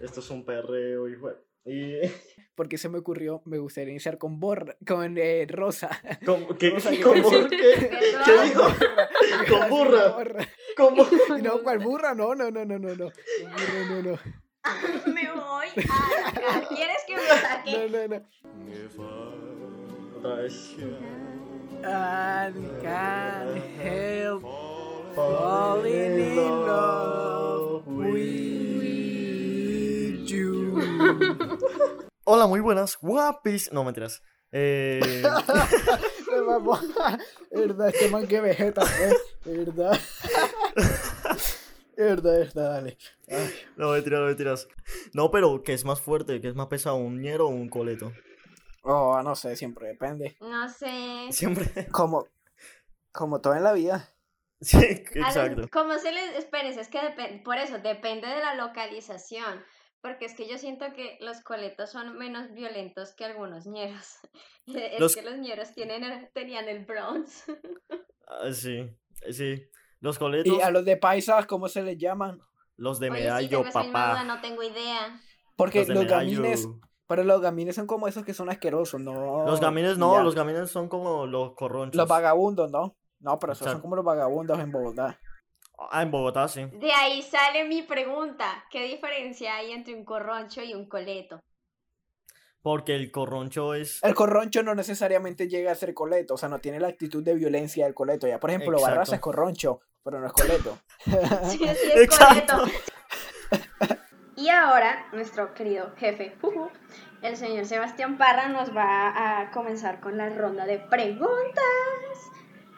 Esto 0.02 0.20
es 0.22 0.30
un 0.30 0.46
perreo, 0.46 1.08
hijo. 1.08 1.30
de- 1.30 1.36
Y. 1.66 2.02
Porque 2.56 2.78
se 2.78 2.90
me 2.90 2.98
ocurrió, 2.98 3.42
me 3.46 3.58
gustaría 3.58 3.92
iniciar 3.92 4.18
con 4.18 4.40
borra, 4.40 4.76
con 4.86 5.18
eh, 5.18 5.46
rosa. 5.48 5.90
¿Cómo, 6.26 6.58
¿Qué? 6.58 6.72
Rosa, 6.72 6.90
¿qué 6.92 7.00
¿Cómo? 7.02 7.16
decir? 7.16 7.48
¿Qué? 7.50 7.90
¿Qué 8.26 8.44
dijo? 8.44 8.64
Con 9.50 9.70
burra. 9.70 10.10
Borra. 10.10 10.48
¿Cómo? 10.76 11.08
No, 11.42 11.62
¿cuál 11.62 11.80
burra? 11.80 12.14
No, 12.16 12.36
no, 12.36 12.52
no, 12.52 12.66
no, 12.66 12.78
no, 12.80 12.90
no. 12.96 13.12
Con 13.12 13.52
burra, 13.52 13.86
no, 13.90 14.02
no. 14.02 14.20
Me 15.14 15.29
voy 15.50 15.68
a 15.68 15.82
sacar. 15.82 16.68
¿Quieres 16.70 17.04
que 17.08 17.16
me 17.16 17.22
saque? 17.28 17.90
No, 17.90 17.90
no, 17.90 18.08
no. 18.08 18.18
Otra 20.18 20.36
vez. 20.36 20.76
I 21.82 22.52
can't 22.82 23.64
help 23.82 24.44
Falling 25.16 26.20
in 26.20 26.36
love 26.38 27.88
with 27.88 28.60
you. 30.30 30.78
Hola, 32.26 32.48
muy 32.48 32.60
buenas. 32.60 32.98
Guapis. 33.02 33.72
No, 33.72 33.84
mentiras. 33.84 34.22
Eh. 34.52 35.00
Verdad, 37.52 37.88
este 37.90 38.10
man 38.10 38.28
que 38.28 38.42
vegeta, 38.42 38.82
¿eh? 39.02 39.14
Verdad. 39.46 40.00
Verdad, 42.04 42.40
verdad, 42.40 42.70
dale. 42.72 42.98
Ay, 43.28 43.50
No, 43.76 43.92
mentiras, 43.92 44.20
no, 44.22 44.26
mentiras. 44.28 44.68
No, 45.14 45.32
pero 45.32 45.62
¿qué 45.64 45.74
es 45.74 45.84
más 45.86 46.00
fuerte? 46.02 46.40
¿Qué 46.40 46.48
es 46.48 46.56
más 46.56 46.68
pesado? 46.68 46.96
¿Un 46.96 47.22
ñero 47.22 47.48
o 47.48 47.50
un 47.50 47.68
coleto? 47.70 48.14
Oh, 48.84 49.22
no 49.22 49.36
sé, 49.36 49.56
siempre 49.58 49.90
depende. 49.90 50.38
No 50.40 50.70
sé. 50.70 51.28
Siempre. 51.32 51.88
Como, 51.92 52.26
como 53.12 53.42
todo 53.42 53.56
en 53.56 53.64
la 53.64 53.74
vida. 53.74 54.10
Sí, 54.62 54.78
los- 55.16 55.28
exacto. 55.28 55.70
Como 55.72 55.98
se 56.00 56.12
les 56.12 56.36
es 56.36 56.88
que 56.90 57.02
depende, 57.02 57.42
por 57.46 57.58
eso 57.58 57.78
depende 57.80 58.28
de 58.28 58.40
la 58.40 58.56
localización, 58.56 59.64
porque 60.02 60.26
es 60.26 60.34
que 60.36 60.50
yo 60.50 60.58
siento 60.58 60.92
que 60.94 61.18
los 61.22 61.40
coletos 61.42 61.92
son 61.92 62.18
menos 62.18 62.52
violentos 62.54 63.14
que 63.14 63.24
algunos 63.24 63.66
ñeros. 63.68 64.18
Es 64.68 65.00
Los- 65.00 65.16
que 65.16 65.22
los 65.22 65.38
ñeros 65.38 65.74
tienen 65.74 66.04
el- 66.04 66.30
tenían 66.34 66.68
el 66.68 66.84
Bronx. 66.86 67.44
Ah, 68.28 68.52
sí, 68.54 68.90
sí. 69.32 69.66
Los 70.00 70.18
coletos, 70.20 70.54
Y 70.58 70.62
a 70.62 70.72
los 70.72 70.86
de 70.86 70.98
paisas, 70.98 71.46
¿cómo 71.46 71.68
se 71.68 71.84
les 71.84 71.98
llaman? 71.98 72.40
los 72.78 73.00
de 73.00 73.10
Oye, 73.10 73.20
sí, 73.20 73.24
medallo, 73.26 73.50
tengo 73.58 73.70
esa 73.70 73.84
misma 73.84 74.00
duda, 74.06 74.12
papá. 74.14 74.24
no 74.24 74.42
tengo 74.42 74.64
idea. 74.64 75.20
Porque 75.58 75.86
Los 75.86 76.06
gamines, 76.06 76.70
pero 77.08 77.26
los 77.26 77.42
gamines 77.42 77.76
son 77.76 77.88
como 77.88 78.08
esos 78.08 78.24
que 78.24 78.34
son 78.34 78.50
asquerosos, 78.50 79.02
¿no? 79.02 79.46
Los 79.46 79.60
gamines 79.60 79.98
no, 79.98 80.14
Ya. 80.16 80.24
los 80.24 80.34
gamines 80.36 80.72
son 80.72 80.88
como 80.88 81.26
los 81.28 81.54
corronchos. 81.56 81.98
Los 81.98 82.08
vagabundos, 82.08 82.72
¿no? 82.72 82.96
No, 83.20 83.38
pero 83.38 83.52
esos 83.52 83.70
son 83.70 83.82
como 83.82 83.98
los 83.98 84.06
vagabundos 84.06 84.58
en 84.60 84.72
Bogotá. 84.72 85.20
Ah, 85.92 86.02
en 86.04 86.12
Bogotá, 86.12 86.48
sí. 86.48 86.66
De 86.66 86.92
ahí 86.94 87.22
sale 87.22 87.68
mi 87.68 87.82
pregunta, 87.82 88.64
¿qué 88.72 88.84
diferencia 88.84 89.56
hay 89.58 89.72
entre 89.74 89.94
un 89.96 90.06
corroncho 90.06 90.62
y 90.64 90.74
un 90.74 90.88
coleto? 90.88 91.42
Porque 92.62 92.96
el 92.96 93.12
corroncho 93.12 93.74
es... 93.74 94.04
El 94.04 94.14
corroncho 94.16 94.64
no 94.64 94.76
necesariamente 94.76 95.48
llega 95.48 95.72
a 95.72 95.76
ser 95.76 95.94
coleto, 95.94 96.34
o 96.34 96.38
sea, 96.38 96.50
no 96.50 96.60
tiene 96.60 96.80
la 96.80 96.90
actitud 96.90 97.24
de 97.24 97.34
violencia 97.34 97.86
del 97.86 97.94
coleto. 97.94 98.28
Ya, 98.28 98.40
por 98.40 98.50
ejemplo. 98.50 98.80
Barraza 98.82 99.16
es 99.16 99.22
corroncho, 99.22 99.80
pero 100.04 100.20
no 100.20 100.28
es 100.28 100.34
coleto. 100.34 100.78
Sí, 101.50 101.58
sí, 101.58 101.66
es 101.66 102.02
Exacto. 102.04 102.58
coleto. 102.58 102.80
Y 104.36 104.50
ahora, 104.50 105.06
nuestro 105.12 105.54
querido 105.54 105.92
jefe, 105.98 106.34
el 107.22 107.36
señor 107.36 107.66
Sebastián 107.66 108.18
Parra, 108.18 108.48
nos 108.48 108.76
va 108.76 109.42
a 109.42 109.52
comenzar 109.52 110.00
con 110.00 110.18
la 110.18 110.30
ronda 110.30 110.66
de 110.66 110.80
preguntas. 110.80 111.60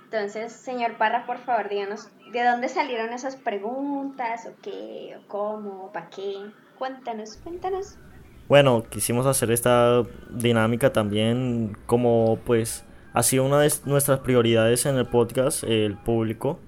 Entonces, 0.06 0.52
señor 0.52 0.98
Parra, 0.98 1.26
por 1.26 1.38
favor, 1.38 1.70
díganos, 1.70 2.10
¿de 2.32 2.44
dónde 2.44 2.68
salieron 2.68 3.14
esas 3.14 3.36
preguntas? 3.36 4.48
¿O 4.48 4.60
qué? 4.62 5.16
¿O 5.18 5.28
cómo? 5.28 5.92
¿Para 5.92 6.10
qué? 6.10 6.52
Cuéntanos, 6.80 7.38
cuéntanos. 7.38 7.96
Bueno, 8.48 8.84
quisimos 8.90 9.26
hacer 9.28 9.52
esta 9.52 10.04
dinámica 10.32 10.92
también 10.92 11.78
como 11.86 12.40
pues 12.44 12.84
ha 13.14 13.24
sido 13.24 13.46
una 13.46 13.60
de 13.60 13.72
nuestras 13.86 14.20
prioridades 14.20 14.86
en 14.86 14.98
el 14.98 15.06
podcast, 15.06 15.64
el 15.64 15.96
público. 15.96 16.60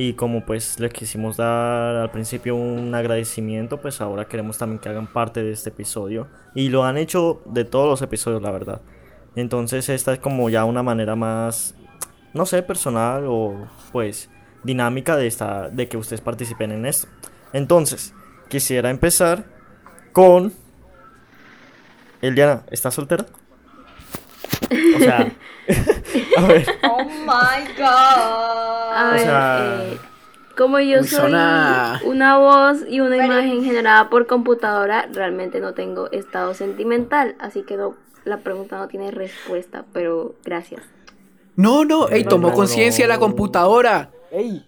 Y 0.00 0.12
como 0.12 0.46
pues 0.46 0.78
les 0.78 0.92
quisimos 0.92 1.38
dar 1.38 1.96
al 1.96 2.12
principio 2.12 2.54
un 2.54 2.94
agradecimiento, 2.94 3.80
pues 3.80 4.00
ahora 4.00 4.26
queremos 4.26 4.56
también 4.56 4.78
que 4.78 4.88
hagan 4.88 5.08
parte 5.08 5.42
de 5.42 5.50
este 5.50 5.70
episodio. 5.70 6.28
Y 6.54 6.68
lo 6.68 6.84
han 6.84 6.96
hecho 6.96 7.42
de 7.46 7.64
todos 7.64 7.88
los 7.88 8.00
episodios, 8.00 8.40
la 8.40 8.52
verdad. 8.52 8.80
Entonces 9.34 9.88
esta 9.88 10.12
es 10.12 10.20
como 10.20 10.50
ya 10.50 10.64
una 10.66 10.84
manera 10.84 11.16
más, 11.16 11.74
no 12.32 12.46
sé, 12.46 12.62
personal 12.62 13.24
o 13.26 13.66
pues 13.90 14.30
dinámica 14.62 15.16
de, 15.16 15.26
esta, 15.26 15.68
de 15.68 15.88
que 15.88 15.96
ustedes 15.96 16.20
participen 16.20 16.70
en 16.70 16.86
esto. 16.86 17.08
Entonces, 17.52 18.14
quisiera 18.48 18.90
empezar 18.90 19.46
con... 20.12 20.52
Eliana, 22.22 22.62
¿estás 22.70 22.94
soltera? 22.94 23.26
O 24.96 24.98
sea, 24.98 25.32
a 26.38 26.42
ver, 26.46 26.66
Oh 26.84 27.04
my 27.04 27.72
god. 27.76 27.86
A 28.94 29.08
O 29.08 29.12
ver, 29.12 29.20
sea- 29.20 29.82
eh, 29.84 29.98
como 30.56 30.80
yo 30.80 31.04
soy 31.04 31.20
suena- 31.20 32.00
una 32.04 32.36
voz 32.38 32.78
y 32.88 33.00
una 33.00 33.16
imagen 33.24 33.64
generada 33.64 34.10
por 34.10 34.26
computadora, 34.26 35.08
realmente 35.12 35.60
no 35.60 35.72
tengo 35.74 36.10
estado 36.10 36.52
sentimental, 36.54 37.36
así 37.38 37.62
que 37.62 37.76
no, 37.76 37.94
la 38.24 38.38
pregunta 38.38 38.76
no 38.78 38.88
tiene 38.88 39.10
respuesta, 39.12 39.84
pero 39.92 40.34
gracias. 40.44 40.82
No, 41.54 41.84
no, 41.84 42.08
ey, 42.08 42.24
No, 42.24 42.30
tomó 42.30 42.48
no, 42.48 42.54
conciencia 42.54 43.06
no. 43.06 43.12
la 43.14 43.18
computadora. 43.20 44.10
Ey. 44.32 44.64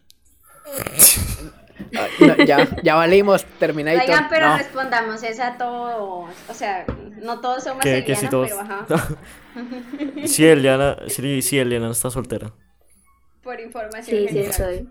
No, 1.93 2.45
ya, 2.45 2.69
ya 2.83 2.95
valimos, 2.95 3.45
Terminator. 3.59 4.03
Oigan, 4.03 4.29
pero 4.29 4.49
no. 4.49 4.59
respondamos 4.59 5.23
esa 5.23 5.49
a 5.49 5.59
todos. 5.59 6.31
O 6.49 6.55
sea, 6.55 6.85
no 7.23 7.41
todos 7.41 7.65
somos 7.65 7.83
que, 7.83 7.99
Eliana, 7.99 8.07
que 8.07 8.17
si 8.17 8.29
todos... 8.29 8.49
pero 8.51 8.61
ajá. 8.61 8.87
sí, 10.27 10.47
Eliana, 10.47 10.97
sí, 11.09 11.43
sí, 11.43 11.59
Eliana 11.59 11.91
está 11.91 12.11
soltera. 12.11 12.53
Por 13.43 13.59
información 13.61 14.17
Sí, 14.19 14.29
sí 14.29 14.35
general. 14.35 14.51
estoy. 14.51 14.89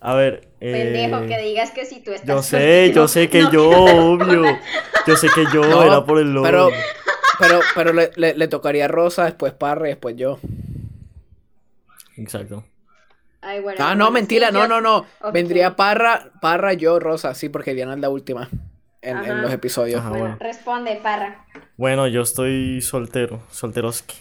A 0.00 0.14
ver, 0.14 0.48
eh, 0.60 0.72
Pendejo, 0.72 1.26
que 1.26 1.38
digas 1.42 1.70
que 1.72 1.84
si 1.86 2.00
tú 2.02 2.12
estás 2.12 2.26
yo 2.28 2.42
sé, 2.42 2.50
soltero, 2.58 2.94
yo 2.94 3.08
sé 3.08 3.28
que 3.28 3.42
no. 3.42 3.52
yo, 3.52 3.70
obvio. 3.70 4.58
Yo 5.06 5.16
sé 5.16 5.28
que 5.34 5.44
yo 5.52 5.62
No, 5.68 5.82
era 5.82 6.04
por 6.04 6.18
el 6.18 6.32
lobo. 6.32 6.44
Pero, 6.44 6.68
pero, 7.40 7.60
pero 7.74 7.92
le, 7.92 8.10
le- 8.16 8.34
le 8.34 8.48
tocaría 8.48 8.86
Rosa, 8.88 9.24
después 9.24 9.52
Parra 9.54 9.86
y 9.88 9.90
después 9.92 10.14
yo. 10.16 10.38
Exacto. 12.16 12.64
Ay, 13.46 13.60
bueno, 13.60 13.78
Ah, 13.84 13.94
no, 13.94 14.10
mentira, 14.10 14.48
sí, 14.48 14.54
no, 14.54 14.62
yo- 14.62 14.68
no, 14.68 14.80
no. 14.80 15.06
Vendría 15.32 15.76
Parra, 15.76 16.30
Parra, 16.40 16.72
yo, 16.72 16.98
Rosa, 16.98 17.32
sí, 17.34 17.48
porque 17.48 17.74
Diana 17.74 17.94
es 17.94 18.00
la 18.00 18.08
última 18.10 18.48
en, 19.02 19.42
los 19.42 19.52
episodios. 19.52 20.00
Ajá. 20.00 20.08
Bueno, 20.10 20.24
bueno. 20.24 20.38
responde, 20.40 20.98
Parra. 21.02 21.44
Bueno, 21.76 22.08
yo 22.08 22.22
estoy 22.22 22.80
soltero, 22.80 23.40
solteroski. 23.52 24.16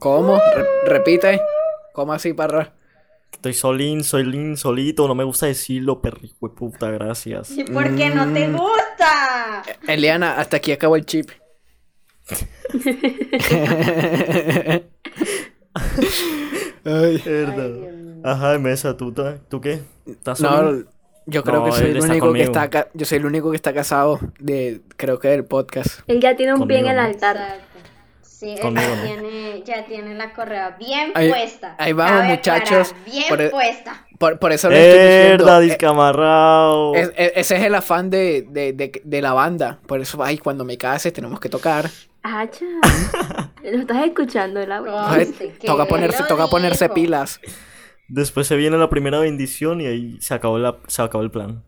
¿Cómo? 0.00 0.36
Re- 0.54 0.66
repite. 0.90 1.40
¿Cómo 1.92 2.12
así, 2.12 2.32
Parra? 2.32 2.72
Estoy 3.32 3.54
solín, 3.54 4.02
soy 4.02 4.24
lin, 4.24 4.56
solito, 4.56 5.06
no 5.06 5.14
me 5.14 5.22
gusta 5.24 5.46
decirlo, 5.46 6.00
perrijo 6.02 6.48
de 6.48 6.54
puta, 6.54 6.90
gracias. 6.90 7.50
¿Y 7.52 7.62
por 7.64 7.94
qué 7.94 8.10
no 8.10 8.32
te 8.32 8.48
Mm. 8.48 8.56
gusta? 8.56 9.62
Eliana, 9.86 10.38
hasta 10.40 10.56
aquí 10.56 10.72
acabó 10.72 10.96
el 10.96 11.06
chip. 11.06 11.30
Ay. 16.84 17.22
Verdad. 17.24 17.70
Ajá, 18.26 18.58
Mesa, 18.58 18.96
¿tú, 18.96 19.12
¿tú 19.48 19.60
qué? 19.60 19.80
¿Estás 20.06 20.40
No, 20.40 20.50
solín? 20.56 20.86
yo 21.26 21.42
creo 21.44 21.60
No, 21.60 21.66
que 21.66 21.72
soy 21.72 21.90
el 21.90 21.96
único 21.98 22.12
que 22.12 22.18
conmigo. 22.20 22.44
está 22.46 22.70
ca- 22.70 22.88
yo 22.94 23.06
soy 23.06 23.18
el 23.18 23.26
único 23.26 23.50
que 23.50 23.56
está 23.56 23.72
casado 23.72 24.18
de 24.38 24.80
creo 24.96 25.18
que 25.18 25.28
del 25.28 25.44
podcast. 25.44 26.00
Él 26.08 26.20
ya 26.20 26.34
tiene 26.36 26.54
un 26.54 26.66
pie 26.66 26.78
en 26.78 26.84
Conmigo, 26.86 26.90
el 26.90 26.96
¿no? 26.96 27.14
altar. 27.14 27.36
Exacto. 27.36 27.62
Sí, 28.22 28.50
él 28.50 28.60
Conmigo, 28.60 28.86
ya 28.88 28.96
¿no? 28.96 29.02
tiene, 29.02 29.62
ya 29.64 29.86
tiene 29.86 30.14
la 30.14 30.32
correa 30.34 30.76
bien 30.78 31.12
Ahí- 31.14 31.30
puesta. 31.30 31.74
ahí 31.78 31.92
vamos, 31.94 32.20
Cabe 32.20 32.28
muchachos, 32.34 32.88
aclarar, 32.90 33.04
bien 33.10 33.24
por 33.28 33.40
el- 33.40 33.50
puesta. 33.50 34.06
Por, 34.18 34.38
por 34.38 34.52
eso 34.52 34.70
le 34.70 34.88
estoy 34.90 35.06
diciendo. 35.06 35.60
Eh, 35.60 35.64
discamarrao. 35.64 36.94
es- 36.94 37.12
es- 37.16 37.32
ese 37.36 37.56
es 37.56 37.62
el 37.64 37.74
afán 37.74 38.10
de, 38.10 38.46
de, 38.48 38.72
de, 38.72 39.00
de 39.04 39.22
la 39.22 39.32
banda. 39.32 39.78
Por 39.86 40.00
eso, 40.00 40.22
ay, 40.22 40.38
cuando 40.38 40.64
me 40.64 40.76
case 40.76 41.12
tenemos 41.12 41.38
que 41.40 41.48
tocar. 41.48 41.88
Acha. 42.22 42.64
Lo 43.62 43.78
estás 43.80 44.06
escuchando, 44.06 44.60
que 44.60 45.66
toca 45.66 45.86
ponerse, 45.86 46.22
lo 46.22 46.28
toca 46.28 46.46
ponerse 46.46 46.84
dijo. 46.84 46.94
pilas. 46.94 47.40
Después 48.08 48.46
se 48.46 48.56
viene 48.56 48.78
la 48.78 48.88
primera 48.88 49.18
bendición 49.18 49.80
y 49.80 49.86
ahí 49.86 50.18
se 50.20 50.34
acabó, 50.34 50.58
la, 50.58 50.76
se 50.86 51.02
acabó 51.02 51.24
el 51.24 51.30
plan. 51.30 51.62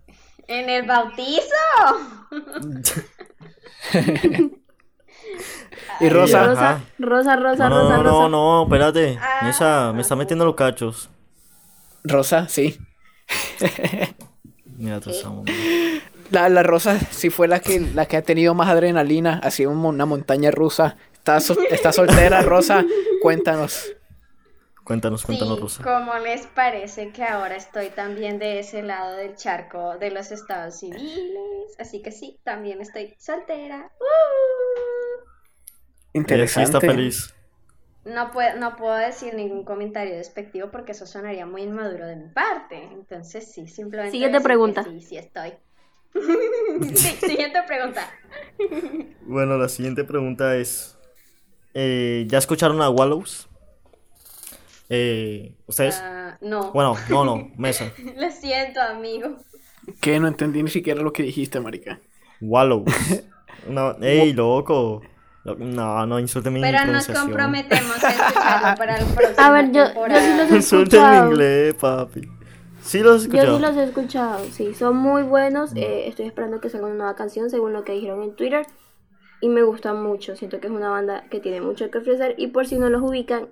En 0.46 0.70
el 0.70 0.86
bautizo. 0.86 1.42
Y 6.00 6.08
Rosa, 6.10 6.46
Rosa, 6.46 6.80
Rosa, 6.98 7.36
Rosa, 7.36 7.68
No, 7.68 7.88
no, 7.90 8.02
Rosa, 8.02 8.02
no, 8.02 8.28
no, 8.28 8.30
no, 8.30 8.62
espérate. 8.64 9.18
Ah. 9.20 9.40
Mesa, 9.44 9.92
me 9.92 10.02
está 10.02 10.14
metiendo 10.14 10.44
los 10.44 10.54
cachos. 10.54 11.10
Rosa, 12.04 12.48
sí. 12.48 12.78
Mira, 14.64 15.00
tú 15.00 15.10
estamos. 15.10 15.44
La, 16.30 16.48
la 16.48 16.62
Rosa 16.62 16.98
sí 17.10 17.30
fue 17.30 17.48
la 17.48 17.58
que, 17.60 17.80
la 17.80 18.06
que 18.06 18.16
ha 18.16 18.22
tenido 18.22 18.54
más 18.54 18.68
adrenalina, 18.68 19.40
ha 19.42 19.50
sido 19.50 19.70
una 19.72 20.06
montaña 20.06 20.52
rusa. 20.52 20.96
Está, 21.14 21.40
so- 21.40 21.58
está 21.68 21.92
soltera, 21.92 22.42
Rosa. 22.42 22.84
Cuéntanos. 23.20 23.86
Cuéntanos, 24.88 25.24
cuéntanos, 25.24 25.56
Sí, 25.56 25.60
Rosa. 25.60 25.82
¿cómo 25.84 26.14
les 26.18 26.46
parece 26.46 27.12
que 27.12 27.22
ahora 27.22 27.56
estoy 27.56 27.90
también 27.90 28.38
de 28.38 28.58
ese 28.60 28.82
lado 28.82 29.16
del 29.16 29.36
charco 29.36 29.98
de 29.98 30.10
los 30.10 30.32
estados 30.32 30.78
civiles? 30.78 31.76
Así 31.78 32.02
que 32.02 32.10
sí, 32.10 32.40
también 32.42 32.80
estoy 32.80 33.14
soltera. 33.18 33.90
¡Uh! 34.00 35.24
Ella 36.26 36.46
sí 36.48 36.62
Interesante. 36.62 36.62
está 36.62 36.80
feliz. 36.80 37.34
No 38.04 38.30
puedo, 38.30 38.56
no 38.58 38.76
puedo 38.76 38.94
decir 38.96 39.34
ningún 39.34 39.64
comentario 39.64 40.16
despectivo 40.16 40.70
porque 40.70 40.92
eso 40.92 41.06
sonaría 41.06 41.44
muy 41.44 41.62
inmaduro 41.62 42.06
de 42.06 42.16
mi 42.16 42.28
parte. 42.30 42.82
Entonces 42.82 43.52
sí, 43.52 43.66
simplemente 43.68 44.12
Siguiente 44.12 44.40
pregunta. 44.40 44.82
Sí, 44.84 45.00
sí 45.02 45.18
estoy. 45.18 45.52
Sí, 46.94 47.08
siguiente 47.26 47.62
pregunta. 47.66 48.10
Bueno, 49.26 49.58
la 49.58 49.68
siguiente 49.68 50.04
pregunta 50.04 50.56
es: 50.56 50.96
eh, 51.74 52.24
¿Ya 52.28 52.38
escucharon 52.38 52.80
a 52.82 52.88
Wallows? 52.90 53.47
Eh, 54.88 55.54
¿Ustedes? 55.66 56.00
Ah, 56.02 56.38
no, 56.40 56.72
Bueno, 56.72 56.96
no, 57.10 57.24
no, 57.24 57.50
Mesa. 57.56 57.92
lo 58.16 58.30
siento, 58.30 58.80
amigo. 58.80 59.36
Que 60.00 60.18
no 60.20 60.28
entendí 60.28 60.62
ni 60.62 60.70
siquiera 60.70 61.02
lo 61.02 61.12
que 61.12 61.22
dijiste, 61.22 61.60
marica. 61.60 62.00
Wallows. 62.40 62.84
No, 63.68 63.96
ey, 64.00 64.32
loco. 64.32 65.02
Lo- 65.44 65.56
No, 65.56 66.06
no 66.06 66.18
insulte 66.20 66.48
mi 66.48 66.60
Pero 66.60 66.86
nos 66.86 67.06
comprometemos 67.08 68.02
a 68.04 68.08
escucharlo 68.10 68.78
para 68.78 68.96
el 68.98 69.04
próximo 69.14 69.34
A 69.46 69.50
ver, 69.50 69.72
yo, 69.72 69.84
yo 69.94 70.16
sí 70.20 70.36
los 70.38 70.50
he 70.52 70.56
Insulte 70.56 70.96
mi 70.96 71.02
escuchado. 71.04 71.30
inglés, 71.30 71.74
papi. 71.74 72.20
Sí 72.80 73.00
los 73.00 73.24
Yo 73.24 73.32
escuchado. 73.34 73.56
sí 73.56 73.62
los 73.62 73.76
he 73.76 73.82
escuchado, 73.84 74.44
sí, 74.52 74.74
son 74.74 74.96
muy 74.96 75.22
buenos. 75.22 75.72
eh, 75.74 76.04
estoy 76.06 76.26
esperando 76.26 76.60
que 76.60 76.70
salga 76.70 76.86
una 76.86 76.94
nueva 76.96 77.16
canción, 77.16 77.50
según 77.50 77.72
lo 77.72 77.82
que 77.84 77.92
dijeron 77.92 78.22
en 78.22 78.36
Twitter. 78.36 78.64
Y 79.40 79.48
me 79.48 79.62
gusta 79.64 79.92
mucho, 79.92 80.36
siento 80.36 80.60
que 80.60 80.68
es 80.68 80.72
una 80.72 80.88
banda 80.88 81.24
que 81.30 81.40
tiene 81.40 81.60
mucho 81.60 81.90
que 81.90 81.98
ofrecer. 81.98 82.36
Y 82.38 82.46
por 82.48 82.66
si 82.66 82.78
no 82.78 82.88
los 82.88 83.02
ubican, 83.02 83.48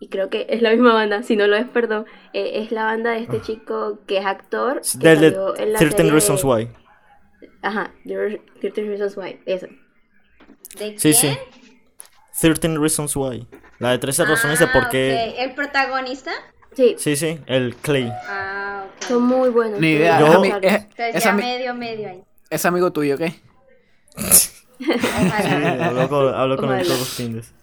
y 0.00 0.08
creo 0.08 0.28
que 0.30 0.46
es 0.50 0.60
la 0.62 0.70
misma 0.70 0.92
banda, 0.92 1.22
si 1.22 1.36
no 1.36 1.46
lo 1.46 1.56
es, 1.56 1.66
perdón, 1.68 2.04
eh, 2.32 2.62
es 2.62 2.72
la 2.72 2.84
banda 2.84 3.10
de 3.12 3.20
este 3.20 3.40
chico 3.40 4.00
que 4.06 4.18
es 4.18 4.26
actor. 4.26 4.80
que 4.82 4.98
Del 4.98 5.20
de 5.20 5.30
salió 5.30 5.56
en 5.58 5.72
la 5.72 5.78
13 5.78 5.96
serie 5.96 6.12
Reasons 6.12 6.42
de- 6.42 6.46
Why. 6.48 6.68
Ajá, 7.62 7.92
13 8.60 8.82
Reasons 8.82 9.16
Why, 9.16 9.40
eso. 9.46 9.66
¿De 10.78 10.98
Sí, 10.98 11.12
quién? 11.12 11.34
sí. 11.34 11.38
13 12.40 12.76
Reasons 12.78 13.16
Why. 13.16 13.46
La 13.78 13.90
de 13.90 13.98
13 13.98 14.24
razones 14.24 14.58
de 14.58 14.66
por 14.68 14.84
Ah, 14.84 14.88
qué. 14.90 15.30
ok. 15.32 15.40
¿El 15.40 15.54
protagonista? 15.54 16.32
Sí, 16.74 16.96
Sí, 16.98 17.14
sí, 17.16 17.38
el 17.46 17.76
Clay. 17.76 18.10
Ah, 18.28 18.84
ok. 18.96 19.02
son 19.04 19.22
muy 19.22 19.48
buenos. 19.50 19.78
Ni 19.80 19.92
idea. 19.92 20.18
Yo- 20.18 20.42
Es, 20.44 20.52
es- 20.62 20.72
Entonces 20.82 21.14
es 21.16 21.24
ya 21.24 21.32
medio, 21.32 21.74
medio 21.74 22.08
ahí. 22.08 22.22
es 22.50 22.64
amigo 22.64 22.92
tuyo, 22.92 23.16
¿qué? 23.16 23.34
Ojalá. 24.80 25.86
hablo 25.86 26.08
con, 26.08 26.34
hablo 26.34 26.56
con 26.56 26.72
él 26.74 26.84
todos 26.84 26.98
los 26.98 27.08
fines. 27.14 27.54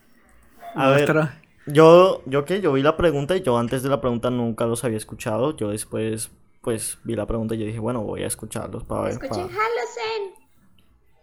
A 0.75 0.89
ver, 0.89 1.13
Nuestra- 1.13 1.40
yo, 1.71 2.21
yo 2.25 2.45
qué, 2.45 2.61
yo 2.61 2.73
vi 2.73 2.81
la 2.81 2.97
pregunta 2.97 3.35
y 3.35 3.41
yo 3.41 3.57
antes 3.57 3.83
de 3.83 3.89
la 3.89 4.01
pregunta 4.01 4.29
nunca 4.29 4.65
los 4.65 4.83
había 4.83 4.97
escuchado. 4.97 5.55
Yo 5.55 5.69
después, 5.69 6.31
pues, 6.61 6.97
vi 7.03 7.15
la 7.15 7.25
pregunta 7.25 7.55
y 7.55 7.59
yo 7.59 7.65
dije, 7.65 7.79
bueno, 7.79 8.01
voy 8.03 8.23
a 8.23 8.27
escucharlos 8.27 8.83
para 8.83 9.01
ver. 9.03 9.11
Escuchen 9.11 9.47
pa- 9.47 9.53
Halosen. 9.53 10.33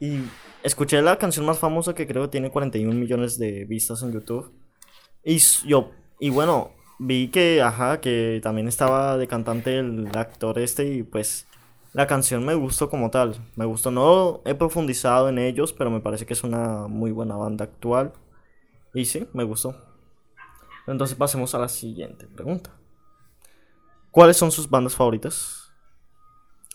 Y 0.01 0.20
escuché 0.62 1.03
la 1.03 1.16
canción 1.18 1.44
más 1.46 1.59
famosa 1.59 1.94
que 1.94 2.07
creo 2.07 2.22
que 2.24 2.28
tiene 2.28 2.51
41 2.51 2.94
millones 2.99 3.38
de 3.38 3.64
vistas 3.64 4.03
en 4.03 4.12
YouTube. 4.12 4.53
Y 5.24 5.38
yo, 5.66 5.90
y 6.20 6.30
bueno, 6.30 6.70
vi 6.99 7.28
que, 7.28 7.62
ajá, 7.62 8.01
que 8.01 8.40
también 8.42 8.68
estaba 8.68 9.16
de 9.18 9.26
cantante 9.26 9.78
el 9.78 10.09
actor 10.16 10.59
este 10.59 10.86
y 10.94 11.03
pues 11.03 11.46
la 11.94 12.07
canción 12.07 12.44
me 12.44 12.55
gustó 12.55 12.88
como 12.88 13.11
tal. 13.11 13.36
Me 13.57 13.64
gustó, 13.64 13.90
no 13.90 14.40
he 14.44 14.55
profundizado 14.55 15.28
en 15.28 15.38
ellos, 15.38 15.72
pero 15.72 15.90
me 15.90 16.01
parece 16.01 16.26
que 16.26 16.34
es 16.34 16.44
una 16.44 16.86
muy 16.86 17.11
buena 17.11 17.36
banda 17.36 17.64
actual. 17.64 18.12
Y 18.94 19.05
sí, 19.07 19.26
me 19.32 19.42
gustó. 19.44 19.74
Entonces 20.89 21.16
pasemos 21.16 21.55
a 21.55 21.59
la 21.59 21.68
siguiente 21.68 22.26
pregunta. 22.26 22.70
¿Cuáles 24.11 24.36
son 24.36 24.51
sus 24.51 24.68
bandas 24.70 24.97
favoritas? 24.97 25.70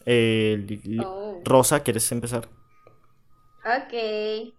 Eh, 0.05 0.79
Oh. 1.03 1.41
Rosa, 1.43 1.81
¿quieres 1.81 2.11
empezar? 2.11 2.47
Ok. 3.65 4.53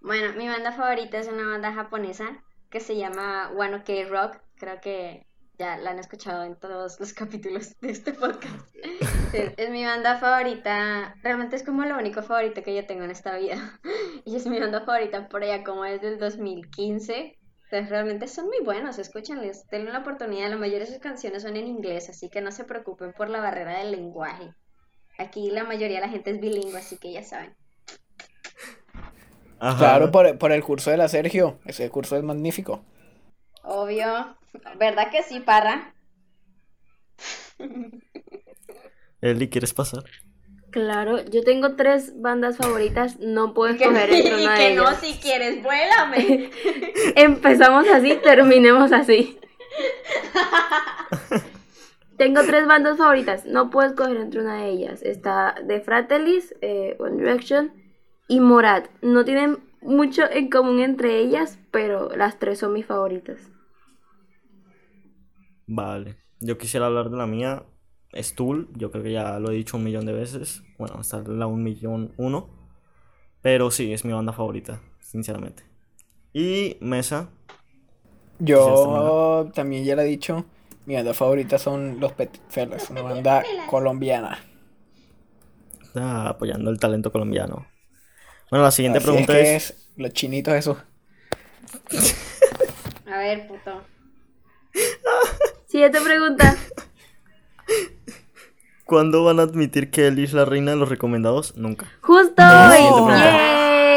Bueno, 0.00 0.32
mi 0.36 0.48
banda 0.48 0.72
favorita 0.72 1.18
es 1.18 1.28
una 1.28 1.46
banda 1.46 1.72
japonesa 1.72 2.42
que 2.70 2.80
se 2.80 2.96
llama 2.96 3.50
One 3.56 3.76
Ok 3.76 4.10
Rock. 4.10 4.38
Creo 4.56 4.80
que 4.80 5.26
ya 5.58 5.76
la 5.78 5.90
han 5.90 5.98
escuchado 5.98 6.44
en 6.44 6.56
todos 6.56 6.98
los 7.00 7.12
capítulos 7.14 7.78
de 7.80 7.90
este 7.90 8.12
podcast. 8.12 8.68
Es, 9.32 9.54
es 9.56 9.70
mi 9.70 9.82
banda 9.82 10.18
favorita. 10.18 11.14
Realmente 11.22 11.56
es 11.56 11.62
como 11.62 11.86
lo 11.86 11.96
único 11.96 12.22
favorito 12.22 12.62
que 12.62 12.74
yo 12.74 12.84
tengo 12.86 13.04
en 13.04 13.10
esta 13.10 13.36
vida. 13.38 13.80
Y 14.26 14.36
es 14.36 14.46
mi 14.46 14.60
banda 14.60 14.82
favorita 14.82 15.28
por 15.28 15.42
allá 15.42 15.64
como 15.64 15.84
desde 15.84 16.08
el 16.08 16.18
2015. 16.18 17.38
Entonces 17.72 17.88
realmente 17.88 18.28
son 18.28 18.48
muy 18.48 18.60
buenos, 18.62 18.98
escúchenles, 18.98 19.66
denle 19.70 19.88
una 19.88 20.00
oportunidad. 20.00 20.50
La 20.50 20.58
mayoría 20.58 20.80
de 20.80 20.92
sus 20.92 20.98
canciones 20.98 21.42
son 21.42 21.56
en 21.56 21.66
inglés, 21.66 22.10
así 22.10 22.28
que 22.28 22.42
no 22.42 22.52
se 22.52 22.64
preocupen 22.64 23.14
por 23.14 23.30
la 23.30 23.40
barrera 23.40 23.78
del 23.78 23.92
lenguaje. 23.92 24.52
Aquí 25.16 25.50
la 25.50 25.64
mayoría 25.64 25.96
de 25.96 26.06
la 26.06 26.12
gente 26.12 26.32
es 26.32 26.38
bilingüe, 26.38 26.78
así 26.78 26.98
que 26.98 27.14
ya 27.14 27.22
saben. 27.22 27.56
Ajá. 29.58 29.78
Claro, 29.78 30.10
por, 30.10 30.36
por 30.36 30.52
el 30.52 30.62
curso 30.62 30.90
de 30.90 30.98
la 30.98 31.08
Sergio. 31.08 31.60
Ese 31.64 31.88
curso 31.88 32.14
es 32.18 32.22
magnífico. 32.22 32.84
Obvio. 33.62 34.36
¿Verdad 34.78 35.10
que 35.10 35.22
sí, 35.22 35.40
Parra? 35.40 35.94
Eli, 39.22 39.48
¿quieres 39.48 39.72
pasar? 39.72 40.04
Claro, 40.72 41.22
yo 41.26 41.44
tengo 41.44 41.76
tres 41.76 42.20
bandas 42.22 42.56
favoritas, 42.56 43.20
no 43.20 43.52
puedo 43.52 43.74
Y 43.74 43.76
que, 43.76 43.84
escoger 43.84 44.10
entre 44.10 44.40
y 44.40 44.46
una 44.46 44.56
que 44.56 44.70
de 44.70 44.74
no, 44.74 44.90
si 44.94 45.18
quieres, 45.18 45.62
vuélame. 45.62 46.50
Empezamos 47.16 47.86
así, 47.88 48.18
terminemos 48.22 48.90
así. 48.90 49.38
Tengo 52.16 52.42
tres 52.44 52.66
bandas 52.66 52.96
favoritas, 52.96 53.44
no 53.44 53.68
puedo 53.68 53.88
escoger 53.88 54.16
entre 54.16 54.40
una 54.40 54.62
de 54.62 54.70
ellas. 54.70 55.02
Está 55.02 55.56
The 55.66 55.82
Fratellis, 55.82 56.54
eh, 56.62 56.96
One 56.98 57.18
Direction 57.18 57.74
y 58.26 58.40
Morat. 58.40 58.88
No 59.02 59.26
tienen 59.26 59.58
mucho 59.82 60.22
en 60.30 60.48
común 60.48 60.80
entre 60.80 61.18
ellas, 61.18 61.58
pero 61.70 62.16
las 62.16 62.38
tres 62.38 62.60
son 62.60 62.72
mis 62.72 62.86
favoritas. 62.86 63.52
Vale. 65.66 66.16
Yo 66.40 66.56
quisiera 66.56 66.86
hablar 66.86 67.10
de 67.10 67.18
la 67.18 67.26
mía. 67.26 67.64
Stool, 68.14 68.68
yo 68.74 68.90
creo 68.90 69.02
que 69.02 69.12
ya 69.12 69.38
lo 69.38 69.50
he 69.50 69.54
dicho 69.54 69.76
un 69.76 69.84
millón 69.84 70.06
de 70.06 70.12
veces. 70.12 70.62
Bueno, 70.78 70.96
hasta 70.98 71.22
la 71.22 71.46
un 71.46 71.62
millón 71.62 72.12
uno. 72.16 72.48
Pero 73.40 73.70
sí, 73.70 73.92
es 73.92 74.04
mi 74.04 74.12
banda 74.12 74.32
favorita, 74.32 74.80
sinceramente. 75.00 75.64
Y 76.32 76.76
Mesa. 76.80 77.30
Yo 78.38 79.50
también 79.54 79.84
ya 79.84 79.96
lo 79.96 80.02
he 80.02 80.06
dicho. 80.06 80.44
Mi 80.86 80.94
banda 80.94 81.14
favorita 81.14 81.58
son 81.58 82.00
los 82.00 82.12
Petit 82.12 82.42
Fellas, 82.48 82.90
una 82.90 83.02
banda 83.02 83.42
colombiana. 83.68 84.38
Está 85.82 86.28
apoyando 86.28 86.70
el 86.70 86.78
talento 86.78 87.12
colombiano. 87.12 87.66
Bueno, 88.50 88.64
la 88.64 88.70
siguiente 88.70 88.98
Así 88.98 89.06
pregunta 89.06 89.38
es 89.38 89.48
que 89.48 89.56
es... 89.56 89.70
es 89.70 89.88
los 89.96 90.12
chinitos 90.12 90.54
esos. 90.54 90.78
A 93.06 93.18
ver, 93.18 93.46
puto. 93.46 93.82
Siguiente 95.66 96.00
pregunta. 96.00 96.56
¿Cuándo 98.92 99.24
van 99.24 99.40
a 99.40 99.44
admitir 99.44 99.90
que 99.90 100.06
Ellie 100.08 100.24
es 100.24 100.34
la 100.34 100.44
reina 100.44 100.72
de 100.72 100.76
los 100.76 100.90
recomendados? 100.90 101.56
Nunca. 101.56 101.86
Justo 102.02 102.42
No. 102.42 103.06
hoy. 103.06 103.12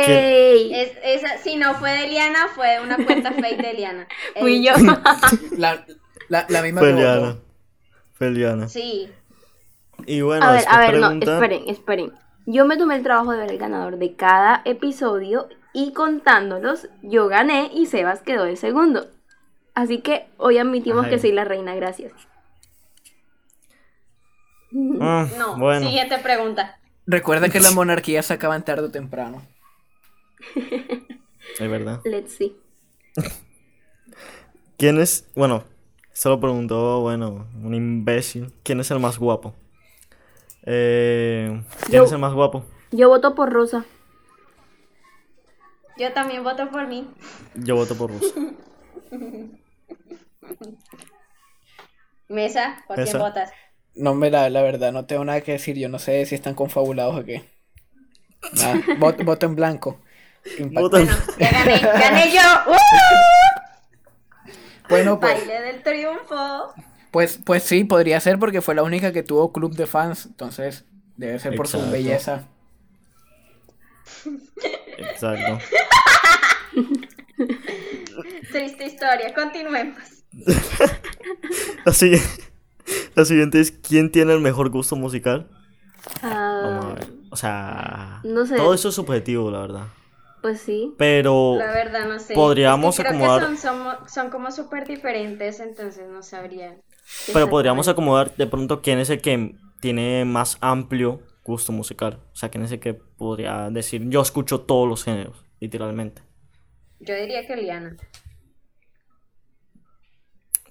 ¡Yay! 0.08 0.74
Es, 0.74 0.91
esa, 1.04 1.38
si 1.39 1.58
no 1.58 1.74
fue 1.74 1.91
de 1.91 2.06
Eliana, 2.06 2.48
fue 2.56 2.80
una 2.82 2.96
cuenta 3.04 3.34
fake 3.34 3.62
de 3.62 3.72
Eliana. 3.72 4.08
Fui 4.39 4.64
yo. 4.66 4.72
La, 5.58 5.86
la, 6.30 6.46
la 6.48 6.62
misma 6.62 6.80
Fue. 6.80 6.91
Eliana. 6.91 7.36
Fue 8.14 8.28
Eliana. 8.28 8.70
Sí. 8.70 9.10
Y 10.06 10.22
bueno, 10.22 10.46
A 10.46 10.54
ver, 10.54 10.64
a 10.70 10.80
ver, 10.80 10.98
no, 10.98 11.12
esperen, 11.12 11.64
esperen. 11.68 12.14
Yo 12.46 12.66
me 12.66 12.78
tomé 12.78 12.96
el 12.96 13.04
trabajo 13.04 13.34
de 13.34 13.39
ver 13.39 13.52
el 13.52 13.58
ganador 13.58 13.98
de 13.98 14.16
cada 14.16 14.62
episodio 14.64 15.50
y 15.74 15.91
contándolos, 15.91 16.88
yo 17.02 17.28
gané 17.28 17.70
y 17.74 17.88
Sebas 17.88 18.22
quedó 18.22 18.46
de 18.46 18.56
segundo. 18.56 19.08
Así 19.74 19.98
que 20.00 20.28
hoy 20.38 20.58
admitimos 20.58 21.02
Ajá. 21.02 21.10
que 21.10 21.20
soy 21.20 21.34
la 21.34 21.43
reina, 21.43 21.76
gracias. 21.76 22.14
Ah, 25.01 25.28
No. 25.38 25.57
bueno. 25.57 25.86
Siguiente 25.88 26.17
pregunta. 26.19 26.80
Recuerda 27.07 27.49
que 27.49 27.59
las 27.59 27.73
monarquías 27.73 28.26
se 28.26 28.34
acaban 28.34 28.63
tarde 28.65 28.84
o 28.88 28.91
temprano. 28.91 29.41
Es 31.59 31.69
verdad. 31.69 32.01
Let's 32.03 32.36
see. 32.36 32.57
¿Quién 34.78 34.99
es? 34.99 35.26
Bueno, 35.36 35.63
se 36.11 36.28
lo 36.28 36.39
preguntó, 36.39 36.99
bueno, 37.01 37.47
un 37.63 37.73
imbécil. 37.73 38.51
¿Quién 38.63 38.80
es 38.82 38.91
el 38.91 38.99
más 38.99 39.17
guapo? 39.19 39.53
Eh, 40.63 41.61
¿Quién 41.86 42.01
Yo. 42.01 42.03
es 42.05 42.11
el 42.11 42.17
más 42.17 42.34
guapo? 42.34 42.65
Yo 42.91 43.07
voto 43.07 43.36
por 43.36 43.53
Rosa. 43.53 43.86
Yo 45.97 46.11
también 46.11 46.43
voto 46.43 46.69
por 46.69 46.88
mí. 46.88 47.07
Yo 47.53 47.76
voto 47.76 47.95
por 47.95 48.11
Russo. 48.11 48.34
Mesa, 52.28 52.84
¿por 52.88 53.01
quién 53.01 53.17
votas? 53.19 53.51
No, 53.96 54.14
me 54.14 54.30
la, 54.30 54.50
la 54.50 54.62
verdad, 54.62 54.91
no 54.91 55.06
tengo 55.06 55.24
nada 55.26 55.41
que 55.41 55.54
decir. 55.54 55.78
Yo 55.78 55.89
no 55.89 56.00
sé 56.00 56.26
si 56.26 56.36
están 56.36 56.54
confabulados 56.56 57.16
o 57.20 57.24
qué. 57.26 57.50
Nada, 58.54 58.82
voto, 59.00 59.24
voto 59.24 59.46
en 59.46 59.56
blanco. 59.56 60.02
Voto 60.72 60.98
en- 60.98 61.08
Ya 61.39 61.52
gané, 61.52 61.80
gané 61.80 62.32
yo. 62.32 62.41
¡Uh! 62.72 62.76
Bueno, 64.88 65.20
pues, 65.20 65.34
Baile 65.39 65.62
del 65.62 65.82
triunfo. 65.82 66.72
pues, 67.10 67.39
pues 67.43 67.64
sí, 67.64 67.86
podría 67.86 68.20
ser 68.20 68.38
porque 68.38 68.62
fue 68.62 68.76
la 68.76 68.84
única 68.84 69.12
que 69.12 69.24
tuvo 69.24 69.52
club 69.52 69.76
de 69.76 69.88
fans. 69.88 70.28
Entonces, 70.28 70.86
debe 71.18 71.39
ser 71.39 71.56
por 71.56 71.68
su 71.68 71.82
belleza. 71.89 72.43
Exacto. 75.00 75.58
Triste 78.52 78.86
historia, 78.86 79.34
continuemos. 79.34 79.98
Siguiente, 81.91 82.28
la 83.15 83.25
siguiente 83.25 83.59
es 83.59 83.71
¿quién 83.71 84.11
tiene 84.11 84.33
el 84.33 84.39
mejor 84.39 84.69
gusto 84.69 84.95
musical? 84.95 85.47
Vamos 86.21 86.86
a 86.86 86.91
Ah, 86.91 86.93
ver. 86.95 87.07
O 87.31 87.36
sea, 87.36 88.19
No 88.23 88.45
sé. 88.45 88.55
todo 88.55 88.73
eso 88.73 88.89
es 88.89 88.95
subjetivo, 88.95 89.49
la 89.51 89.59
verdad. 89.59 89.88
pues 90.41 90.61
sí. 90.61 90.93
Pero 90.97 91.55
La 91.57 91.71
verdad, 91.73 92.07
no 92.07 92.19
sé. 92.19 92.33
podríamos 92.36 92.97
Es 92.99 93.03
que 93.05 93.09
creo 93.11 93.19
acomodar- 93.25 93.49
Que 93.49 93.57
son, 93.57 93.77
somo- 93.79 94.07
son 94.07 94.29
como 94.29 94.51
súper 94.51 94.88
diferentes, 94.88 95.59
entonces 95.59 96.07
no 96.09 96.21
sabría. 96.21 96.77
pero 97.33 97.49
podríamos 97.49 97.88
acomodar 97.88 98.36
de 98.36 98.47
pronto 98.47 98.81
quién 98.81 98.99
es 98.99 99.09
el 99.09 99.21
que 99.21 99.55
tiene 99.81 100.23
más 100.25 100.57
amplio 100.61 101.21
gusto 101.43 101.71
musical. 101.71 102.19
O 102.33 102.36
sea, 102.36 102.49
quién 102.49 102.63
es 102.63 102.71
el 102.71 102.79
que 102.79 102.93
podría 102.93 103.69
decir 103.71 104.07
yo 104.09 104.21
escucho 104.21 104.61
todos 104.61 104.88
los 104.88 105.03
géneros, 105.03 105.43
literalmente. 105.59 106.21
Yo 106.99 107.15
diría 107.15 107.45
que 107.47 107.55
Liana. 107.57 107.97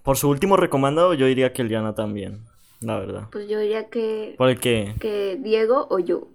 Por 0.05 0.19
su 0.19 0.29
último 0.29 0.59
recomendado, 0.59 1.15
yo 1.15 1.25
diría 1.25 1.55
que 1.55 1.63
Eliana 1.63 1.95
también, 1.95 2.45
la 2.81 2.99
verdad. 2.99 3.29
Pues 3.33 3.49
yo 3.49 3.59
diría 3.59 3.89
que, 3.89 4.35
Porque 4.37 4.95
que 5.01 5.39
Diego 5.41 5.87
o 5.91 5.99
yo 5.99 6.29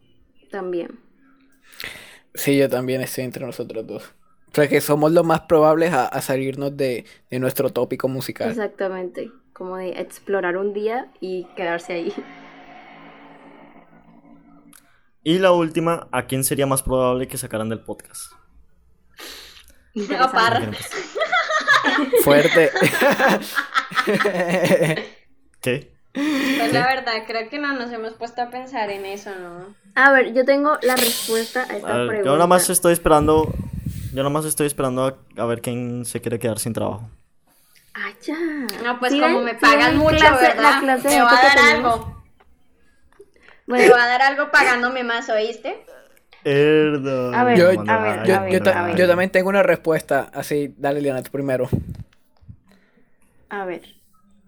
también. 0.50 1.00
Sí, 2.34 2.58
yo 2.58 2.68
también 2.68 3.02
estoy 3.02 3.26
entre 3.26 3.46
nosotros 3.46 3.86
dos. 3.86 4.04
O 4.52 4.56
sea, 4.56 4.68
que 4.68 4.82
somos 4.82 5.12
los 5.12 5.24
más 5.24 5.42
probables 5.42 5.94
a, 5.94 6.08
a 6.08 6.20
salirnos 6.22 6.76
de, 6.76 7.06
de 7.30 7.40
nuestro 7.40 7.70
tópico 7.70 8.08
musical. 8.08 8.50
Exactamente. 8.50 9.32
Como 9.54 9.78
de 9.78 9.92
explorar 10.02 10.58
un 10.58 10.74
día 10.74 11.12
y 11.22 11.46
quedarse 11.56 11.94
ahí. 11.94 12.14
Y 15.24 15.38
la 15.38 15.52
última, 15.52 16.08
¿a 16.12 16.26
quién 16.26 16.44
sería 16.44 16.66
más 16.66 16.82
probable 16.82 17.28
que 17.28 17.38
sacaran 17.38 17.70
del 17.70 17.82
podcast? 17.82 18.32
Fuerte. 22.24 22.72
¿Qué? 25.62 25.92
Pues 26.14 26.74
la 26.74 26.86
verdad, 26.88 27.14
creo 27.28 27.50
que 27.50 27.60
no 27.60 27.74
nos 27.74 27.92
hemos 27.92 28.14
puesto 28.14 28.42
a 28.42 28.50
pensar 28.50 28.90
en 28.90 29.06
eso, 29.06 29.32
¿no? 29.36 29.76
A 29.96 30.12
ver, 30.12 30.34
yo 30.34 30.44
tengo 30.46 30.78
la 30.82 30.96
respuesta 30.96 31.66
a 31.70 31.76
esta 31.78 31.94
A 31.94 31.98
ver, 31.98 32.08
pregunta. 32.08 32.30
yo 32.30 32.34
nada 32.36 32.48
más 32.48 32.70
estoy 32.70 32.94
esperando. 32.94 33.54
Yo 34.12 34.18
nada 34.18 34.30
más 34.30 34.46
estoy 34.46 34.66
esperando 34.68 35.06
a, 35.06 35.42
a 35.42 35.46
ver 35.46 35.62
quién 35.62 36.06
se 36.06 36.20
quiere 36.20 36.40
quedar 36.40 36.58
sin 36.60 36.74
trabajo. 36.74 37.10
Ah, 37.94 38.10
ya. 38.26 38.36
No, 38.84 39.00
pues 39.00 39.12
¿Sí 39.14 39.20
como 39.20 39.42
me 39.42 39.52
¿Sí 39.52 39.58
pagan 39.62 39.98
mucho, 39.98 40.18
clase- 40.18 40.42
¿verdad? 40.42 40.62
La 40.74 40.80
clase 40.80 41.10
me 41.10 41.22
va 41.22 41.30
a 41.32 41.42
dar 41.44 41.56
tenemos? 41.56 41.94
algo. 41.94 42.24
Me 43.68 43.78
Bueno, 43.78 43.94
va 43.94 44.04
a 44.04 44.08
dar 44.08 44.22
algo 44.24 44.50
pagándome 44.52 45.04
más, 45.04 45.30
¿oíste? 45.30 45.86
A 46.46 47.44
ver, 47.44 47.58
Yo, 47.58 47.70
a 47.70 47.74
ver, 47.74 48.24
yo, 48.26 48.36
a 48.36 48.40
ver, 48.44 48.52
yo 48.54 48.62
ta- 48.64 48.84
a 48.84 48.88
ver. 48.88 48.96
yo 48.96 49.08
también 49.08 49.30
tengo 49.30 49.50
una 49.50 49.64
respuesta. 49.64 50.30
Así, 50.34 50.74
dale, 50.78 51.02
Liana, 51.02 51.22
tú 51.24 51.32
primero. 51.32 51.68
a 53.50 53.66
ver. 53.66 53.82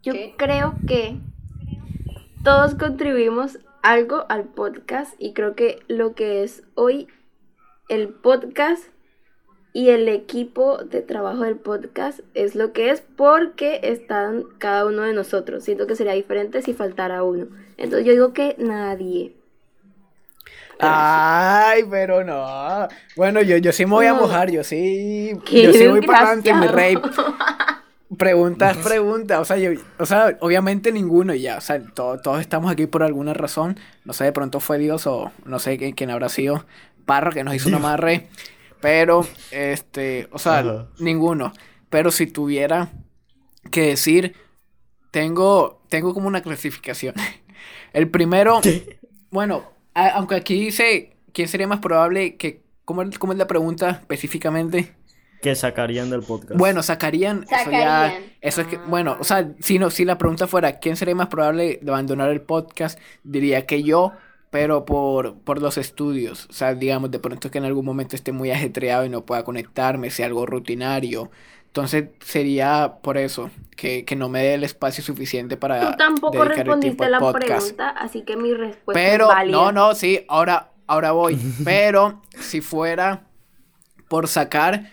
Yo 0.04 0.14
¿Qué? 0.14 0.34
creo 0.38 0.76
que 0.88 1.18
todos 2.44 2.76
contribuimos 2.76 3.60
algo 3.84 4.26
al 4.30 4.46
podcast 4.46 5.14
y 5.20 5.34
creo 5.34 5.56
que 5.56 5.80
lo 5.88 6.14
que 6.16 6.44
es 6.44 6.64
hoy 6.76 7.08
el 7.90 8.10
podcast 8.10 8.84
y 9.74 9.90
el 9.90 10.08
equipo 10.10 10.78
de 10.84 11.02
trabajo 11.02 11.44
del 11.44 11.56
podcast 11.56 12.20
es 12.34 12.56
lo 12.56 12.74
que 12.74 12.90
es 12.90 13.02
porque 13.16 13.80
están 13.84 14.44
cada 14.58 14.86
uno 14.86 15.04
de 15.04 15.14
nosotros. 15.14 15.64
Siento 15.64 15.88
que 15.88 15.96
sería 15.96 16.14
diferente 16.14 16.62
si 16.62 16.74
faltara 16.74 17.24
uno. 17.24 17.48
Entonces 17.78 18.06
yo 18.06 18.12
digo 18.14 18.34
que 18.34 18.56
nadie. 18.58 19.36
Ay, 20.82 21.84
pero 21.90 22.24
no. 22.24 22.88
Bueno, 23.16 23.42
yo, 23.42 23.58
yo 23.58 23.72
sí 23.72 23.86
me 23.86 23.92
voy 23.92 24.06
a 24.08 24.14
mojar, 24.14 24.50
yo 24.52 24.64
sí. 24.64 25.32
Qué 25.46 25.64
Yo 25.64 25.74
sí 25.74 25.88
voy 25.88 26.02
para 26.02 26.20
adelante, 26.32 26.54
mi 26.54 26.68
rey. 26.68 26.98
Preguntas, 28.18 28.76
preguntas. 28.78 29.40
O 29.40 29.46
sea, 29.46 29.58
yo, 29.58 29.72
o 29.98 30.06
sea, 30.06 30.38
obviamente 30.42 30.92
ninguno 30.92 31.34
ya. 31.34 31.58
O 31.58 31.62
sea, 31.62 31.82
to- 31.82 32.20
todos 32.20 32.42
estamos 32.42 32.70
aquí 32.70 32.86
por 32.86 33.04
alguna 33.04 33.34
razón. 33.34 33.80
No 34.04 34.12
sé, 34.12 34.26
de 34.26 34.34
pronto 34.34 34.60
fue 34.60 34.78
Dios 34.80 35.08
o 35.08 35.32
no 35.46 35.60
sé 35.60 35.78
quién, 35.78 35.94
quién 35.94 36.10
habrá 36.10 36.28
sido. 36.28 36.66
Parra 37.06 37.32
que 37.32 37.44
nos 37.46 37.56
hizo 37.56 37.70
un 37.70 37.76
amarre. 37.76 38.28
Pero, 38.82 39.26
este, 39.52 40.28
o 40.32 40.40
sea, 40.40 40.60
Ajá. 40.60 40.88
ninguno. 41.00 41.54
Pero 41.90 42.12
si 42.12 42.28
tuviera 42.28 42.90
que 43.72 43.84
decir, 43.88 44.36
tengo, 45.12 45.82
tengo 45.88 46.14
como 46.14 46.28
una 46.28 46.42
clasificación. 46.42 47.16
El 47.94 48.10
primero, 48.10 48.60
bueno, 49.30 49.64
a- 49.94 50.10
aunque 50.10 50.36
aquí 50.36 50.60
dice 50.60 51.16
quién 51.34 51.48
sería 51.48 51.68
más 51.68 51.80
probable 51.80 52.36
que, 52.38 52.62
¿cómo, 52.86 53.02
es- 53.04 53.18
cómo 53.20 53.34
es 53.34 53.40
la 53.40 53.48
pregunta 53.48 53.90
específicamente? 54.02 54.94
Que 55.42 55.56
sacarían 55.56 56.10
del 56.12 56.22
podcast. 56.22 56.56
Bueno, 56.56 56.84
sacarían, 56.84 57.44
eso 57.44 57.50
ya, 57.50 57.64
Sacarían. 57.64 58.24
eso 58.42 58.62
es 58.62 58.68
que, 58.68 58.76
Ah. 58.76 58.84
bueno, 58.88 59.18
o 59.20 59.24
sea, 59.24 59.50
si 59.60 59.80
no, 59.80 59.90
si 59.90 60.06
la 60.06 60.18
pregunta 60.20 60.46
fuera 60.48 60.78
quién 60.80 60.96
sería 60.96 61.16
más 61.16 61.28
probable 61.30 61.80
de 61.82 61.90
abandonar 61.92 62.30
el 62.30 62.42
podcast, 62.42 63.00
diría 63.24 63.66
que 63.66 63.82
yo, 63.82 64.14
pero 64.52 64.86
por, 64.86 65.36
por 65.40 65.62
los 65.62 65.78
estudios, 65.80 66.46
o 66.50 66.54
sea, 66.54 66.76
digamos, 66.76 67.10
de 67.12 67.20
pronto 67.20 67.50
que 67.50 67.58
en 67.58 67.66
algún 67.66 67.86
momento 67.86 68.16
esté 68.16 68.32
muy 68.34 68.52
ajetreado 68.52 69.06
y 69.06 69.10
no 69.10 69.26
pueda 69.26 69.44
conectarme, 69.44 70.12
sea 70.12 70.28
algo 70.28 70.46
rutinario, 70.46 71.32
entonces 71.68 72.10
sería 72.24 72.98
por 73.02 73.18
eso, 73.18 73.50
que, 73.78 74.06
que 74.06 74.16
no 74.18 74.30
me 74.30 74.44
dé 74.44 74.56
el 74.56 74.64
espacio 74.66 75.04
suficiente 75.04 75.58
para 75.58 75.92
Tú 75.92 75.98
tampoco 75.98 76.44
dedicar 76.44 76.68
el 76.70 76.80
tiempo 76.80 77.06
respondiste 77.06 77.10
la 77.10 77.20
podcast. 77.20 77.48
pregunta, 77.48 77.90
así 77.92 78.24
que 78.24 78.38
mi 78.38 78.54
respuesta 78.54 78.94
Pero, 78.94 79.30
es 79.30 79.36
válida. 79.36 79.58
no, 79.58 79.72
no, 79.72 79.96
sí, 79.96 80.26
ahora, 80.28 80.72
ahora 80.88 81.12
voy. 81.14 81.40
Pero, 81.64 82.22
si 82.40 82.62
fuera 82.62 83.28
por 84.10 84.28
sacar, 84.28 84.92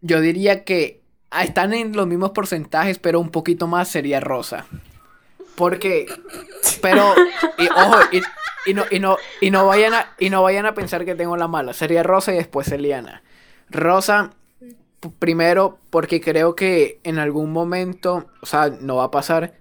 yo 0.00 0.20
diría 0.22 0.64
que 0.64 1.02
ah, 1.30 1.44
están 1.44 1.74
en 1.74 1.94
los 1.94 2.06
mismos 2.06 2.30
porcentajes, 2.30 2.98
pero 2.98 3.20
un 3.20 3.30
poquito 3.30 3.66
más 3.66 3.88
sería 3.88 4.20
Rosa. 4.20 4.66
Porque, 5.58 6.06
pero, 6.80 7.14
y, 7.58 7.66
ojo, 7.66 7.96
y, 8.12 8.22
y 8.70 8.74
no, 8.74 8.84
y, 8.92 9.00
no, 9.00 9.16
y, 9.40 9.50
no 9.50 9.66
vayan 9.66 9.92
a, 9.92 10.14
y 10.16 10.30
no 10.30 10.40
vayan 10.40 10.66
a 10.66 10.74
pensar 10.74 11.04
que 11.04 11.16
tengo 11.16 11.36
la 11.36 11.48
mala. 11.48 11.72
Sería 11.72 12.04
Rosa 12.04 12.32
y 12.32 12.36
después 12.36 12.70
Eliana. 12.70 13.24
Rosa, 13.68 14.30
primero 15.18 15.78
porque 15.90 16.20
creo 16.20 16.54
que 16.54 17.00
en 17.02 17.18
algún 17.18 17.52
momento, 17.52 18.26
o 18.40 18.46
sea, 18.46 18.68
no 18.80 18.96
va 18.96 19.04
a 19.04 19.10
pasar, 19.10 19.54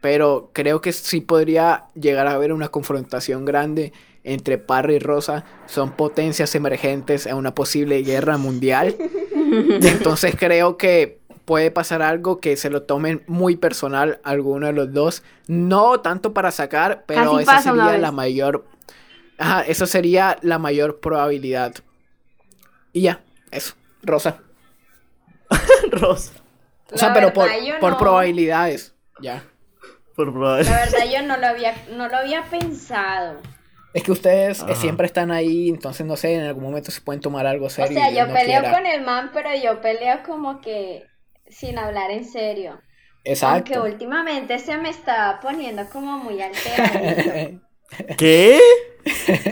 pero 0.00 0.50
creo 0.52 0.80
que 0.80 0.92
sí 0.92 1.20
podría 1.20 1.86
llegar 1.94 2.28
a 2.28 2.34
haber 2.34 2.52
una 2.52 2.68
confrontación 2.68 3.44
grande 3.44 3.92
entre 4.22 4.56
Parra 4.56 4.92
y 4.92 5.00
Rosa. 5.00 5.44
Son 5.66 5.92
potencias 5.92 6.54
emergentes 6.54 7.26
en 7.26 7.34
una 7.36 7.56
posible 7.56 8.02
guerra 8.02 8.36
mundial. 8.36 8.94
Entonces 9.34 10.36
creo 10.38 10.76
que 10.76 11.19
puede 11.44 11.70
pasar 11.70 12.02
algo 12.02 12.40
que 12.40 12.56
se 12.56 12.70
lo 12.70 12.82
tomen 12.82 13.22
muy 13.26 13.56
personal 13.56 14.20
alguno 14.24 14.66
de 14.68 14.72
los 14.72 14.92
dos. 14.92 15.22
No 15.48 16.00
tanto 16.00 16.32
para 16.34 16.50
sacar, 16.50 17.04
pero 17.06 17.32
Casi 17.32 17.42
esa 17.42 17.62
sería 17.62 17.98
la 17.98 18.12
mayor. 18.12 18.64
Ajá, 19.38 19.62
eso 19.62 19.86
sería 19.86 20.36
la 20.42 20.58
mayor 20.58 21.00
probabilidad. 21.00 21.74
Y 22.92 23.02
ya, 23.02 23.22
eso, 23.50 23.74
Rosa. 24.02 24.38
Rosa. 25.90 26.32
O 26.92 26.98
sea, 26.98 27.08
La 27.08 27.14
pero 27.14 27.32
por, 27.32 27.48
por 27.80 27.92
no. 27.92 27.98
probabilidades. 27.98 28.94
Ya. 29.20 29.44
Por 30.16 30.32
probar. 30.32 30.64
La 30.64 30.70
verdad 30.80 31.04
yo 31.12 31.22
no 31.26 31.36
lo 31.36 31.46
había, 31.46 31.74
no 31.92 32.08
lo 32.08 32.16
había 32.16 32.42
pensado. 32.44 33.40
Es 33.92 34.02
que 34.02 34.12
ustedes 34.12 34.60
eh, 34.60 34.64
Ajá. 34.66 34.74
siempre 34.76 35.06
están 35.06 35.30
ahí, 35.32 35.68
entonces 35.68 36.06
no 36.06 36.16
sé, 36.16 36.34
en 36.34 36.42
algún 36.44 36.62
momento 36.64 36.90
se 36.92 37.00
pueden 37.00 37.20
tomar 37.20 37.46
algo 37.46 37.66
O 37.66 37.70
serio. 37.70 37.98
sea, 37.98 38.10
y 38.10 38.16
yo 38.16 38.26
no 38.26 38.34
peleo 38.34 38.60
quiera. 38.60 38.72
con 38.72 38.86
el 38.86 39.02
man, 39.02 39.30
pero 39.32 39.50
yo 39.62 39.80
peleo 39.80 40.22
como 40.24 40.60
que 40.60 41.09
sin 41.50 41.78
hablar 41.78 42.10
en 42.10 42.24
serio. 42.24 42.72
Aunque 42.72 43.32
Exacto. 43.32 43.82
últimamente 43.84 44.58
se 44.58 44.76
me 44.78 44.88
estaba 44.90 45.40
poniendo 45.40 45.88
como 45.90 46.18
muy 46.18 46.40
alteradito. 46.40 47.60
¿Qué? 48.16 48.58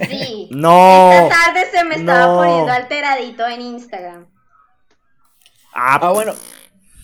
Sí. 0.08 0.48
No. 0.52 1.12
Esta 1.12 1.28
tarde 1.44 1.66
se 1.70 1.84
me 1.84 1.96
estaba 1.96 2.26
no. 2.26 2.36
poniendo 2.36 2.72
alteradito 2.72 3.46
en 3.46 3.60
Instagram. 3.60 4.26
Ah, 5.74 5.98
ah, 6.00 6.10
bueno. 6.12 6.34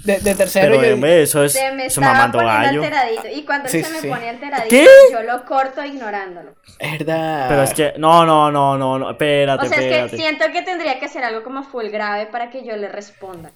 De, 0.05 0.21
de 0.21 0.35
tercero 0.35 0.77
pero 0.79 0.97
yo- 0.97 1.07
eso 1.07 1.45
es, 1.45 1.53
Se 1.55 1.73
me 1.73 1.87
eso 1.87 2.01
estaba 2.03 2.31
poniendo 2.31 2.39
gallo. 2.47 2.83
alteradito. 2.83 3.29
Y 3.29 3.45
cuando 3.45 3.65
él 3.69 3.71
Sí, 3.73 3.83
se 3.83 3.91
me 3.91 4.01
sí. 4.01 4.09
pone 4.09 4.29
alteradito, 4.29 4.69
¿Qué? 4.69 4.87
yo 5.13 5.23
lo 5.23 5.45
corto 5.47 5.83
ignorándolo. 5.83 6.55
Verdad. 6.79 7.47
Pero 7.49 7.63
es 7.63 7.73
que, 7.75 7.95
no, 7.97 8.27
no, 8.27 8.51
no, 8.51 8.77
no, 8.77 8.99
no, 8.99 9.11
espérate, 9.11 9.67
O 9.67 9.69
sea, 9.69 9.79
es 9.81 10.11
que 10.11 10.17
siento 10.17 10.45
que 10.53 10.61
tendría 10.63 10.99
que 11.01 11.09
ser 11.09 11.25
algo 11.25 11.43
como 11.43 11.63
full 11.63 11.89
grave 11.89 12.27
para 12.27 12.51
que 12.51 12.65
yo 12.65 12.77
le 12.77 12.89
responda. 12.89 13.53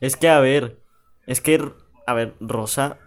Es 0.00 0.16
que, 0.16 0.28
a 0.28 0.40
ver, 0.40 0.78
es 1.26 1.40
que, 1.40 1.72
a 2.06 2.14
ver, 2.14 2.34
Rosa 2.40 2.98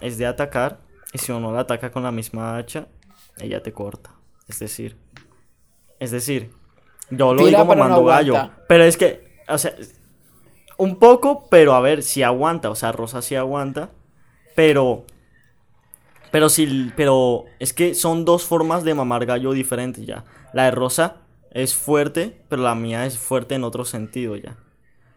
es 0.00 0.18
de 0.18 0.26
atacar 0.26 0.80
y 1.12 1.18
si 1.18 1.32
uno 1.32 1.52
la 1.52 1.60
ataca 1.60 1.90
con 1.90 2.02
la 2.02 2.12
misma 2.12 2.56
hacha, 2.56 2.88
ella 3.38 3.62
te 3.62 3.72
corta. 3.72 4.10
Es 4.48 4.58
decir, 4.58 4.96
es 5.98 6.10
decir, 6.10 6.50
yo 7.10 7.32
lo 7.32 7.44
Tira, 7.44 7.60
digo 7.60 7.68
pero 7.68 7.80
no 7.80 7.88
mamando 7.88 8.04
gallo, 8.04 8.50
pero 8.68 8.84
es 8.84 8.96
que, 8.96 9.40
o 9.48 9.58
sea, 9.58 9.74
un 10.76 10.98
poco, 10.98 11.48
pero 11.48 11.74
a 11.74 11.80
ver, 11.80 12.02
si 12.02 12.22
aguanta, 12.22 12.70
o 12.70 12.74
sea, 12.74 12.92
Rosa 12.92 13.22
sí 13.22 13.34
aguanta, 13.34 13.90
pero, 14.54 15.06
pero 16.30 16.48
sí, 16.48 16.92
pero 16.96 17.44
es 17.58 17.72
que 17.72 17.94
son 17.94 18.24
dos 18.24 18.44
formas 18.44 18.84
de 18.84 18.94
mamar 18.94 19.26
gallo 19.26 19.52
diferentes 19.52 20.04
ya. 20.06 20.24
La 20.52 20.64
de 20.64 20.70
Rosa 20.70 21.16
es 21.50 21.74
fuerte, 21.74 22.42
pero 22.48 22.62
la 22.62 22.74
mía 22.74 23.06
es 23.06 23.18
fuerte 23.18 23.54
en 23.54 23.64
otro 23.64 23.84
sentido 23.84 24.36
ya. 24.36 24.56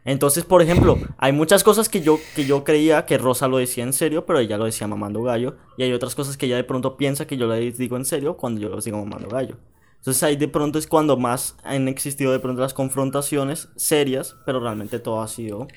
Entonces, 0.09 0.43
por 0.43 0.61
ejemplo, 0.61 0.97
hay 1.17 1.31
muchas 1.33 1.63
cosas 1.63 1.87
que 1.87 2.01
yo, 2.01 2.19
que 2.35 2.45
yo 2.45 2.63
creía 2.63 3.05
que 3.05 3.17
Rosa 3.19 3.47
lo 3.47 3.57
decía 3.57 3.83
en 3.83 3.93
serio, 3.93 4.25
pero 4.25 4.39
ella 4.39 4.57
lo 4.57 4.65
decía 4.65 4.87
mamando 4.87 5.21
gallo. 5.21 5.57
Y 5.77 5.83
hay 5.83 5.93
otras 5.93 6.15
cosas 6.15 6.35
que 6.35 6.47
ella 6.47 6.55
de 6.55 6.63
pronto 6.63 6.97
piensa 6.97 7.27
que 7.27 7.37
yo 7.37 7.45
le 7.47 7.71
digo 7.71 7.95
en 7.95 8.05
serio 8.05 8.35
cuando 8.35 8.59
yo 8.59 8.69
los 8.69 8.85
digo 8.85 8.97
mamando 8.97 9.29
gallo. 9.29 9.57
Entonces 9.97 10.23
ahí 10.23 10.35
de 10.35 10.47
pronto 10.47 10.79
es 10.79 10.87
cuando 10.87 11.15
más 11.17 11.57
han 11.63 11.87
existido 11.87 12.31
de 12.31 12.39
pronto 12.39 12.61
las 12.61 12.73
confrontaciones 12.73 13.69
serias, 13.75 14.35
pero 14.45 14.59
realmente 14.59 14.97
todo 14.99 15.21
ha 15.21 15.27
sido 15.27 15.67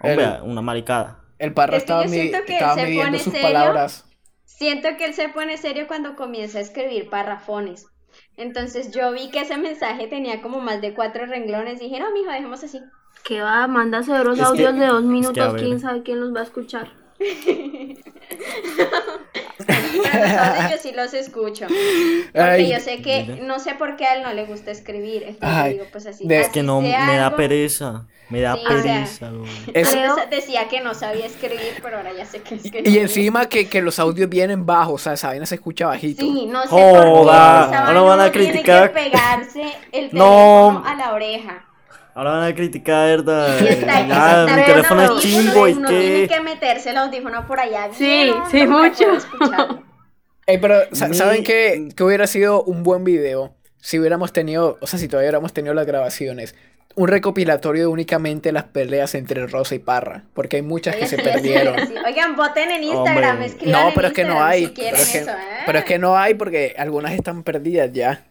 hombre, 0.00 0.24
El- 0.26 0.42
una 0.44 0.60
maricada. 0.62 1.24
El 1.38 1.52
parra 1.52 1.76
Es 1.78 1.82
que 1.82 1.86
estaba, 1.86 2.04
mi- 2.04 2.18
estaba 2.20 2.76
midiendo 2.76 3.18
sus 3.18 3.32
serio. 3.32 3.48
palabras. 3.48 4.04
Siento 4.44 4.90
que 4.96 5.06
él 5.06 5.14
se 5.14 5.28
pone 5.30 5.56
serio 5.56 5.86
cuando 5.88 6.14
comienza 6.14 6.58
a 6.58 6.62
escribir 6.62 7.10
parrafones. 7.10 7.86
Entonces 8.36 8.92
yo 8.92 9.10
vi 9.12 9.30
que 9.30 9.40
ese 9.40 9.56
mensaje 9.56 10.06
tenía 10.06 10.40
como 10.40 10.60
más 10.60 10.80
de 10.80 10.94
cuatro 10.94 11.26
renglones. 11.26 11.80
Dije, 11.80 11.98
no, 11.98 12.12
mijo, 12.12 12.30
dejemos 12.30 12.62
así. 12.62 12.78
Que 13.24 13.40
va, 13.40 13.66
manda 13.68 14.02
severos 14.02 14.38
Es 14.38 14.42
que- 14.44 14.48
audios 14.48 14.74
de 14.74 14.86
dos 14.86 14.96
es 14.98 15.02
que, 15.02 15.08
a 15.08 15.10
minutos, 15.12 15.54
quién 15.62 15.80
sabe 15.80 16.02
quién 16.02 16.20
los 16.20 16.34
va 16.34 16.40
a 16.40 16.44
escuchar. 16.44 16.90
Yo 20.70 20.76
sí 20.80 20.92
los 20.94 21.14
escucho. 21.14 21.66
Porque 21.68 22.40
Ay, 22.40 22.72
yo 22.72 22.80
sé 22.80 23.00
que, 23.02 23.24
mira. 23.28 23.44
no 23.46 23.58
sé 23.58 23.74
por 23.74 23.96
qué 23.96 24.06
a 24.06 24.16
él 24.16 24.22
no 24.22 24.32
le 24.32 24.44
gusta 24.44 24.70
escribir. 24.70 25.22
Entonces 25.22 25.48
Ay, 25.58 25.72
digo, 25.74 25.84
pues 25.92 26.06
así. 26.06 26.26
de- 26.26 26.40
Es 26.40 26.48
que 26.48 26.62
no 26.62 26.80
me 26.80 26.90
da 26.90 27.34
pereza, 27.36 28.06
me 28.28 28.40
da 28.40 28.54
Sí, 28.56 28.60
o 28.64 28.68
sea, 28.82 28.82
pereza. 28.82 29.30
Es- 29.74 29.94
Antes 29.94 30.30
decía 30.30 30.68
que 30.68 30.80
no 30.80 30.94
sabía 30.94 31.26
escribir, 31.26 31.74
pero 31.82 31.98
ahora 31.98 32.12
ya 32.12 32.24
sé 32.26 32.40
que 32.42 32.56
escribir. 32.56 32.88
y 32.88 32.98
encima 32.98 33.46
que, 33.48 33.68
que 33.68 33.82
los 33.82 33.98
audios 34.00 34.28
vienen 34.28 34.66
bajos, 34.66 34.94
o 34.94 34.98
sea, 34.98 35.12
esa 35.12 35.28
vaina 35.28 35.46
se 35.46 35.54
escucha 35.56 35.86
bajito. 35.86 36.22
Sí, 36.22 36.46
no 36.46 36.62
sé 36.62 36.68
Joda, 36.68 37.04
por 37.04 37.70
qué. 37.70 37.92
esa 37.92 38.02
van 38.02 38.20
a 38.20 38.32
tiene 38.32 38.50
criticar. 38.50 38.92
que 38.92 39.00
pegarse 39.00 39.62
el 39.92 40.10
No. 40.12 40.24
teléfono 40.24 40.82
a 40.86 40.94
la 40.96 41.12
oreja. 41.14 41.66
Ahora 42.14 42.32
van 42.32 42.44
a 42.50 42.54
criticar, 42.54 43.08
está 43.20 43.54
ahí, 43.56 44.08
Ya, 44.08 44.44
está 44.44 44.56
mi 44.56 44.64
teléfono 44.64 45.02
es 45.16 45.22
chimbo 45.22 45.68
y 45.68 45.72
uno 45.72 45.88
tiene 45.88 46.04
qué. 46.04 46.28
que 46.28 46.40
meterse 46.40 46.90
el 46.90 46.98
audífono 46.98 47.46
por 47.46 47.58
allá 47.58 47.88
Sí, 47.92 48.04
bien 48.04 48.34
sí, 48.50 48.66
mucho. 48.66 49.04
Ey, 50.46 50.58
pero 50.58 50.80
¿saben 50.92 51.44
qué, 51.44 51.88
que 51.96 52.02
hubiera 52.04 52.26
sido 52.26 52.62
un 52.64 52.82
buen 52.82 53.04
video? 53.04 53.54
Si 53.78 53.98
hubiéramos 53.98 54.32
tenido, 54.32 54.78
o 54.80 54.86
sea, 54.86 54.98
si 54.98 55.08
todavía 55.08 55.28
hubiéramos 55.28 55.52
tenido 55.52 55.74
las 55.74 55.86
grabaciones. 55.86 56.54
Un 56.94 57.08
recopilatorio 57.08 57.84
de 57.84 57.86
únicamente 57.86 58.52
las 58.52 58.64
peleas 58.64 59.14
entre 59.14 59.46
Rosa 59.46 59.74
y 59.74 59.78
Parra. 59.78 60.24
Porque 60.34 60.56
hay 60.56 60.62
muchas 60.62 60.94
que 60.96 61.06
se 61.06 61.16
sí, 61.16 61.22
perdieron. 61.22 61.74
Oigan, 62.04 62.36
voten 62.36 62.70
en 62.70 62.82
Instagram, 62.84 63.30
Hombre. 63.30 63.46
escriban 63.46 63.72
No, 63.82 63.88
en 63.88 63.94
pero 63.94 64.08
es 64.08 64.12
que 64.12 64.24
no 64.24 64.44
hay. 64.44 64.66
si 64.66 64.72
pero, 64.72 64.96
es 64.96 65.08
que, 65.10 65.18
eso, 65.18 65.30
¿eh? 65.30 65.34
pero 65.64 65.78
es 65.78 65.84
que 65.86 65.98
no 65.98 66.16
hay 66.18 66.34
porque 66.34 66.74
algunas 66.76 67.12
están 67.14 67.42
perdidas 67.44 67.90
ya. 67.92 68.24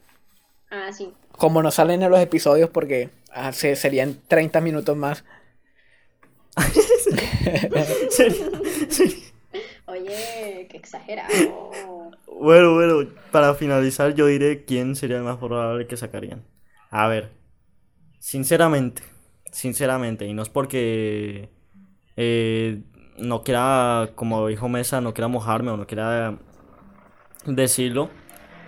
Ah, 0.70 0.90
sí. 0.96 1.12
Como 1.38 1.64
no 1.64 1.72
salen 1.72 2.02
en 2.04 2.12
los 2.12 2.20
episodios 2.20 2.70
porque 2.70 3.10
ah, 3.32 3.52
se- 3.52 3.76
serían 3.76 4.18
30 4.28 4.62
minutos 4.62 4.96
más. 4.96 5.24
Oye, 9.86 10.68
qué 10.70 10.78
exagerado. 10.78 12.12
Bueno, 12.28 12.74
bueno, 12.74 13.10
para 13.32 13.54
finalizar 13.56 14.14
yo 14.16 14.26
diré 14.28 14.66
quién 14.66 14.96
sería 14.96 15.18
el 15.18 15.24
más 15.24 15.38
probable 15.38 15.88
que 15.88 15.98
sacarían. 15.98 16.44
A 16.90 17.08
ver, 17.08 17.32
sinceramente, 18.20 19.04
sinceramente, 19.52 20.26
y 20.28 20.34
no 20.34 20.42
es 20.44 20.50
porque 20.50 21.50
eh, 22.18 22.82
no 23.18 23.44
quiera, 23.44 24.12
como 24.16 24.48
dijo 24.48 24.70
Mesa, 24.70 25.02
no 25.02 25.14
quiera 25.14 25.28
mojarme 25.28 25.72
o 25.72 25.78
no 25.78 25.88
quiera 25.88 26.40
decirlo, 27.46 28.10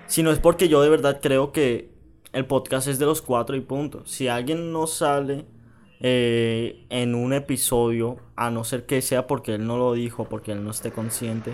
sino 0.07 0.31
es 0.31 0.39
porque 0.39 0.69
yo 0.69 0.81
de 0.81 0.89
verdad 0.89 1.19
creo 1.21 1.51
que 1.51 1.92
el 2.33 2.45
podcast 2.45 2.87
es 2.87 2.99
de 2.99 3.05
los 3.05 3.21
cuatro 3.21 3.55
y 3.55 3.61
punto. 3.61 4.05
Si 4.05 4.27
alguien 4.27 4.73
no 4.73 4.87
sale 4.87 5.45
eh, 6.01 6.85
en 6.89 7.15
un 7.15 7.31
episodio, 7.31 8.17
a 8.35 8.49
no 8.49 8.63
ser 8.63 8.85
que 8.85 9.01
sea 9.01 9.27
porque 9.27 9.55
él 9.55 9.65
no 9.65 9.77
lo 9.77 9.93
dijo, 9.93 10.27
porque 10.27 10.51
él 10.51 10.63
no 10.63 10.71
esté 10.71 10.91
consciente, 10.91 11.53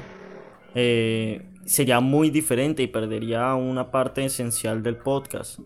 eh, 0.74 1.46
sería 1.66 2.00
muy 2.00 2.30
diferente 2.30 2.82
y 2.82 2.88
perdería 2.88 3.54
una 3.56 3.92
parte 3.92 4.24
esencial 4.24 4.82
del 4.82 4.96
podcast. 4.96 5.60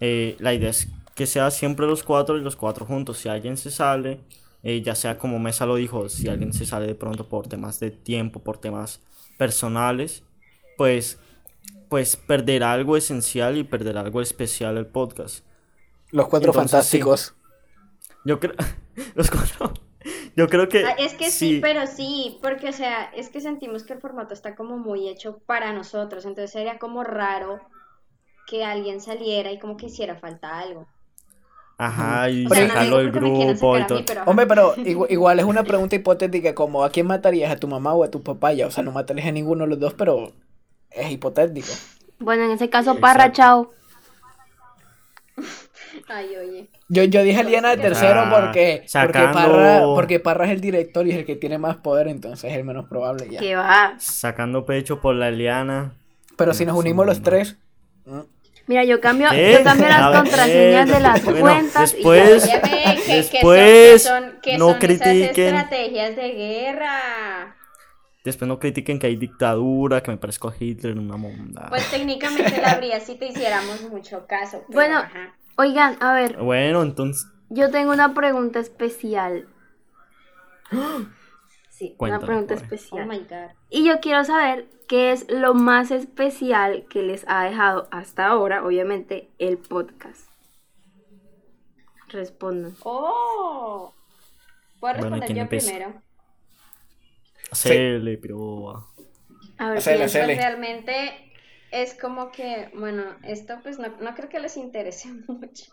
Eh, 0.00 0.36
la 0.38 0.52
idea 0.52 0.70
es 0.70 0.88
que 1.14 1.26
sea 1.26 1.50
siempre 1.50 1.86
los 1.86 2.02
cuatro 2.02 2.36
y 2.36 2.42
los 2.42 2.54
cuatro 2.54 2.84
juntos. 2.84 3.18
Si 3.18 3.28
alguien 3.28 3.56
se 3.56 3.70
sale, 3.70 4.20
ya 4.62 4.94
sea 4.94 5.16
como 5.16 5.38
Mesa 5.38 5.64
lo 5.64 5.76
dijo, 5.76 6.10
si 6.10 6.28
alguien 6.28 6.52
se 6.52 6.66
sale 6.66 6.86
de 6.86 6.94
pronto 6.94 7.28
por 7.28 7.48
temas 7.48 7.80
de 7.80 7.90
tiempo, 7.90 8.40
por 8.40 8.58
temas 8.58 9.00
personales, 9.38 10.22
pues, 10.76 11.18
pues 11.88 12.16
perderá 12.16 12.72
algo 12.72 12.96
esencial 12.96 13.56
y 13.58 13.64
perderá 13.64 14.00
algo 14.00 14.20
especial 14.22 14.76
el 14.78 14.86
podcast. 14.86 15.44
Los 16.10 16.28
cuatro 16.28 16.50
Entonces, 16.50 16.70
fantásticos. 16.72 17.34
Yo 18.24 18.38
creo, 18.40 18.54
los 19.14 19.30
cuatro, 19.30 19.72
yo 20.36 20.48
creo 20.48 20.68
que 20.68 20.84
Ah, 20.84 20.94
es 20.98 21.14
que 21.14 21.30
sí. 21.30 21.58
pero 21.62 21.86
sí, 21.86 22.38
porque 22.42 22.68
o 22.68 22.72
sea, 22.72 23.04
es 23.14 23.30
que 23.30 23.40
sentimos 23.40 23.84
que 23.84 23.92
el 23.94 24.00
formato 24.00 24.34
está 24.34 24.54
como 24.56 24.78
muy 24.78 25.08
hecho 25.08 25.38
para 25.46 25.72
nosotros, 25.72 26.24
entonces 26.26 26.50
sería 26.52 26.78
como 26.78 27.02
raro 27.04 27.60
que 28.46 28.64
alguien 28.64 29.00
saliera 29.00 29.52
y 29.52 29.58
como 29.58 29.76
que 29.76 29.86
hiciera 29.86 30.16
falta 30.16 30.58
algo. 30.58 30.86
Ajá, 31.78 32.28
y 32.28 32.46
O 32.46 32.50
sea, 32.50 32.68
sacarlo 32.68 32.98
del 32.98 33.10
grupo 33.10 33.78
y 33.78 33.86
todo. 33.86 33.98
mí, 34.00 34.04
pero 34.06 34.20
ajá. 34.22 34.30
Hombre, 34.30 34.46
pero 34.46 34.74
igu- 34.84 35.06
igual, 35.08 35.38
es 35.38 35.46
una 35.46 35.64
pregunta 35.64 35.96
hipotética 35.96 36.54
como 36.54 36.84
¿a 36.84 36.90
quién 36.90 37.06
matarías? 37.06 37.50
¿A 37.50 37.56
tu 37.56 37.68
mamá 37.68 37.94
o 37.94 38.04
a 38.04 38.10
tu 38.10 38.22
papá? 38.22 38.52
Ya, 38.52 38.66
o 38.66 38.70
sea, 38.70 38.84
no 38.84 38.92
matarías 38.92 39.26
a 39.28 39.32
ninguno 39.32 39.64
de 39.64 39.70
los 39.70 39.80
dos, 39.80 39.94
pero 39.94 40.32
es 40.90 41.10
hipotético. 41.10 41.72
Bueno, 42.18 42.44
en 42.44 42.50
ese 42.52 42.68
caso, 42.68 42.96
Parra, 43.00 43.26
Exacto. 43.26 43.36
chao. 43.36 43.70
Ay, 46.08 46.36
oye. 46.36 46.68
Yo, 46.88 47.04
yo 47.04 47.22
dije 47.22 47.42
Liana 47.44 47.70
de 47.70 47.76
tercero 47.78 48.20
Ah, 48.26 48.30
porque, 48.44 48.84
porque, 48.92 49.18
Parra, 49.32 49.80
porque 49.94 50.20
Parra 50.20 50.44
es 50.46 50.50
el 50.52 50.60
director 50.60 51.06
y 51.06 51.12
es 51.12 51.16
el 51.18 51.24
que 51.24 51.36
tiene 51.36 51.56
más 51.58 51.76
poder, 51.76 52.08
entonces 52.08 52.50
es 52.50 52.56
el 52.56 52.64
menos 52.64 52.88
probable 52.88 53.28
ya. 53.30 53.38
Que 53.40 53.54
va. 53.56 53.94
Sacando 53.98 54.64
pecho 54.66 55.00
por 55.00 55.14
la 55.14 55.30
liana. 55.30 55.94
Pero 56.36 56.52
si 56.54 56.64
nos 56.64 56.74
No, 56.74 56.80
unimos 56.80 57.06
los 57.06 57.22
tres, 57.22 57.56
Mira, 58.66 58.84
yo 58.84 59.00
cambio, 59.00 59.26
yo 59.32 59.64
cambio 59.64 59.86
A 59.86 59.88
las 59.90 60.10
ver, 60.10 60.18
contraseñas 60.20 60.88
de 60.88 61.00
las 61.00 61.24
bueno, 61.24 61.40
cuentas 61.40 61.92
después- 61.92 62.44
y 62.44 62.48
ya. 62.48 62.60
Óyeme, 62.62 62.70
¿qué- 62.70 63.02
qué 63.04 63.22
son- 63.22 63.32
Después, 63.32 63.92
qué 63.92 63.98
son, 63.98 64.32
qué 64.42 64.58
no 64.58 64.64
son 64.66 64.76
esas 64.76 64.78
critiquen. 65.08 65.54
estrategias 65.56 66.16
de 66.16 66.28
guerra. 66.30 67.56
Después 68.24 68.46
no 68.48 68.58
critiquen 68.58 68.98
que 68.98 69.06
hay 69.06 69.16
dictadura, 69.16 70.02
que 70.02 70.10
me 70.10 70.18
parezco 70.18 70.48
a 70.48 70.54
Hitler 70.58 70.92
en 70.92 70.98
una 70.98 71.16
monda. 71.16 71.66
Pues 71.70 71.90
técnicamente 71.90 72.60
la 72.60 72.72
habría 72.72 73.00
si 73.00 73.16
te 73.16 73.26
hiciéramos 73.28 73.80
mucho 73.90 74.26
caso. 74.26 74.58
pero, 74.68 74.74
Bueno. 74.74 74.98
ajá. 74.98 75.34
Oigan, 75.56 75.96
a 76.00 76.12
ver, 76.14 76.36
Bueno, 76.38 76.82
entonces, 76.82 77.26
yo 77.48 77.70
tengo 77.70 77.92
una 77.92 78.12
pregunta 78.14 78.58
especial. 78.60 79.48
Sí, 81.70 81.94
Cuéntame, 81.96 82.18
una 82.18 82.26
pregunta 82.26 82.54
pues. 82.56 82.62
Oh 82.92 82.98
especial. 82.98 83.06
my 83.06 83.18
god. 83.20 83.54
Y 83.70 83.84
yo 83.86 84.00
quiero 84.00 84.24
saber 84.24 84.68
qué 84.86 85.12
es 85.12 85.26
lo 85.30 85.54
más 85.54 85.90
especial 85.90 86.84
que 86.90 87.02
les 87.02 87.24
ha 87.26 87.44
dejado 87.44 87.88
hasta 87.90 88.26
ahora, 88.26 88.64
obviamente, 88.64 89.30
el 89.38 89.56
podcast. 89.58 90.28
Respondan. 92.08 92.74
Oh. 92.82 93.94
¿Puedo 94.78 94.94
Bueno, 94.94 95.00
responder 95.16 95.26
¿quién 95.26 95.36
yo 95.36 95.42
empieza? 95.42 95.70
primero? 95.72 96.02
Hacele, 97.50 98.18
pero... 98.18 98.86
A 99.58 99.68
ver, 99.70 99.78
Hacele, 99.78 99.96
piensa. 99.98 100.18
hacele. 100.20 100.34
Realmente 100.36 101.32
es 101.70 101.94
como 101.94 102.30
que, 102.30 102.70
bueno, 102.74 103.04
esto 103.22 103.58
pues 103.62 103.78
no, 103.78 103.88
no 104.00 104.14
creo 104.14 104.28
que 104.28 104.40
les 104.40 104.56
interese 104.56 105.08
mucho, 105.28 105.72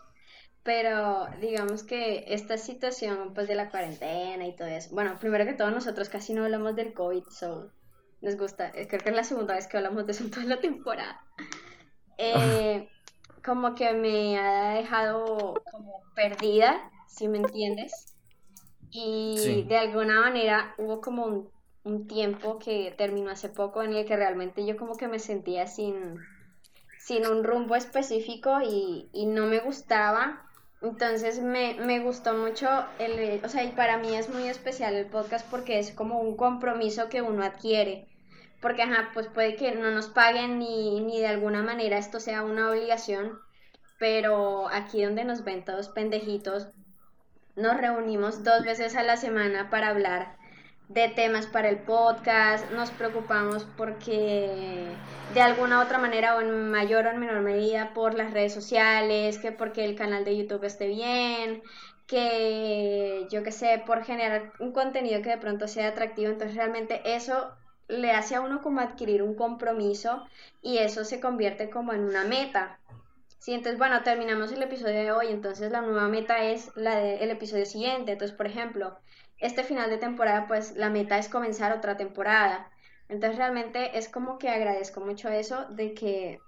pero 0.62 1.26
digamos 1.40 1.82
que 1.84 2.24
esta 2.28 2.58
situación 2.58 3.32
pues 3.34 3.48
de 3.48 3.54
la 3.54 3.70
cuarentena 3.70 4.46
y 4.46 4.54
todo 4.54 4.68
eso, 4.68 4.90
bueno, 4.94 5.18
primero 5.18 5.44
que 5.44 5.54
todo 5.54 5.70
nosotros 5.70 6.08
casi 6.08 6.34
no 6.34 6.44
hablamos 6.44 6.76
del 6.76 6.92
COVID, 6.92 7.24
so 7.30 7.70
nos 8.20 8.36
gusta, 8.36 8.68
eh, 8.74 8.86
creo 8.88 9.00
que 9.00 9.10
es 9.10 9.16
la 9.16 9.24
segunda 9.24 9.54
vez 9.54 9.66
que 9.68 9.76
hablamos 9.76 10.04
de 10.06 10.12
eso 10.12 10.24
en 10.24 10.30
toda 10.30 10.44
la 10.44 10.60
temporada. 10.60 11.20
Eh, 12.18 12.88
como 13.44 13.74
que 13.74 13.92
me 13.94 14.38
ha 14.38 14.74
dejado 14.74 15.54
como 15.70 16.02
perdida, 16.14 16.90
si 17.06 17.28
me 17.28 17.38
entiendes, 17.38 18.14
y 18.90 19.36
Sí. 19.38 19.62
de 19.68 19.78
alguna 19.78 20.20
manera 20.20 20.74
hubo 20.78 21.00
como 21.00 21.24
un 21.26 21.50
un 21.88 22.06
tiempo 22.06 22.58
que 22.58 22.94
terminó 22.96 23.30
hace 23.30 23.48
poco 23.48 23.82
en 23.82 23.94
el 23.94 24.04
que 24.04 24.16
realmente 24.16 24.64
yo 24.66 24.76
como 24.76 24.96
que 24.96 25.08
me 25.08 25.18
sentía 25.18 25.66
sin, 25.66 26.18
sin 26.98 27.26
un 27.26 27.44
rumbo 27.44 27.74
específico 27.74 28.60
y, 28.62 29.08
y 29.12 29.26
no 29.26 29.46
me 29.46 29.60
gustaba. 29.60 30.44
Entonces 30.80 31.40
me, 31.40 31.74
me 31.74 32.00
gustó 32.00 32.34
mucho, 32.34 32.68
el, 33.00 33.44
o 33.44 33.48
sea, 33.48 33.64
y 33.64 33.72
para 33.72 33.96
mí 33.96 34.14
es 34.14 34.28
muy 34.28 34.46
especial 34.48 34.94
el 34.94 35.06
podcast 35.06 35.48
porque 35.50 35.78
es 35.78 35.90
como 35.90 36.20
un 36.20 36.36
compromiso 36.36 37.08
que 37.08 37.22
uno 37.22 37.42
adquiere. 37.42 38.06
Porque, 38.60 38.82
ajá, 38.82 39.10
pues 39.14 39.26
puede 39.28 39.56
que 39.56 39.74
no 39.74 39.90
nos 39.90 40.08
paguen 40.08 40.58
ni, 40.58 41.00
ni 41.00 41.20
de 41.20 41.28
alguna 41.28 41.62
manera 41.62 41.98
esto 41.98 42.20
sea 42.20 42.44
una 42.44 42.70
obligación, 42.70 43.38
pero 43.98 44.68
aquí 44.68 45.02
donde 45.02 45.24
nos 45.24 45.42
ven 45.44 45.64
todos 45.64 45.88
pendejitos, 45.88 46.68
nos 47.56 47.76
reunimos 47.76 48.44
dos 48.44 48.62
veces 48.64 48.94
a 48.94 49.02
la 49.02 49.16
semana 49.16 49.70
para 49.70 49.88
hablar 49.88 50.37
de 50.88 51.08
temas 51.08 51.46
para 51.46 51.68
el 51.68 51.78
podcast, 51.78 52.70
nos 52.72 52.90
preocupamos 52.90 53.66
porque 53.76 54.86
de 55.34 55.40
alguna 55.40 55.78
u 55.78 55.82
otra 55.82 55.98
manera 55.98 56.36
o 56.36 56.40
en 56.40 56.70
mayor 56.70 57.06
o 57.06 57.10
en 57.10 57.18
menor 57.18 57.42
medida 57.42 57.92
por 57.92 58.14
las 58.14 58.32
redes 58.32 58.54
sociales, 58.54 59.38
que 59.38 59.52
porque 59.52 59.84
el 59.84 59.94
canal 59.94 60.24
de 60.24 60.36
YouTube 60.36 60.64
esté 60.64 60.86
bien, 60.86 61.62
que 62.06 63.26
yo 63.30 63.42
qué 63.42 63.52
sé, 63.52 63.82
por 63.86 64.02
generar 64.02 64.52
un 64.60 64.72
contenido 64.72 65.20
que 65.20 65.28
de 65.28 65.38
pronto 65.38 65.68
sea 65.68 65.88
atractivo, 65.88 66.30
entonces 66.30 66.56
realmente 66.56 67.02
eso 67.04 67.52
le 67.86 68.12
hace 68.12 68.34
a 68.34 68.40
uno 68.40 68.62
como 68.62 68.80
adquirir 68.80 69.22
un 69.22 69.34
compromiso 69.34 70.26
y 70.62 70.78
eso 70.78 71.04
se 71.04 71.20
convierte 71.20 71.68
como 71.68 71.92
en 71.92 72.04
una 72.04 72.24
meta. 72.24 72.78
Sí, 73.38 73.52
entonces 73.52 73.78
bueno, 73.78 74.02
terminamos 74.02 74.52
el 74.52 74.62
episodio 74.62 74.94
de 74.94 75.12
hoy, 75.12 75.28
entonces 75.28 75.70
la 75.70 75.82
nueva 75.82 76.08
meta 76.08 76.44
es 76.44 76.70
la 76.76 76.96
del 76.96 77.30
episodio 77.30 77.66
siguiente, 77.66 78.12
entonces 78.12 78.36
por 78.36 78.46
ejemplo, 78.46 78.98
este 79.38 79.62
final 79.64 79.90
de 79.90 79.98
temporada, 79.98 80.46
pues 80.46 80.76
la 80.76 80.90
meta 80.90 81.18
es 81.18 81.28
comenzar 81.28 81.72
otra 81.72 81.96
temporada. 81.96 82.70
Entonces 83.08 83.38
realmente 83.38 83.96
es 83.98 84.08
como 84.08 84.38
que 84.38 84.48
agradezco 84.50 85.00
mucho 85.00 85.28
eso 85.28 85.64
de 85.70 85.94
que 85.94 86.40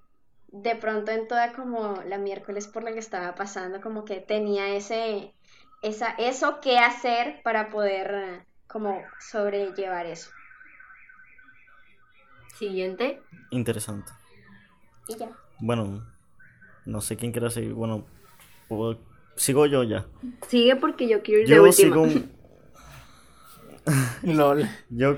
de 0.49 0.75
pronto 0.77 1.13
en 1.13 1.29
toda 1.29 1.53
como 1.53 1.95
la 2.07 2.19
miércoles 2.19 2.67
por 2.67 2.83
la 2.83 2.93
que 2.93 2.99
estaba 2.99 3.35
pasando, 3.35 3.81
como 3.81 4.05
que 4.05 4.21
tenía 4.21 4.75
ese, 4.75 5.33
esa, 5.83 6.11
eso 6.19 6.61
que 6.61 6.79
hacer 6.79 7.41
para 7.45 7.71
poder 7.71 8.45
como 8.67 9.01
sobrellevar 9.21 10.07
eso. 10.07 10.31
Siguiente. 12.59 13.23
Interesante. 13.51 14.13
Y 15.07 15.17
ya. 15.17 15.31
Bueno, 15.61 16.05
no 16.85 17.01
sé 17.01 17.17
quién 17.17 17.33
quiera 17.33 17.51
seguir. 17.51 17.73
Bueno, 17.73 18.05
puedo- 18.69 18.99
sigo 19.37 19.67
yo 19.67 19.83
ya. 19.83 20.07
Sigue 20.49 20.77
porque 20.77 21.09
yo 21.09 21.23
quiero 21.23 21.43
ir 21.43 21.49
de 21.49 21.55
Yo 21.55 21.63
última. 21.63 21.95
sigo. 21.97 22.07
LOL. 24.23 24.69
Yo, 24.91 25.17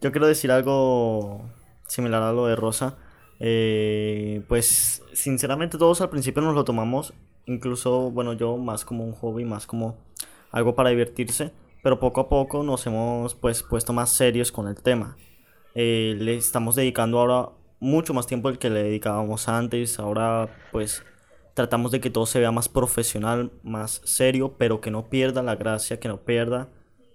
yo 0.00 0.12
quiero 0.12 0.26
decir 0.26 0.50
algo 0.50 1.42
similar 1.86 2.22
a 2.22 2.32
lo 2.32 2.46
de 2.46 2.56
Rosa. 2.56 2.96
Eh, 3.40 4.42
pues, 4.48 5.02
sinceramente, 5.12 5.78
todos 5.78 6.00
al 6.00 6.10
principio 6.10 6.42
nos 6.42 6.54
lo 6.54 6.64
tomamos, 6.64 7.14
incluso, 7.46 8.10
bueno, 8.10 8.32
yo 8.32 8.56
más 8.56 8.84
como 8.84 9.04
un 9.04 9.12
hobby, 9.12 9.44
más 9.44 9.66
como 9.66 9.96
algo 10.50 10.74
para 10.74 10.90
divertirse, 10.90 11.52
pero 11.82 12.00
poco 12.00 12.20
a 12.20 12.28
poco 12.28 12.62
nos 12.62 12.86
hemos 12.86 13.34
pues 13.34 13.62
puesto 13.62 13.92
más 13.92 14.10
serios 14.10 14.50
con 14.50 14.66
el 14.68 14.76
tema. 14.82 15.16
Eh, 15.74 16.16
le 16.18 16.36
estamos 16.36 16.74
dedicando 16.74 17.18
ahora 17.18 17.50
mucho 17.80 18.14
más 18.14 18.26
tiempo 18.26 18.48
del 18.48 18.58
que 18.58 18.70
le 18.70 18.82
dedicábamos 18.82 19.48
antes. 19.48 19.98
Ahora, 19.98 20.48
pues, 20.72 21.04
tratamos 21.54 21.92
de 21.92 22.00
que 22.00 22.10
todo 22.10 22.26
se 22.26 22.40
vea 22.40 22.50
más 22.50 22.68
profesional, 22.68 23.52
más 23.62 24.00
serio, 24.04 24.56
pero 24.58 24.80
que 24.80 24.90
no 24.90 25.08
pierda 25.08 25.42
la 25.42 25.56
gracia, 25.56 26.00
que 26.00 26.08
no 26.08 26.18
pierda 26.22 26.68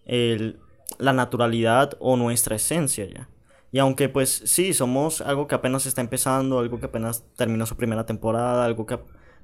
el, 0.05 0.59
la 0.99 1.13
naturalidad 1.13 1.97
o 1.99 2.15
nuestra 2.17 2.55
esencia 2.55 3.05
ya. 3.05 3.29
Y 3.71 3.79
aunque 3.79 4.07
pues 4.09 4.43
sí, 4.45 4.73
somos 4.73 5.21
algo 5.21 5.47
que 5.47 5.55
apenas 5.55 5.85
está 5.85 6.01
empezando, 6.01 6.59
algo 6.59 6.79
que 6.79 6.85
apenas 6.85 7.23
terminó 7.35 7.65
su 7.65 7.75
primera 7.75 8.05
temporada, 8.05 8.65
algo 8.65 8.85
que 8.85 8.99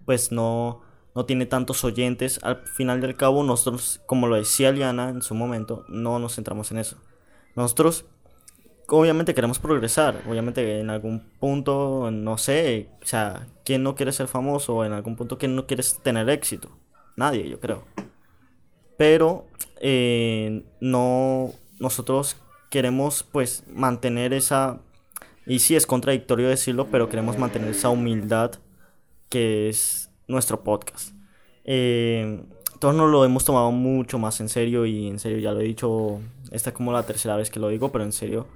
pues 0.06 0.32
no, 0.32 0.82
no 1.16 1.26
tiene 1.26 1.46
tantos 1.46 1.84
oyentes, 1.84 2.40
al 2.44 2.66
final 2.68 3.02
del 3.02 3.16
cabo 3.16 3.44
nosotros, 3.44 4.02
como 4.06 4.28
lo 4.28 4.36
decía 4.36 4.72
Liana 4.72 5.10
en 5.10 5.22
su 5.22 5.34
momento, 5.34 5.84
no 5.88 6.20
nos 6.20 6.36
centramos 6.36 6.72
en 6.72 6.78
eso. 6.78 6.98
Nosotros 7.56 8.06
obviamente 8.88 9.34
queremos 9.34 9.60
progresar, 9.60 10.22
obviamente 10.30 10.80
en 10.80 10.90
algún 10.90 11.30
punto, 11.40 12.10
no 12.12 12.38
sé, 12.38 12.90
o 13.02 13.06
sea, 13.06 13.48
¿quién 13.64 13.84
no 13.84 13.96
quiere 13.96 14.12
ser 14.12 14.28
famoso? 14.28 14.86
En 14.86 14.94
algún 14.94 15.16
punto, 15.16 15.38
¿quién 15.38 15.56
no 15.56 15.68
quiere 15.68 15.84
tener 16.04 16.30
éxito? 16.30 16.70
Nadie, 17.16 17.50
yo 17.50 17.60
creo. 17.60 17.84
Pero 19.00 19.48
eh, 19.80 20.66
no, 20.82 21.54
nosotros 21.80 22.36
queremos 22.70 23.24
pues 23.24 23.64
mantener 23.74 24.34
esa, 24.34 24.82
y 25.46 25.60
sí 25.60 25.78
es 25.78 25.88
contradictorio 25.88 26.50
decirlo, 26.50 26.88
pero 26.92 27.08
queremos 27.08 27.38
mantener 27.38 27.70
esa 27.70 27.88
humildad 27.88 28.56
que 29.30 29.70
es 29.70 30.12
nuestro 30.28 30.66
podcast. 30.66 31.14
Eh, 31.64 32.44
todos 32.80 32.94
nos 32.94 33.10
lo 33.10 33.24
hemos 33.24 33.46
tomado 33.46 33.72
mucho 33.72 34.20
más 34.20 34.42
en 34.42 34.50
serio 34.50 34.86
y 34.86 35.08
en 35.08 35.18
serio 35.18 35.38
ya 35.38 35.54
lo 35.54 35.62
he 35.62 35.64
dicho, 35.64 36.20
esta 36.52 36.72
es 36.72 36.76
como 36.76 36.92
la 36.92 37.04
tercera 37.04 37.38
vez 37.38 37.50
que 37.50 37.62
lo 37.62 37.70
digo, 37.70 37.94
pero 37.94 38.04
en 38.04 38.12
serio, 38.12 38.48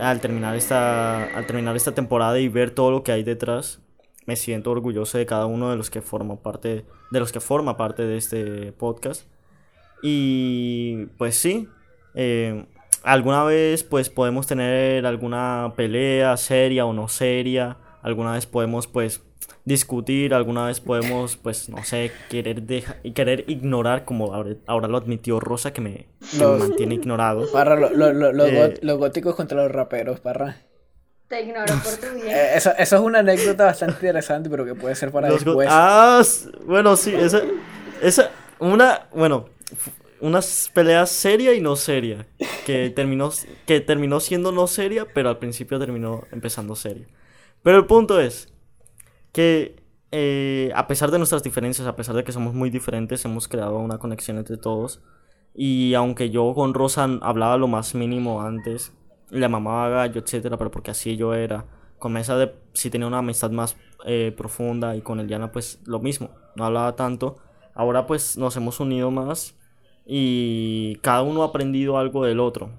al 0.00 0.20
terminar 0.20 0.56
esta, 0.56 1.26
al 1.26 1.46
terminar 1.46 1.76
esta 1.76 1.94
temporada 1.94 2.40
y 2.40 2.48
ver 2.48 2.72
todo 2.72 2.90
lo 2.90 3.04
que 3.04 3.12
hay 3.12 3.22
detrás, 3.22 3.78
me 4.26 4.34
siento 4.34 4.72
orgulloso 4.72 5.16
de 5.16 5.26
cada 5.26 5.46
uno 5.46 5.70
de 5.70 5.76
los 5.76 5.90
que 5.90 6.02
forma 6.02 6.42
parte, 6.42 6.84
de 7.12 7.20
los 7.20 7.30
que 7.30 7.38
forma 7.38 7.76
parte 7.76 8.02
de 8.04 8.16
este 8.16 8.72
podcast. 8.72 9.28
Y 10.06 11.06
pues 11.16 11.34
sí, 11.34 11.66
eh, 12.14 12.66
alguna 13.02 13.42
vez 13.44 13.82
pues 13.84 14.10
podemos 14.10 14.46
tener 14.46 15.06
alguna 15.06 15.72
pelea 15.76 16.36
seria 16.36 16.84
o 16.84 16.92
no 16.92 17.08
seria, 17.08 17.78
alguna 18.02 18.32
vez 18.32 18.44
podemos 18.44 18.86
pues 18.86 19.22
discutir, 19.64 20.34
alguna 20.34 20.66
vez 20.66 20.78
podemos 20.80 21.38
pues 21.38 21.70
no 21.70 21.82
sé, 21.84 22.12
querer 22.28 22.60
deja- 22.64 22.96
querer 23.14 23.44
ignorar 23.48 24.04
como 24.04 24.34
ahora, 24.34 24.56
ahora 24.66 24.88
lo 24.88 24.98
admitió 24.98 25.40
Rosa 25.40 25.72
que 25.72 25.80
me, 25.80 25.94
que 26.30 26.36
me 26.36 26.44
Los- 26.44 26.58
mantiene 26.68 26.96
ignorado. 26.96 27.50
Parra, 27.50 27.74
lo- 27.74 27.88
lo- 27.88 28.12
lo- 28.12 28.32
los, 28.34 28.48
Eh. 28.50 28.74
los 28.82 28.98
góticos 28.98 29.34
contra 29.34 29.62
los 29.62 29.72
raperos, 29.72 30.20
parra. 30.20 30.58
Te 31.28 31.44
ignoro 31.44 31.64
por 31.82 31.92
tu 31.96 32.14
bien. 32.14 32.28
Eh, 32.28 32.56
eso, 32.56 32.72
eso 32.78 32.96
es 32.96 33.00
una 33.02 33.20
anécdota 33.20 33.64
bastante 33.64 33.94
interesante, 33.94 34.50
pero 34.50 34.66
que 34.66 34.74
puede 34.74 34.94
ser 34.96 35.10
para 35.10 35.30
Los 35.30 35.42
después. 35.42 35.66
ah, 35.70 36.20
bueno, 36.66 36.94
sí, 36.94 37.14
esa, 37.14 37.40
esa, 38.02 38.28
una, 38.58 39.06
bueno, 39.14 39.46
una 40.20 40.40
pelea 40.72 41.06
seria 41.06 41.54
y 41.54 41.60
no 41.60 41.76
seria, 41.76 42.26
que 42.66 42.90
terminó, 42.96 43.30
que 43.66 43.80
terminó 43.80 44.20
siendo 44.20 44.52
no 44.52 44.66
seria, 44.66 45.06
pero 45.12 45.28
al 45.28 45.38
principio 45.38 45.78
terminó 45.78 46.24
empezando 46.32 46.76
seria. 46.76 47.06
Pero 47.62 47.78
el 47.78 47.86
punto 47.86 48.20
es 48.20 48.52
que 49.32 49.82
eh, 50.12 50.70
a 50.76 50.86
pesar 50.86 51.10
de 51.10 51.18
nuestras 51.18 51.42
diferencias, 51.42 51.88
a 51.88 51.96
pesar 51.96 52.14
de 52.14 52.24
que 52.24 52.32
somos 52.32 52.54
muy 52.54 52.70
diferentes, 52.70 53.24
hemos 53.24 53.48
creado 53.48 53.78
una 53.78 53.98
conexión 53.98 54.38
entre 54.38 54.56
todos. 54.56 55.02
Y 55.54 55.94
aunque 55.94 56.30
yo 56.30 56.54
con 56.54 56.72
Rosa 56.72 57.04
hablaba 57.20 57.56
lo 57.56 57.68
más 57.68 57.94
mínimo 57.94 58.42
antes, 58.42 58.92
le 59.30 59.48
mamaba 59.48 59.88
gallo, 59.88 60.20
etcétera, 60.20 60.56
pero 60.56 60.70
porque 60.70 60.92
así 60.92 61.16
yo 61.16 61.34
era, 61.34 61.66
con 61.98 62.12
Mesa 62.12 62.36
de, 62.36 62.54
sí 62.74 62.90
tenía 62.90 63.06
una 63.06 63.18
amistad 63.18 63.50
más 63.50 63.76
eh, 64.04 64.32
profunda 64.36 64.94
y 64.94 65.00
con 65.00 65.18
Eliana 65.20 65.50
pues 65.50 65.80
lo 65.84 65.98
mismo, 66.00 66.30
no 66.54 66.64
hablaba 66.64 66.94
tanto. 66.96 67.36
Ahora 67.74 68.06
pues 68.06 68.36
nos 68.36 68.56
hemos 68.56 68.78
unido 68.80 69.10
más 69.10 69.56
y 70.06 70.96
cada 70.96 71.22
uno 71.22 71.42
ha 71.42 71.46
aprendido 71.46 71.98
algo 71.98 72.24
del 72.24 72.40
otro. 72.40 72.70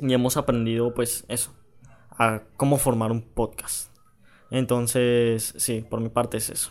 Y 0.00 0.12
hemos 0.12 0.36
aprendido 0.36 0.94
pues 0.94 1.24
eso, 1.28 1.52
a 2.10 2.42
cómo 2.56 2.78
formar 2.78 3.10
un 3.10 3.22
podcast. 3.22 3.92
Entonces, 4.50 5.54
sí, 5.56 5.84
por 5.88 6.00
mi 6.00 6.08
parte 6.08 6.38
es 6.38 6.50
eso. 6.50 6.70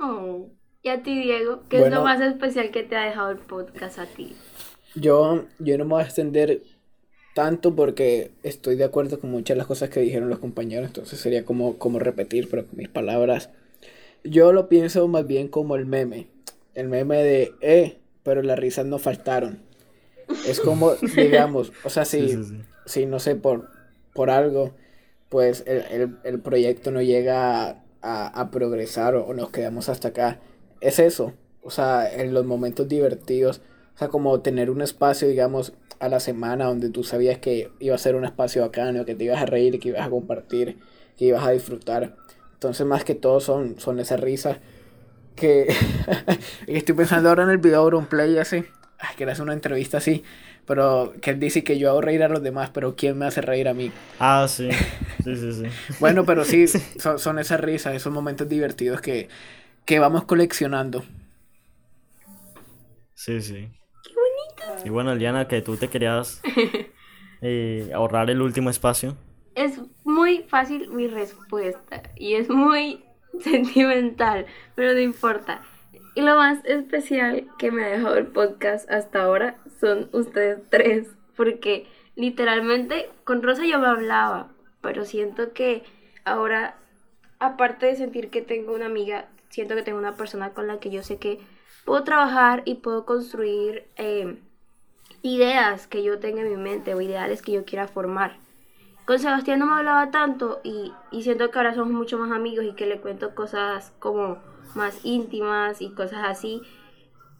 Oh. 0.00 0.48
Y 0.82 0.90
a 0.90 1.02
ti, 1.02 1.18
Diego, 1.20 1.64
¿qué 1.68 1.80
es 1.80 1.90
lo 1.92 2.02
más 2.02 2.20
especial 2.20 2.70
que 2.70 2.84
te 2.84 2.96
ha 2.96 3.04
dejado 3.04 3.30
el 3.30 3.38
podcast 3.38 3.98
a 3.98 4.06
ti? 4.06 4.34
Yo, 4.94 5.44
yo 5.58 5.76
no 5.76 5.84
me 5.84 5.90
voy 5.90 6.02
a 6.02 6.04
extender 6.04 6.62
tanto 7.34 7.74
porque 7.74 8.30
estoy 8.42 8.76
de 8.76 8.84
acuerdo 8.84 9.20
con 9.20 9.30
muchas 9.30 9.54
de 9.54 9.58
las 9.58 9.66
cosas 9.66 9.90
que 9.90 10.00
dijeron 10.00 10.28
los 10.28 10.38
compañeros, 10.38 10.86
entonces 10.86 11.20
sería 11.20 11.44
como, 11.44 11.78
como 11.78 11.98
repetir, 11.98 12.48
pero 12.48 12.66
con 12.66 12.76
mis 12.76 12.88
palabras. 12.88 13.50
Yo 14.24 14.52
lo 14.52 14.68
pienso 14.68 15.06
más 15.08 15.26
bien 15.26 15.48
como 15.48 15.76
el 15.76 15.84
meme, 15.84 16.28
el 16.74 16.88
meme 16.88 17.16
de, 17.16 17.52
eh, 17.60 17.98
pero 18.22 18.42
las 18.42 18.58
risas 18.58 18.86
no 18.86 18.98
faltaron. 18.98 19.60
Es 20.42 20.60
como, 20.60 20.96
digamos, 21.12 21.72
o 21.82 21.90
sea, 21.90 22.04
si, 22.04 22.28
Sí, 22.28 22.44
sí, 22.44 22.44
sí. 22.44 22.62
si 22.86 23.06
no 23.06 23.18
sé, 23.20 23.36
por, 23.36 23.70
por 24.14 24.30
algo, 24.30 24.72
pues 25.28 25.64
el, 25.66 25.78
el- 25.90 26.18
el 26.24 26.40
proyecto 26.40 26.90
no 26.90 27.02
llega 27.02 27.68
a, 27.70 27.84
a- 28.02 28.40
a 28.40 28.50
progresar 28.50 29.14
o, 29.16 29.26
o 29.26 29.34
nos 29.34 29.50
quedamos 29.50 29.88
hasta 29.88 30.08
acá. 30.08 30.40
Es 30.80 30.98
eso, 30.98 31.34
o 31.62 31.70
sea, 31.70 32.10
en 32.12 32.32
los 32.34 32.44
momentos 32.46 32.88
divertidos, 32.88 33.60
o 33.94 33.98
sea, 33.98 34.08
como 34.08 34.40
tener 34.40 34.70
un 34.70 34.80
espacio, 34.82 35.28
digamos, 35.28 35.72
a 36.00 36.08
la 36.08 36.20
semana 36.20 36.66
donde 36.66 36.90
tú 36.90 37.02
sabías 37.04 37.38
que 37.38 37.70
iba 37.80 37.94
a 37.94 37.98
ser 37.98 38.14
un 38.14 38.24
espacio 38.24 38.62
bacano, 38.62 39.04
que 39.04 39.14
te 39.16 39.24
ibas 39.24 39.42
a 39.42 39.46
reír, 39.46 39.80
que 39.80 39.88
ibas 39.88 40.06
a 40.06 40.10
compartir, 40.10 40.78
que 41.16 41.26
ibas 41.26 41.44
a 41.46 41.50
disfrutar. 41.50 42.14
Entonces, 42.54 42.86
más 42.86 43.04
que 43.04 43.14
todo 43.16 43.40
son, 43.40 43.78
son 43.80 43.98
esas 44.00 44.20
risas 44.20 44.58
que 45.38 45.74
y 46.66 46.76
estoy 46.76 46.94
pensando 46.94 47.28
ahora 47.28 47.44
en 47.44 47.50
el 47.50 47.58
video 47.58 47.88
de 47.90 48.06
play 48.06 48.38
así, 48.38 48.64
ay, 48.98 49.16
que 49.16 49.26
le 49.26 49.32
hace 49.32 49.42
una 49.42 49.52
entrevista 49.52 49.98
así, 49.98 50.24
pero 50.66 51.14
que 51.22 51.30
él 51.30 51.40
dice 51.40 51.64
que 51.64 51.78
yo 51.78 51.90
hago 51.90 52.00
reír 52.00 52.22
a 52.22 52.28
los 52.28 52.42
demás, 52.42 52.70
pero 52.72 52.94
¿quién 52.94 53.18
me 53.18 53.26
hace 53.26 53.40
reír 53.40 53.68
a 53.68 53.74
mí? 53.74 53.90
Ah, 54.18 54.46
sí, 54.48 54.68
sí, 55.24 55.36
sí, 55.36 55.52
sí. 55.52 55.64
Bueno, 56.00 56.24
pero 56.24 56.44
sí, 56.44 56.66
son, 56.66 57.18
son 57.18 57.38
esas 57.38 57.60
risas, 57.60 57.94
esos 57.94 58.12
momentos 58.12 58.48
divertidos 58.48 59.00
que, 59.00 59.28
que 59.84 59.98
vamos 59.98 60.24
coleccionando. 60.24 61.04
Sí, 63.14 63.40
sí. 63.40 63.68
Qué 64.04 64.14
bonito. 64.14 64.86
Y 64.86 64.90
bueno, 64.90 65.12
Eliana, 65.12 65.48
que 65.48 65.60
tú 65.62 65.76
te 65.76 65.88
querías 65.88 66.40
eh, 67.40 67.90
ahorrar 67.94 68.30
el 68.30 68.42
último 68.42 68.70
espacio. 68.70 69.16
Es 69.54 69.80
muy 70.04 70.44
fácil 70.48 70.90
mi 70.90 71.08
respuesta 71.08 72.02
y 72.14 72.34
es 72.34 72.48
muy 72.48 73.04
sentimental, 73.40 74.46
pero 74.74 74.92
no 74.92 75.00
importa. 75.00 75.62
Y 76.14 76.22
lo 76.22 76.36
más 76.36 76.64
especial 76.64 77.46
que 77.58 77.70
me 77.70 77.84
ha 77.84 77.88
dejado 77.88 78.16
el 78.16 78.26
podcast 78.26 78.90
hasta 78.90 79.22
ahora 79.22 79.56
son 79.80 80.08
ustedes 80.12 80.58
tres, 80.68 81.08
porque 81.36 81.86
literalmente 82.16 83.08
con 83.24 83.42
Rosa 83.42 83.64
yo 83.64 83.78
me 83.78 83.86
hablaba, 83.86 84.48
pero 84.80 85.04
siento 85.04 85.52
que 85.52 85.84
ahora, 86.24 86.76
aparte 87.38 87.86
de 87.86 87.96
sentir 87.96 88.30
que 88.30 88.42
tengo 88.42 88.74
una 88.74 88.86
amiga, 88.86 89.28
siento 89.48 89.76
que 89.76 89.82
tengo 89.82 89.98
una 89.98 90.16
persona 90.16 90.50
con 90.50 90.66
la 90.66 90.80
que 90.80 90.90
yo 90.90 91.02
sé 91.02 91.18
que 91.18 91.38
puedo 91.84 92.02
trabajar 92.04 92.62
y 92.64 92.76
puedo 92.76 93.06
construir 93.06 93.86
eh, 93.96 94.38
ideas 95.22 95.86
que 95.86 96.02
yo 96.02 96.18
tenga 96.18 96.42
en 96.42 96.50
mi 96.50 96.56
mente 96.56 96.94
o 96.94 97.00
ideales 97.00 97.42
que 97.42 97.52
yo 97.52 97.64
quiera 97.64 97.86
formar. 97.86 98.36
Con 99.08 99.18
Sebastián 99.18 99.58
no 99.58 99.64
me 99.64 99.72
hablaba 99.72 100.10
tanto 100.10 100.60
y, 100.62 100.92
y 101.10 101.22
siento 101.22 101.50
que 101.50 101.56
ahora 101.56 101.74
somos 101.74 101.94
mucho 101.94 102.18
más 102.18 102.30
amigos 102.30 102.66
y 102.66 102.74
que 102.74 102.84
le 102.84 103.00
cuento 103.00 103.34
cosas 103.34 103.94
como 104.00 104.36
más 104.74 105.02
íntimas 105.02 105.80
y 105.80 105.88
cosas 105.94 106.26
así. 106.26 106.60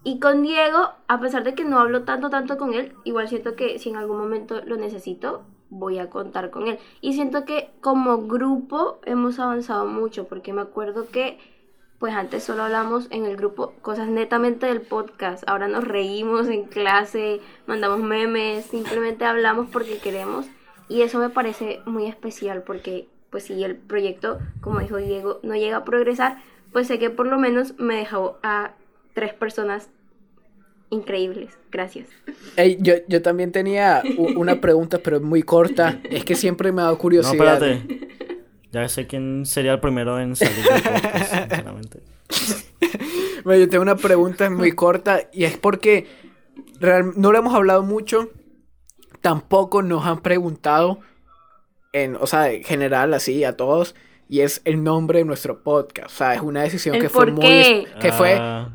Y 0.03 0.19
con 0.19 0.41
Diego, 0.41 0.89
a 1.09 1.21
pesar 1.21 1.45
de 1.45 1.55
que 1.55 1.67
no 1.67 1.79
hablo 1.79 2.05
tanto, 2.05 2.31
tanto 2.31 2.57
con 2.57 2.73
él, 2.73 2.95
igual 3.05 3.29
siento 3.29 3.55
que 3.55 3.79
si 3.79 3.91
en 3.91 3.97
algún 3.97 4.17
momento 4.17 4.63
lo 4.65 4.79
necesito, 4.79 5.43
voy 5.69 5.99
a 5.99 6.09
contar 6.09 6.49
con 6.49 6.69
él. 6.69 6.79
Y 7.03 7.13
siento 7.13 7.45
que 7.45 7.69
como 7.83 8.27
grupo 8.27 8.99
hemos 9.05 9.39
avanzado 9.39 9.85
mucho, 9.85 10.27
porque 10.27 10.55
me 10.55 10.63
acuerdo 10.63 11.11
que 11.11 11.39
pues 11.99 12.15
antes 12.15 12.45
solo 12.45 12.63
hablamos 12.63 13.09
en 13.11 13.27
el 13.27 13.37
grupo 13.37 13.75
cosas 13.83 14.09
netamente 14.09 14.65
del 14.65 14.81
podcast. 14.81 15.45
Ahora 15.47 15.69
nos 15.69 15.85
reímos 15.85 16.49
en 16.49 16.65
clase, 16.65 17.43
mandamos 17.67 17.99
memes, 17.99 18.65
simplemente 18.65 19.27
hablamos 19.27 19.69
porque 19.71 19.99
queremos. 19.99 20.47
Y 20.89 21.03
eso 21.03 21.19
me 21.19 21.29
parece 21.31 21.81
muy 21.87 22.07
especial 22.07 22.63
porque 22.63 23.09
pues 23.31 23.45
si 23.45 23.63
el 23.63 23.77
proyecto, 23.77 24.39
como 24.61 24.81
dijo 24.81 24.97
Diego, 24.97 25.39
no 25.43 25.55
llega 25.55 25.79
a 25.79 25.85
progresar, 25.85 26.39
pues 26.73 26.87
sé 26.87 26.99
que 26.99 27.11
por 27.11 27.27
lo 27.27 27.39
menos 27.39 27.75
me 27.79 27.97
dejó 27.97 28.39
a 28.43 28.73
tres 29.15 29.35
personas 29.35 29.91
increíbles. 30.91 31.51
Gracias. 31.71 32.09
Ey, 32.57 32.79
yo, 32.81 32.95
yo 33.09 33.21
también 33.21 33.53
tenía 33.53 34.03
una 34.37 34.61
pregunta, 34.61 34.99
pero 35.03 35.21
muy 35.21 35.43
corta. 35.43 36.01
Es 36.05 36.25
que 36.25 36.35
siempre 36.35 36.73
me 36.73 36.81
ha 36.81 36.85
dado 36.85 36.97
No, 36.97 37.01
curiosidad. 37.01 37.63
espérate. 37.63 38.09
Ya 38.73 38.89
sé 38.89 39.07
quién 39.07 39.45
sería 39.47 39.73
el 39.73 39.81
primero 39.81 40.19
en 40.21 40.37
salir 40.37 40.57
del 40.65 40.83
podcast, 40.83 41.35
sinceramente. 41.35 42.01
Bueno, 43.45 43.65
yo 43.65 43.69
tengo 43.71 43.83
una 43.83 43.97
pregunta 43.97 44.51
muy 44.51 44.73
corta 44.73 45.23
y 45.33 45.45
es 45.45 45.57
porque 45.57 46.07
real- 46.81 47.13
no 47.17 47.33
lo 47.33 47.39
hemos 47.39 47.55
hablado 47.55 47.83
mucho, 47.83 48.31
tampoco 49.21 49.83
nos 49.83 50.07
han 50.07 50.21
preguntado, 50.21 50.99
en, 51.93 52.17
o 52.17 52.27
sea, 52.27 52.51
en 52.51 52.65
general, 52.65 53.15
así 53.15 53.45
a 53.45 53.57
todos, 53.57 53.95
y 54.29 54.41
es 54.41 54.61
el 54.65 54.85
nombre 54.85 55.21
de 55.21 55.25
nuestro 55.25 55.63
podcast. 55.63 56.11
O 56.11 56.17
sea, 56.17 56.35
es 56.35 56.43
una 56.43 56.63
decisión 56.63 56.97
¿El 56.97 57.03
que 57.03 57.09
fue 57.09 57.27
muy. 57.27 57.41
qué? 57.41 57.87
Que 58.01 58.13
fue. 58.13 58.37
Ah. 58.39 58.71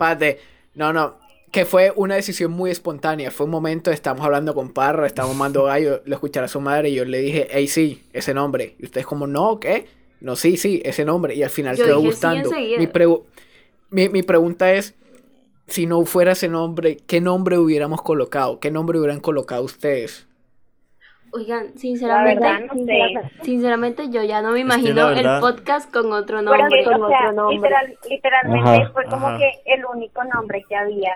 no, 0.75 0.93
no. 0.93 1.15
Que 1.51 1.65
fue 1.65 1.93
una 1.95 2.15
decisión 2.15 2.51
muy 2.51 2.71
espontánea. 2.71 3.29
Fue 3.29 3.45
un 3.45 3.51
momento, 3.51 3.91
estamos 3.91 4.25
hablando 4.25 4.55
con 4.55 4.73
Parra, 4.73 5.05
estábamos 5.05 5.37
mando 5.37 5.65
gallo, 5.65 6.01
lo 6.05 6.15
escuchará 6.15 6.47
su 6.47 6.59
madre, 6.59 6.89
y 6.89 6.95
yo 6.95 7.05
le 7.05 7.19
dije, 7.19 7.47
hey, 7.51 7.67
sí, 7.67 8.03
ese 8.13 8.33
nombre. 8.33 8.75
Y 8.79 8.85
ustedes, 8.85 9.05
como, 9.05 9.27
no, 9.27 9.59
¿qué? 9.59 9.85
No, 10.19 10.35
sí, 10.35 10.57
sí, 10.57 10.81
ese 10.83 11.05
nombre. 11.05 11.35
Y 11.35 11.43
al 11.43 11.51
final 11.51 11.75
Yo 11.75 11.85
quedó 11.85 11.97
dije 11.97 12.07
gustando. 12.07 12.49
mi, 12.49 12.87
pregu- 12.87 13.23
mi, 13.91 14.09
mi 14.09 14.23
pregunta 14.23 14.73
es: 14.73 14.95
si 15.67 15.85
no 15.85 16.03
fuera 16.05 16.31
ese 16.31 16.47
nombre, 16.49 16.97
¿qué 17.05 17.21
nombre 17.21 17.59
hubiéramos 17.59 18.01
colocado? 18.01 18.59
¿Qué 18.59 18.71
nombre 18.71 18.97
hubieran 18.97 19.19
colocado 19.19 19.63
ustedes? 19.63 20.25
Oigan, 21.35 21.71
La 21.73 21.79
sinceramente, 21.79 22.43
verdad, 22.43 22.59
no 22.71 22.83
sé. 22.85 23.31
sinceramente 23.43 24.09
yo 24.11 24.23
ya 24.23 24.41
no 24.43 24.51
me 24.51 24.59
Es 24.61 24.65
que 24.65 24.69
la 24.69 24.75
imagino 24.75 25.07
verdad- 25.07 25.35
el 25.35 25.41
podcast 25.41 25.91
con 25.91 26.13
otro 26.13 26.43
Porque, 26.43 26.59
nombre. 26.61 26.87
o 26.87 27.07
sea, 27.07 27.31
literal- 27.49 27.97
literalmente 28.09 28.69
Ajá, 28.69 28.89
fue 28.93 29.05
como 29.05 29.27
ajá. 29.29 29.37
que 29.39 29.51
el 29.73 29.85
único 29.85 30.23
nombre 30.25 30.63
que 30.69 30.75
había. 30.75 31.11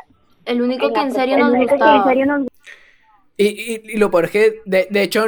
El 0.46 0.62
único 0.62 0.88
en 0.88 0.94
que 0.94 1.00
la 1.00 1.06
en 1.06 1.12
serio 1.14 1.38
nos 1.38 1.52
que 1.54 1.60
gustaba. 1.60 1.98
en 1.98 2.04
serio 2.06 2.26
nos 2.26 2.48
Y, 3.38 3.46
y, 3.48 3.82
y 3.94 3.98
lo 3.98 4.10
peor 4.10 4.26
es 4.26 4.32
que, 4.32 4.62
de, 4.66 4.88
de 4.90 5.02
hecho, 5.04 5.26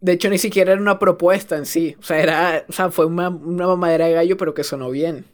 de 0.00 0.12
hecho, 0.12 0.28
ni 0.30 0.38
siquiera 0.38 0.72
era 0.72 0.80
una 0.80 0.98
propuesta 1.00 1.56
en 1.56 1.66
sí. 1.66 1.96
O 1.98 2.02
sea, 2.02 2.18
era, 2.20 2.64
o 2.68 2.72
sea, 2.72 2.90
fue 2.90 3.06
una, 3.06 3.28
una 3.30 3.66
mamadera 3.66 4.06
de 4.06 4.12
gallo, 4.12 4.36
pero 4.36 4.54
que 4.54 4.62
sonó 4.62 4.90
bien. 4.90 5.24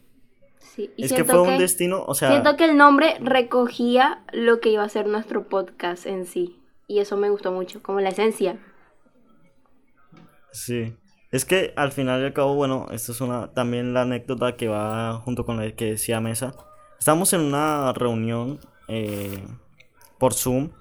Sí, 0.59 0.89
y 0.95 1.03
Es 1.03 1.13
que 1.13 1.25
fue 1.25 1.41
un 1.41 1.57
destino, 1.59 2.03
o 2.07 2.15
sea, 2.15 2.29
Siento 2.29 2.55
que 2.55 2.63
el 2.65 2.77
nombre 2.77 3.17
recogía 3.19 4.21
lo 4.31 4.61
que 4.61 4.69
iba 4.69 4.83
a 4.83 4.89
ser 4.89 5.05
nuestro 5.05 5.43
podcast 5.43 6.05
en 6.07 6.25
sí. 6.25 6.57
Y 6.91 6.99
eso 6.99 7.15
me 7.15 7.29
gustó 7.29 7.53
mucho, 7.53 7.81
como 7.81 8.01
la 8.01 8.09
esencia. 8.09 8.59
sí. 10.51 10.93
Es 11.31 11.45
que 11.45 11.71
al 11.77 11.93
final 11.93 12.19
y 12.21 12.25
al 12.25 12.33
cabo, 12.33 12.55
bueno, 12.55 12.87
esto 12.91 13.13
es 13.13 13.21
una 13.21 13.53
también 13.53 13.93
la 13.93 14.01
anécdota 14.01 14.57
que 14.57 14.67
va 14.67 15.13
junto 15.23 15.45
con 15.45 15.55
la 15.55 15.71
que 15.71 15.91
decía 15.91 16.19
Mesa. 16.19 16.53
Estamos 16.99 17.31
en 17.31 17.39
una 17.39 17.93
reunión 17.93 18.59
eh, 18.89 19.41
por 20.17 20.33
Zoom 20.33 20.71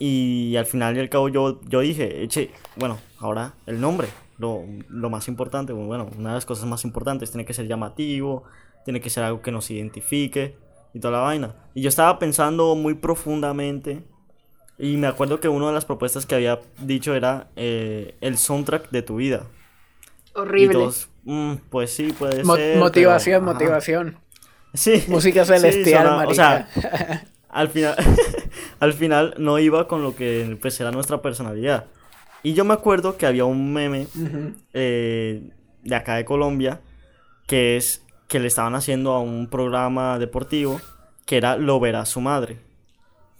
y 0.00 0.56
al 0.56 0.66
final 0.66 0.96
y 0.96 1.00
al 1.00 1.08
cabo 1.08 1.28
yo, 1.28 1.60
yo 1.68 1.78
dije, 1.78 2.28
bueno, 2.74 2.98
ahora 3.20 3.54
el 3.66 3.80
nombre, 3.80 4.08
lo, 4.38 4.64
lo 4.88 5.10
más 5.10 5.28
importante, 5.28 5.72
bueno, 5.72 6.10
una 6.18 6.30
de 6.30 6.34
las 6.34 6.46
cosas 6.46 6.66
más 6.66 6.84
importantes, 6.84 7.30
tiene 7.30 7.44
que 7.44 7.54
ser 7.54 7.68
llamativo, 7.68 8.42
tiene 8.84 9.00
que 9.00 9.10
ser 9.10 9.22
algo 9.22 9.40
que 9.40 9.52
nos 9.52 9.70
identifique 9.70 10.58
y 10.92 10.98
toda 10.98 11.18
la 11.18 11.20
vaina. 11.20 11.54
Y 11.74 11.82
yo 11.82 11.88
estaba 11.88 12.18
pensando 12.18 12.74
muy 12.74 12.94
profundamente 12.94 14.02
y 14.78 14.96
me 14.96 15.06
acuerdo 15.06 15.40
que 15.40 15.48
una 15.48 15.68
de 15.68 15.72
las 15.72 15.84
propuestas 15.84 16.26
que 16.26 16.34
había 16.34 16.60
dicho 16.78 17.14
era 17.14 17.48
eh, 17.56 18.14
el 18.20 18.38
soundtrack 18.38 18.90
de 18.90 19.02
tu 19.02 19.16
vida. 19.16 19.46
Y 20.34 20.38
Horrible. 20.40 20.72
todos, 20.74 21.08
"Mm, 21.24 21.54
pues 21.70 21.90
sí, 21.92 22.12
puede 22.16 22.44
Mo- 22.44 22.56
ser. 22.56 22.78
motivación, 22.78 23.40
pero, 23.40 23.50
ajá". 23.50 23.58
motivación. 23.58 24.16
Sí. 24.74 25.02
Música 25.08 25.44
sí, 25.44 25.52
celestial, 25.54 26.06
sonaba- 26.06 26.26
o 26.28 26.34
sea, 26.34 26.68
marica. 26.76 27.24
al 27.48 27.68
final, 27.70 27.96
al 28.80 28.92
final 28.92 29.34
no 29.38 29.58
iba 29.58 29.88
con 29.88 30.02
lo 30.02 30.14
que 30.14 30.56
pues 30.60 30.78
era 30.80 30.90
nuestra 30.92 31.20
personalidad. 31.22 31.86
Y 32.44 32.54
yo 32.54 32.64
me 32.64 32.74
acuerdo 32.74 33.16
que 33.16 33.26
había 33.26 33.44
un 33.46 33.72
meme 33.72 34.06
eh, 34.74 35.50
de 35.82 35.94
acá 35.96 36.14
de 36.16 36.24
Colombia 36.24 36.80
que 37.46 37.76
es 37.76 38.04
que 38.28 38.38
le 38.38 38.46
estaban 38.46 38.74
haciendo 38.74 39.12
a 39.12 39.20
un 39.20 39.48
programa 39.48 40.18
deportivo 40.18 40.80
que 41.26 41.36
era 41.38 41.56
lo 41.56 41.80
verá 41.80 42.04
su 42.04 42.20
madre. 42.20 42.58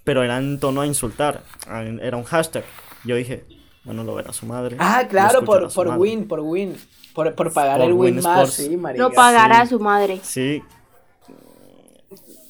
Pero 0.08 0.22
era 0.22 0.38
en 0.38 0.58
tono 0.58 0.80
a 0.80 0.86
insultar. 0.86 1.42
Era 2.00 2.16
un 2.16 2.24
hashtag. 2.24 2.64
Yo 3.04 3.14
dije, 3.14 3.44
Bueno, 3.84 4.04
lo 4.04 4.14
verá 4.14 4.32
su 4.32 4.46
madre. 4.46 4.76
Ah, 4.78 5.04
claro, 5.06 5.44
por, 5.44 5.70
por 5.70 5.88
madre. 5.88 6.00
Win, 6.00 6.26
por 6.26 6.40
Win. 6.40 6.76
Por, 7.14 7.34
por 7.34 7.52
pagar 7.52 7.76
Por 7.76 7.86
el 7.88 7.92
Win 7.92 8.14
Win 8.14 8.24
más, 8.24 8.54
sí, 8.54 8.74
marica. 8.78 9.02
Lo 9.02 9.12
pagará 9.12 9.64
sí. 9.66 9.68
su 9.68 9.80
madre. 9.80 10.18
Sí. 10.22 10.62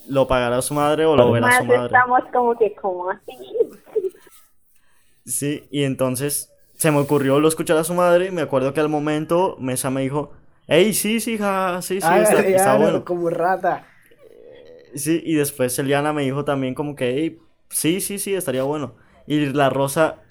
Lo 0.06 0.28
pagará 0.28 0.62
su 0.62 0.72
madre 0.72 1.04
o 1.04 1.16
lo 1.16 1.32
verá 1.32 1.48
Más 1.48 1.58
su 1.58 1.64
madre. 1.64 1.86
estamos 1.86 2.20
como 2.32 2.56
que, 2.56 2.74
como 2.76 3.10
así? 3.10 3.32
Sí, 5.26 5.66
y 5.72 5.82
entonces 5.82 6.52
se 6.74 6.92
me 6.92 6.98
ocurrió 6.98 7.40
lo 7.40 7.48
escuchar 7.48 7.76
a 7.76 7.82
su 7.82 7.92
madre. 7.94 8.30
Me 8.30 8.42
acuerdo 8.42 8.72
que 8.72 8.78
al 8.78 8.88
momento 8.88 9.56
Mesa 9.58 9.90
me 9.90 10.02
dijo, 10.02 10.30
hey, 10.68 10.94
sí, 10.94 11.18
sí, 11.18 11.36
ja, 11.38 11.80
sí, 11.82 12.00
sí, 12.00 12.06
Ah, 12.08 12.20
está, 12.20 12.40
ya, 12.42 12.56
está 12.56 12.74
no, 12.74 12.82
bueno. 12.84 13.04
como 13.04 13.28
rata. 13.30 13.84
Sí, 14.94 15.20
y 15.24 15.34
después 15.34 15.76
Eliana 15.80 16.12
me 16.12 16.22
dijo 16.22 16.44
también 16.44 16.74
como 16.74 16.94
que, 16.94 17.10
hey, 17.14 17.38
sí, 17.70 18.00
sí, 18.00 18.18
sí, 18.18 18.34
estaría 18.34 18.62
bueno. 18.62 18.94
Y 19.26 19.46
la 19.46 19.70
Rosa, 19.70 20.22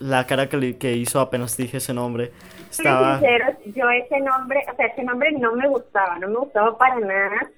la 0.00 0.26
cara 0.26 0.48
que, 0.48 0.56
le- 0.58 0.78
que 0.78 0.94
hizo 0.96 1.20
apenas 1.20 1.56
dije 1.56 1.78
ese 1.78 1.94
nombre, 1.94 2.32
estaba... 2.70 3.20
sincero, 3.20 3.46
yo 3.66 3.88
ese 3.90 4.20
nombre, 4.20 4.60
o 4.72 4.76
sea, 4.76 4.86
ese 4.86 5.02
nombre 5.04 5.32
no 5.32 5.54
me 5.54 5.68
gustaba, 5.68 6.18
no 6.18 6.28
me 6.28 6.36
gustaba 6.38 6.76
para 6.78 6.98
nada. 7.00 7.50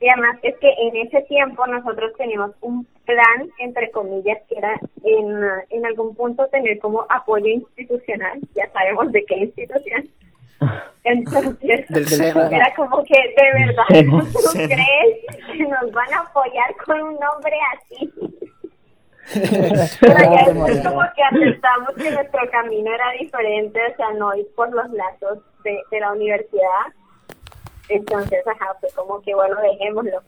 Y 0.00 0.08
además 0.08 0.38
es 0.42 0.56
que 0.58 0.68
en 0.78 0.96
ese 0.96 1.22
tiempo 1.22 1.66
nosotros 1.66 2.12
teníamos 2.16 2.52
un 2.62 2.86
plan, 3.04 3.50
entre 3.58 3.90
comillas, 3.90 4.38
que 4.48 4.56
era 4.58 4.78
en, 5.04 5.40
en 5.70 5.86
algún 5.86 6.14
punto 6.16 6.46
tener 6.48 6.78
como 6.78 7.06
apoyo 7.08 7.46
institucional, 7.48 8.40
ya 8.54 8.70
sabemos 8.72 9.12
de 9.12 9.24
qué 9.26 9.36
institución. 9.36 10.08
Entonces, 11.04 11.86
era 11.90 12.74
como 12.76 13.02
que 13.04 13.14
de 13.14 13.64
verdad, 13.64 13.84
¿tú 14.32 14.52
crees 14.52 15.46
que 15.46 15.64
nos 15.64 15.92
van 15.92 16.12
a 16.12 16.18
apoyar 16.20 16.76
con 16.84 17.00
un 17.00 17.18
nombre 17.18 17.56
así? 17.74 18.12
Pero 20.00 20.18
ya 20.18 20.44
después 20.46 20.80
como 20.86 21.02
que 21.14 21.22
aceptamos 21.22 21.94
que 21.94 22.10
nuestro 22.10 22.50
camino 22.50 22.92
era 22.92 23.12
diferente, 23.18 23.80
o 23.92 23.96
sea, 23.96 24.12
no 24.12 24.34
ir 24.34 24.46
por 24.54 24.70
los 24.72 24.90
lazos 24.90 25.38
de, 25.64 25.78
de 25.90 26.00
la 26.00 26.12
universidad. 26.12 26.92
Entonces, 27.88 28.46
ajá, 28.46 28.74
fue 28.80 28.90
como 28.94 29.22
que 29.22 29.34
bueno, 29.34 29.56
dejémoslo. 29.60 30.22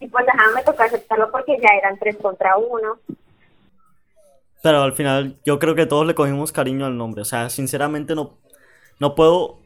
Y 0.00 0.08
pues, 0.08 0.26
ajá, 0.28 0.44
me 0.54 0.62
tocó 0.62 0.82
aceptarlo 0.82 1.30
porque 1.30 1.58
ya 1.60 1.76
eran 1.76 1.98
tres 1.98 2.16
contra 2.16 2.56
uno. 2.56 2.98
Pero 4.62 4.82
al 4.82 4.92
final 4.92 5.36
yo 5.44 5.58
creo 5.58 5.74
que 5.74 5.86
todos 5.86 6.06
le 6.06 6.14
cogimos 6.14 6.52
cariño 6.52 6.86
al 6.86 6.96
nombre. 6.96 7.22
O 7.22 7.24
sea, 7.24 7.48
sinceramente 7.48 8.14
no, 8.14 8.38
no 8.98 9.14
puedo 9.14 9.60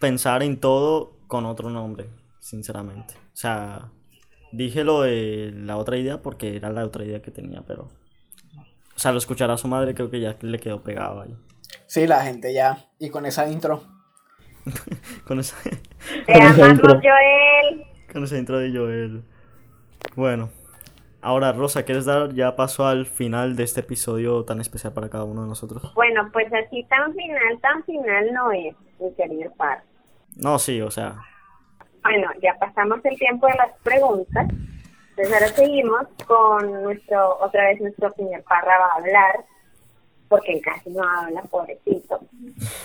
pensar 0.00 0.42
en 0.42 0.58
todo 0.58 1.16
con 1.26 1.46
otro 1.46 1.70
nombre, 1.70 2.08
sinceramente. 2.40 3.14
O 3.14 3.36
sea, 3.36 3.90
dije 4.52 4.84
lo 4.84 5.02
de 5.02 5.52
la 5.54 5.76
otra 5.76 5.96
idea 5.96 6.22
porque 6.22 6.56
era 6.56 6.70
la 6.70 6.84
otra 6.84 7.04
idea 7.04 7.22
que 7.22 7.30
tenía, 7.30 7.62
pero... 7.66 7.88
O 8.96 9.00
sea, 9.00 9.12
lo 9.12 9.18
escuchará 9.18 9.56
su 9.56 9.68
madre, 9.68 9.94
creo 9.94 10.10
que 10.10 10.20
ya 10.20 10.36
le 10.40 10.58
quedó 10.58 10.82
pegado 10.82 11.20
ahí. 11.20 11.36
Sí, 11.86 12.06
la 12.06 12.22
gente 12.22 12.52
ya. 12.52 12.86
Y 12.98 13.10
con 13.10 13.26
esa 13.26 13.48
intro. 13.48 13.84
Con 15.26 15.38
esa, 15.40 15.56
Te 16.26 16.42
amamos, 16.42 16.80
Joel. 16.82 17.84
con 18.12 18.24
esa 18.24 18.36
intro 18.36 18.58
de 18.58 18.70
Joel. 18.70 19.24
Bueno, 20.14 20.50
ahora 21.22 21.52
Rosa, 21.52 21.84
¿quieres 21.84 22.04
dar 22.04 22.32
ya 22.32 22.56
paso 22.56 22.86
al 22.86 23.06
final 23.06 23.56
de 23.56 23.64
este 23.64 23.80
episodio 23.80 24.44
tan 24.44 24.60
especial 24.60 24.92
para 24.92 25.08
cada 25.08 25.24
uno 25.24 25.42
de 25.42 25.48
nosotros? 25.48 25.92
Bueno, 25.94 26.28
pues 26.32 26.52
así 26.52 26.84
tan 26.84 27.14
final, 27.14 27.60
tan 27.60 27.84
final 27.84 28.32
no 28.32 28.52
es, 28.52 28.74
mi 28.98 29.12
querido 29.14 29.52
par. 29.54 29.82
No, 30.36 30.58
sí, 30.58 30.80
o 30.80 30.90
sea, 30.90 31.16
Bueno, 32.02 32.30
ya 32.42 32.54
pasamos 32.58 33.04
el 33.04 33.16
tiempo 33.18 33.46
de 33.46 33.54
las 33.54 33.72
preguntas. 33.82 34.46
Entonces 35.10 35.34
ahora 35.34 35.48
seguimos 35.48 36.06
con 36.26 36.82
nuestro, 36.84 37.38
otra 37.40 37.64
vez 37.64 37.80
nuestro 37.80 38.12
señor 38.12 38.44
Parra 38.44 38.78
va 38.78 38.86
a 38.86 38.96
hablar, 38.98 39.44
porque 40.28 40.60
casi 40.60 40.90
no 40.90 41.02
habla, 41.02 41.42
pobrecito. 41.42 42.20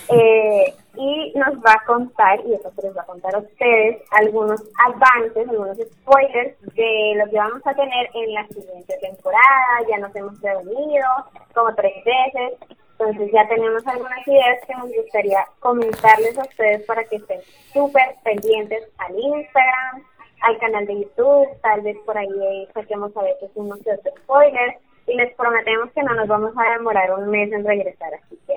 Eh, 0.08 0.74
y 0.96 1.32
nos 1.36 1.56
va 1.58 1.72
a 1.72 1.84
contar, 1.86 2.40
y 2.46 2.54
eso 2.54 2.70
se 2.74 2.82
les 2.82 2.96
va 2.96 3.02
a 3.02 3.06
contar 3.06 3.34
a 3.34 3.38
ustedes, 3.38 4.02
algunos 4.10 4.62
avances, 4.86 5.48
algunos 5.48 5.76
spoilers 5.76 6.60
de 6.74 7.14
lo 7.16 7.30
que 7.30 7.36
vamos 7.36 7.62
a 7.66 7.74
tener 7.74 8.10
en 8.14 8.34
la 8.34 8.46
siguiente 8.48 8.96
temporada. 9.00 9.80
Ya 9.88 9.98
nos 9.98 10.14
hemos 10.16 10.40
reunido 10.40 11.06
como 11.54 11.74
tres 11.74 12.04
veces, 12.04 12.58
entonces 12.98 13.32
ya 13.32 13.46
tenemos 13.48 13.86
algunas 13.86 14.26
ideas 14.26 14.58
que 14.66 14.74
nos 14.74 14.90
gustaría 14.92 15.44
comentarles 15.58 16.38
a 16.38 16.42
ustedes 16.42 16.82
para 16.86 17.04
que 17.04 17.16
estén 17.16 17.40
súper 17.72 18.14
pendientes 18.22 18.88
al 18.98 19.18
Instagram, 19.18 20.04
al 20.42 20.58
canal 20.58 20.86
de 20.86 21.00
YouTube, 21.00 21.48
tal 21.62 21.80
vez 21.80 21.96
por 22.04 22.16
ahí 22.16 22.28
eh, 22.28 22.68
saquemos 22.72 23.16
a 23.16 23.22
veces 23.22 23.50
unos 23.54 23.80
otros 23.80 24.14
spoilers 24.22 24.76
les 25.06 25.34
prometemos 25.34 25.90
que 25.92 26.02
no 26.02 26.14
nos 26.14 26.28
vamos 26.28 26.52
a 26.56 26.78
demorar 26.78 27.12
un 27.18 27.30
mes 27.30 27.52
en 27.52 27.64
regresar, 27.64 28.14
así 28.14 28.38
que 28.46 28.54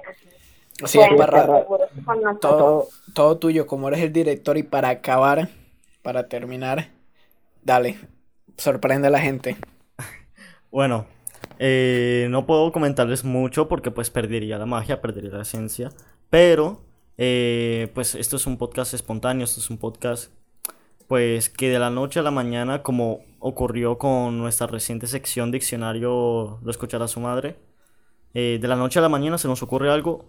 Así 0.84 1.00
con 2.06 2.22
nosotros. 2.22 2.40
Todo, 2.40 2.88
todo 3.14 3.38
tuyo, 3.38 3.66
como 3.66 3.88
eres 3.88 4.02
el 4.02 4.14
director 4.14 4.58
y 4.58 4.64
para 4.64 4.90
acabar, 4.90 5.50
para 6.04 6.28
terminar, 6.28 6.90
dale, 7.64 7.98
sorprende 8.58 9.08
a 9.08 9.12
la 9.12 9.20
gente. 9.20 9.58
Bueno, 10.70 11.06
eh, 11.60 12.28
no 12.30 12.46
puedo 12.46 12.74
comentarles 12.74 13.24
mucho 13.24 13.70
porque 13.70 13.90
pues 13.90 14.10
perdería 14.10 14.58
la 14.58 14.66
magia, 14.66 15.02
perdería 15.02 15.32
la 15.32 15.42
esencia. 15.44 15.90
Pero, 16.30 16.82
eh, 17.18 17.90
pues 17.96 18.16
esto 18.16 18.36
es 18.36 18.46
un 18.46 18.58
podcast 18.58 18.94
espontáneo, 18.94 19.46
esto 19.46 19.62
es 19.62 19.70
un 19.70 19.78
podcast 19.78 20.32
pues 21.08 21.50
que 21.50 21.70
de 21.70 21.80
la 21.80 21.90
noche 21.90 22.20
a 22.20 22.24
la 22.24 22.32
mañana, 22.32 22.84
como 22.84 23.22
ocurrió 23.40 23.98
con 23.98 24.38
nuestra 24.38 24.68
reciente 24.68 25.08
sección 25.08 25.52
diccionario, 25.52 26.60
lo 26.62 26.72
escuchará 26.72 27.08
su 27.08 27.20
madre, 27.20 27.58
eh, 28.34 28.60
de 28.62 28.68
la 28.68 28.76
noche 28.76 29.00
a 29.00 29.02
la 29.02 29.10
mañana 29.10 29.38
se 29.38 29.48
nos 29.48 29.64
ocurre 29.64 29.92
algo 29.92 30.26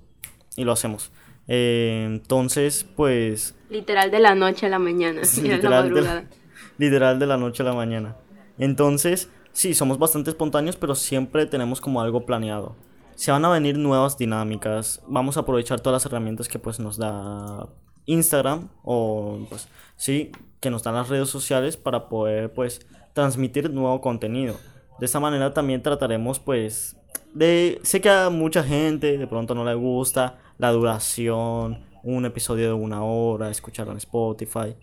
y 0.57 0.65
lo 0.65 0.73
hacemos. 0.73 1.11
Eh, 1.49 2.05
entonces, 2.07 2.87
pues 2.97 3.57
Literal 3.71 4.11
de 4.11 4.21
la 4.21 4.35
noche 4.35 4.67
a 4.67 4.69
la 4.69 4.79
mañana. 4.79 5.23
La 5.23 5.43
literal, 5.43 5.61
de 5.61 5.69
la, 5.69 5.83
madrugada. 5.83 6.25
literal 6.79 7.19
de 7.19 7.27
la 7.27 7.37
noche 7.37 7.63
a 7.63 7.67
la 7.67 7.73
mañana. 7.73 8.17
Entonces, 8.59 9.31
sí, 9.53 9.75
somos 9.75 9.99
bastante 9.99 10.31
espontáneos, 10.31 10.77
pero 10.77 10.95
siempre 10.95 11.47
tenemos 11.47 11.81
como 11.81 12.01
algo 12.01 12.25
planeado. 12.25 12.77
Se 13.15 13.33
van 13.33 13.45
a 13.45 13.51
venir 13.51 13.77
nuevas 13.79 14.17
dinámicas. 14.17 15.03
Vamos 15.09 15.37
a 15.37 15.41
aprovechar 15.41 15.81
todas 15.81 16.03
las 16.03 16.07
herramientas 16.07 16.49
que 16.49 16.59
pues 16.59 16.79
nos 16.79 16.99
da 16.99 17.69
Instagram 18.09 18.69
o 18.83 19.39
pues 19.49 19.69
sí, 19.97 20.33
que 20.61 20.71
nos 20.71 20.83
dan 20.83 20.95
las 20.95 21.09
redes 21.09 21.29
sociales 21.29 21.77
para 21.77 22.09
poder 22.09 22.53
pues 22.53 22.85
transmitir 23.13 23.71
nuevo 23.71 24.01
contenido. 24.01 24.57
De 24.99 25.07
esta 25.07 25.21
manera 25.21 25.55
también 25.55 25.83
trataremos 25.83 26.41
pues 26.41 26.97
de 27.35 27.79
sé 27.85 28.01
que 28.01 28.11
a 28.11 28.31
mucha 28.31 28.65
gente 28.65 29.17
de 29.19 29.27
pronto 29.29 29.55
no 29.55 29.65
le 29.65 29.75
gusta 29.75 30.39
la 30.59 30.73
duración, 30.73 31.85
un 32.03 32.25
episodio 32.25 32.67
de 32.67 32.73
una 32.73 33.05
hora, 33.05 33.51
escucharlo 33.51 33.93
en 33.93 33.99
Spotify. 33.99 34.75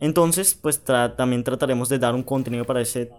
Entonces, 0.00 0.54
pues 0.54 0.84
tra- 0.84 1.14
también 1.16 1.44
trataremos 1.44 1.88
de 1.88 1.98
dar 1.98 2.14
un 2.14 2.22
contenido 2.22 2.64
para 2.64 2.80
ese, 2.80 3.10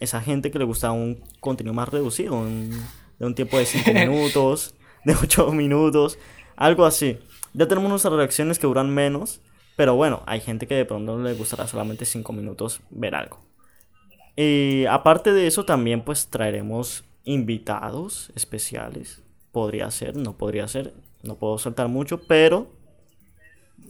esa 0.00 0.20
gente 0.20 0.50
que 0.50 0.58
le 0.58 0.64
gusta 0.64 0.90
un 0.92 1.22
contenido 1.40 1.74
más 1.74 1.88
reducido, 1.88 2.34
un- 2.34 2.70
de 3.18 3.26
un 3.26 3.34
tiempo 3.34 3.58
de 3.58 3.66
5 3.66 3.90
minutos, 3.94 4.74
de 5.04 5.14
8 5.14 5.52
minutos, 5.52 6.18
algo 6.56 6.84
así. 6.86 7.18
Ya 7.54 7.66
tenemos 7.68 7.88
nuestras 7.90 8.14
reacciones 8.14 8.58
que 8.58 8.66
duran 8.66 8.90
menos, 8.92 9.40
pero 9.76 9.94
bueno, 9.96 10.22
hay 10.26 10.40
gente 10.40 10.66
que 10.66 10.74
de 10.74 10.84
pronto 10.84 11.18
le 11.18 11.34
gustará 11.34 11.66
solamente 11.66 12.04
5 12.04 12.32
minutos 12.32 12.80
ver 12.90 13.14
algo. 13.14 13.40
Y 14.36 14.86
aparte 14.86 15.32
de 15.32 15.46
eso, 15.46 15.64
también 15.64 16.02
pues 16.02 16.26
traeremos 16.28 17.04
invitados 17.24 18.32
especiales. 18.34 19.22
Podría 19.52 19.90
ser, 19.90 20.16
no 20.16 20.36
podría 20.36 20.66
ser, 20.66 20.92
no 21.22 21.36
puedo 21.36 21.58
soltar 21.58 21.88
mucho, 21.88 22.20
pero 22.26 22.68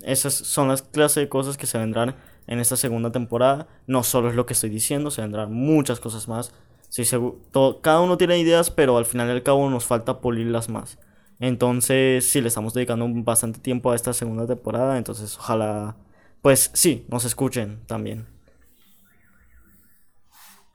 esas 0.03 0.35
son 0.35 0.69
las 0.69 0.83
clases 0.83 1.17
de 1.25 1.29
cosas 1.29 1.57
que 1.57 1.67
se 1.67 1.79
vendrán 1.79 2.17
en 2.47 2.59
esta 2.59 2.77
segunda 2.77 3.11
temporada. 3.12 3.67
No 3.87 4.03
solo 4.03 4.29
es 4.29 4.35
lo 4.35 4.47
que 4.47 4.53
estoy 4.53 4.71
diciendo, 4.71 5.11
se 5.11 5.23
vendrán 5.23 5.53
muchas 5.53 6.01
cosas 6.01 6.28
más. 6.28 6.53
Segu- 6.91 7.39
todo- 7.51 7.81
cada 7.81 8.01
uno 8.01 8.16
tiene 8.19 8.39
ideas, 8.39 8.70
pero 8.70 8.97
al 8.99 9.07
final 9.07 9.28
y 9.28 9.32
al 9.32 9.43
cabo 9.43 9.69
nos 9.70 9.85
falta 9.86 10.20
pulirlas 10.20 10.69
más. 10.69 10.99
Entonces, 11.40 12.28
sí, 12.31 12.40
le 12.40 12.48
estamos 12.48 12.74
dedicando 12.74 13.05
un- 13.05 13.24
bastante 13.24 13.59
tiempo 13.61 13.90
a 13.90 13.97
esta 13.97 14.12
segunda 14.12 14.47
temporada. 14.47 14.97
Entonces, 14.98 15.36
ojalá, 15.39 15.97
pues 16.43 16.70
sí, 16.74 17.06
nos 17.09 17.24
escuchen 17.24 17.85
también. 17.86 18.27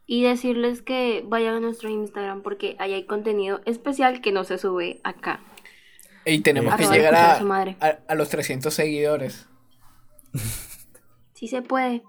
Y 0.06 0.23
decirles 0.23 0.81
que 0.81 1.23
vayan 1.27 1.56
a 1.56 1.60
nuestro 1.60 1.88
Instagram 1.90 2.41
porque 2.41 2.76
ahí 2.80 2.94
hay 2.94 3.06
contenido 3.06 3.61
especial 3.65 4.22
que 4.22 4.31
no 4.31 4.44
se 4.44 4.57
sube 4.57 4.99
acá. 5.03 5.40
Y 6.26 6.41
tenemos 6.41 6.76
que 6.76 6.86
llegar 6.88 7.14
a, 7.15 7.34
a 7.34 7.40
su 7.40 7.45
madre. 7.45 7.77
a, 7.80 7.99
a 8.07 8.15
los 8.15 8.30
300 8.30 8.73
seguidores. 8.73 9.48
Sí 11.34 11.48
se 11.48 11.61
puede. 11.61 12.02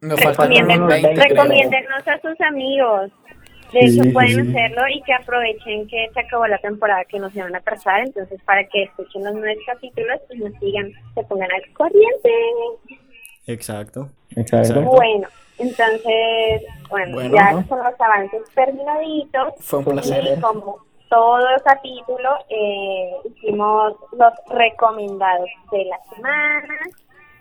Nos 0.00 0.20
faltan 0.20 0.50
unos 0.52 0.58
Recomiéndenos, 0.60 0.88
20, 0.88 1.14
creo. 1.14 1.28
recomiéndenos 1.42 2.08
a 2.08 2.20
sus 2.20 2.40
amigos. 2.40 3.10
De 3.72 3.80
hecho, 3.80 4.02
sí, 4.02 4.10
pueden 4.10 4.46
sí. 4.46 4.50
hacerlo 4.50 4.82
y 4.94 5.02
que 5.02 5.14
aprovechen 5.14 5.88
que 5.88 6.08
se 6.12 6.20
acabó 6.20 6.46
la 6.46 6.58
temporada 6.58 7.04
que 7.04 7.18
nos 7.18 7.34
iban 7.34 7.54
a 7.54 7.58
atrasar. 7.58 8.00
Entonces, 8.00 8.40
para 8.44 8.64
que 8.64 8.84
escuchen 8.84 9.24
los 9.24 9.34
nuevos 9.34 9.62
capítulos 9.66 10.20
y 10.30 10.38
nos 10.38 10.52
sigan, 10.58 10.92
se 11.14 11.22
pongan 11.24 11.48
al 11.50 11.72
corriente. 11.72 12.30
Exacto. 13.46 14.10
Exacto. 14.36 14.82
Bueno, 14.82 15.28
entonces, 15.58 16.62
bueno, 16.90 17.14
Bueno, 17.14 17.34
ya 17.34 17.52
¿no? 17.52 17.66
con 17.66 17.78
los 17.78 18.00
avances 18.00 18.42
terminaditos. 18.54 19.54
Fue 19.60 19.78
un 19.78 19.84
placer. 19.86 20.24
Y 20.36 20.40
como 20.40 20.78
todo 21.08 21.38
el 21.38 21.62
capítulo 21.62 22.30
eh, 22.48 23.10
hicimos 23.24 23.94
los 24.12 24.32
recomendados 24.50 25.48
de 25.70 25.84
la 25.84 25.98
semana. 26.14 26.78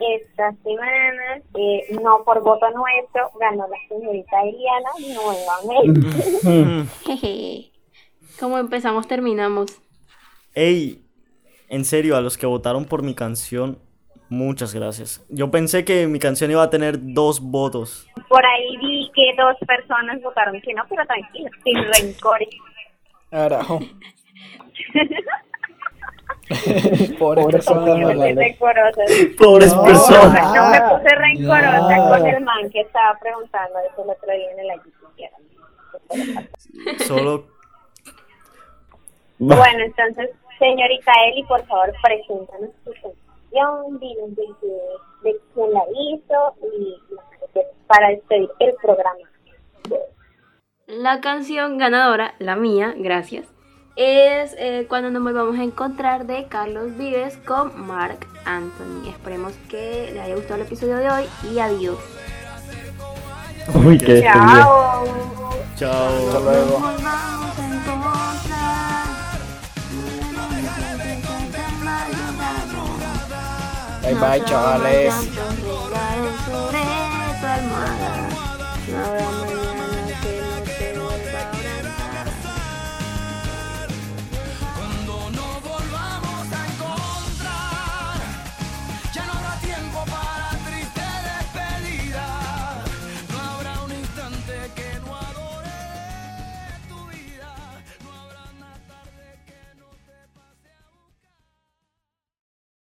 Esta 0.02 0.52
semana, 0.64 1.42
eh, 1.56 1.96
no 2.02 2.24
por 2.24 2.42
voto 2.42 2.66
nuestro, 2.72 3.30
ganó 3.40 3.68
la 3.68 3.78
señorita 3.88 4.42
Eliana 4.42 4.90
nuevamente. 5.14 6.90
Como 8.40 8.58
empezamos, 8.58 9.08
terminamos. 9.08 9.80
Ey, 10.56 11.04
en 11.70 11.86
serio, 11.86 12.18
a 12.18 12.22
los 12.22 12.38
que 12.38 12.48
votaron 12.48 12.86
por 12.86 13.04
mi 13.04 13.14
canción, 13.14 13.78
muchas 14.30 14.74
gracias. 14.74 15.24
Yo 15.30 15.52
pensé 15.52 15.86
que 15.86 16.08
mi 16.08 16.18
canción 16.18 16.50
iba 16.50 16.64
a 16.64 16.70
tener 16.72 16.98
dos 17.00 17.40
votos. 17.40 18.08
Por 18.28 18.44
ahí 18.44 18.78
vi 18.78 19.12
que 19.14 19.34
dos 19.38 19.56
personas 19.68 20.20
votaron 20.24 20.60
que 20.62 20.74
no, 20.74 20.84
pero 20.90 21.06
tranquilo, 21.06 21.50
sin 21.64 21.78
rencores. 21.78 22.50
Carajo. 23.30 23.80
Pobres 27.20 27.46
personas, 27.48 27.86
No 27.86 27.96
me 27.96 28.02
puse 28.06 28.18
Orlando. 28.18 28.42
rencorosa. 28.42 29.02
Pobres 29.40 29.76
No, 29.76 29.84
personas. 29.84 30.56
No 30.56 30.70
me 30.70 30.82
puse 30.82 31.16
rencorosa 31.16 31.98
No. 31.98 32.10
con 32.10 32.28
el 32.28 32.42
man 32.44 32.70
que 32.72 32.82
estaba 32.82 33.18
preguntando 33.20 33.80
eso 33.80 34.04
el 34.04 34.10
otro 34.10 34.32
día 34.34 34.52
en 34.52 34.60
el 34.60 34.68
IT. 34.76 34.86
Solo 37.08 37.46
Bueno, 39.40 39.80
entonces, 39.84 40.30
señorita 40.60 41.12
Eli, 41.32 41.44
por 41.44 41.66
favor, 41.66 41.92
preséntanos 42.04 42.70
su 42.84 42.92
canción, 42.94 44.00
dinos 44.00 44.36
de, 44.36 44.46
qué- 44.62 45.30
de 45.30 45.36
quién 45.54 45.74
la 45.74 45.84
hizo 45.90 46.56
y 46.74 46.96
para 47.88 48.10
despedir 48.10 48.50
el 48.60 48.74
programa. 48.82 49.20
La 50.88 51.22
canción 51.22 51.78
ganadora, 51.78 52.34
la 52.40 52.56
mía, 52.56 52.94
gracias, 52.98 53.48
es 53.96 54.56
eh, 54.58 54.86
cuando 54.88 55.10
nos 55.12 55.22
volvamos 55.24 55.58
a 55.58 55.64
encontrar 55.64 56.26
de 56.26 56.48
Carlos 56.48 56.98
Vives 56.98 57.38
con 57.46 57.88
Mark 57.88 58.28
Anthony. 58.46 59.10
Esperemos 59.10 59.54
que 59.70 60.12
les 60.14 60.24
haya 60.24 60.36
gustado 60.36 60.56
el 60.56 60.68
episodio 60.68 60.98
de 60.98 61.10
hoy 61.10 61.26
y 61.54 61.60
adiós. 61.60 61.98
Uy, 63.74 63.98
qué 63.98 64.22
Chao. 64.22 65.06
Chao. 65.76 66.28
Hasta 66.28 66.40
luego. 66.40 66.82
Bye 74.02 74.16
bye, 74.16 74.44
chavales. 74.46 75.14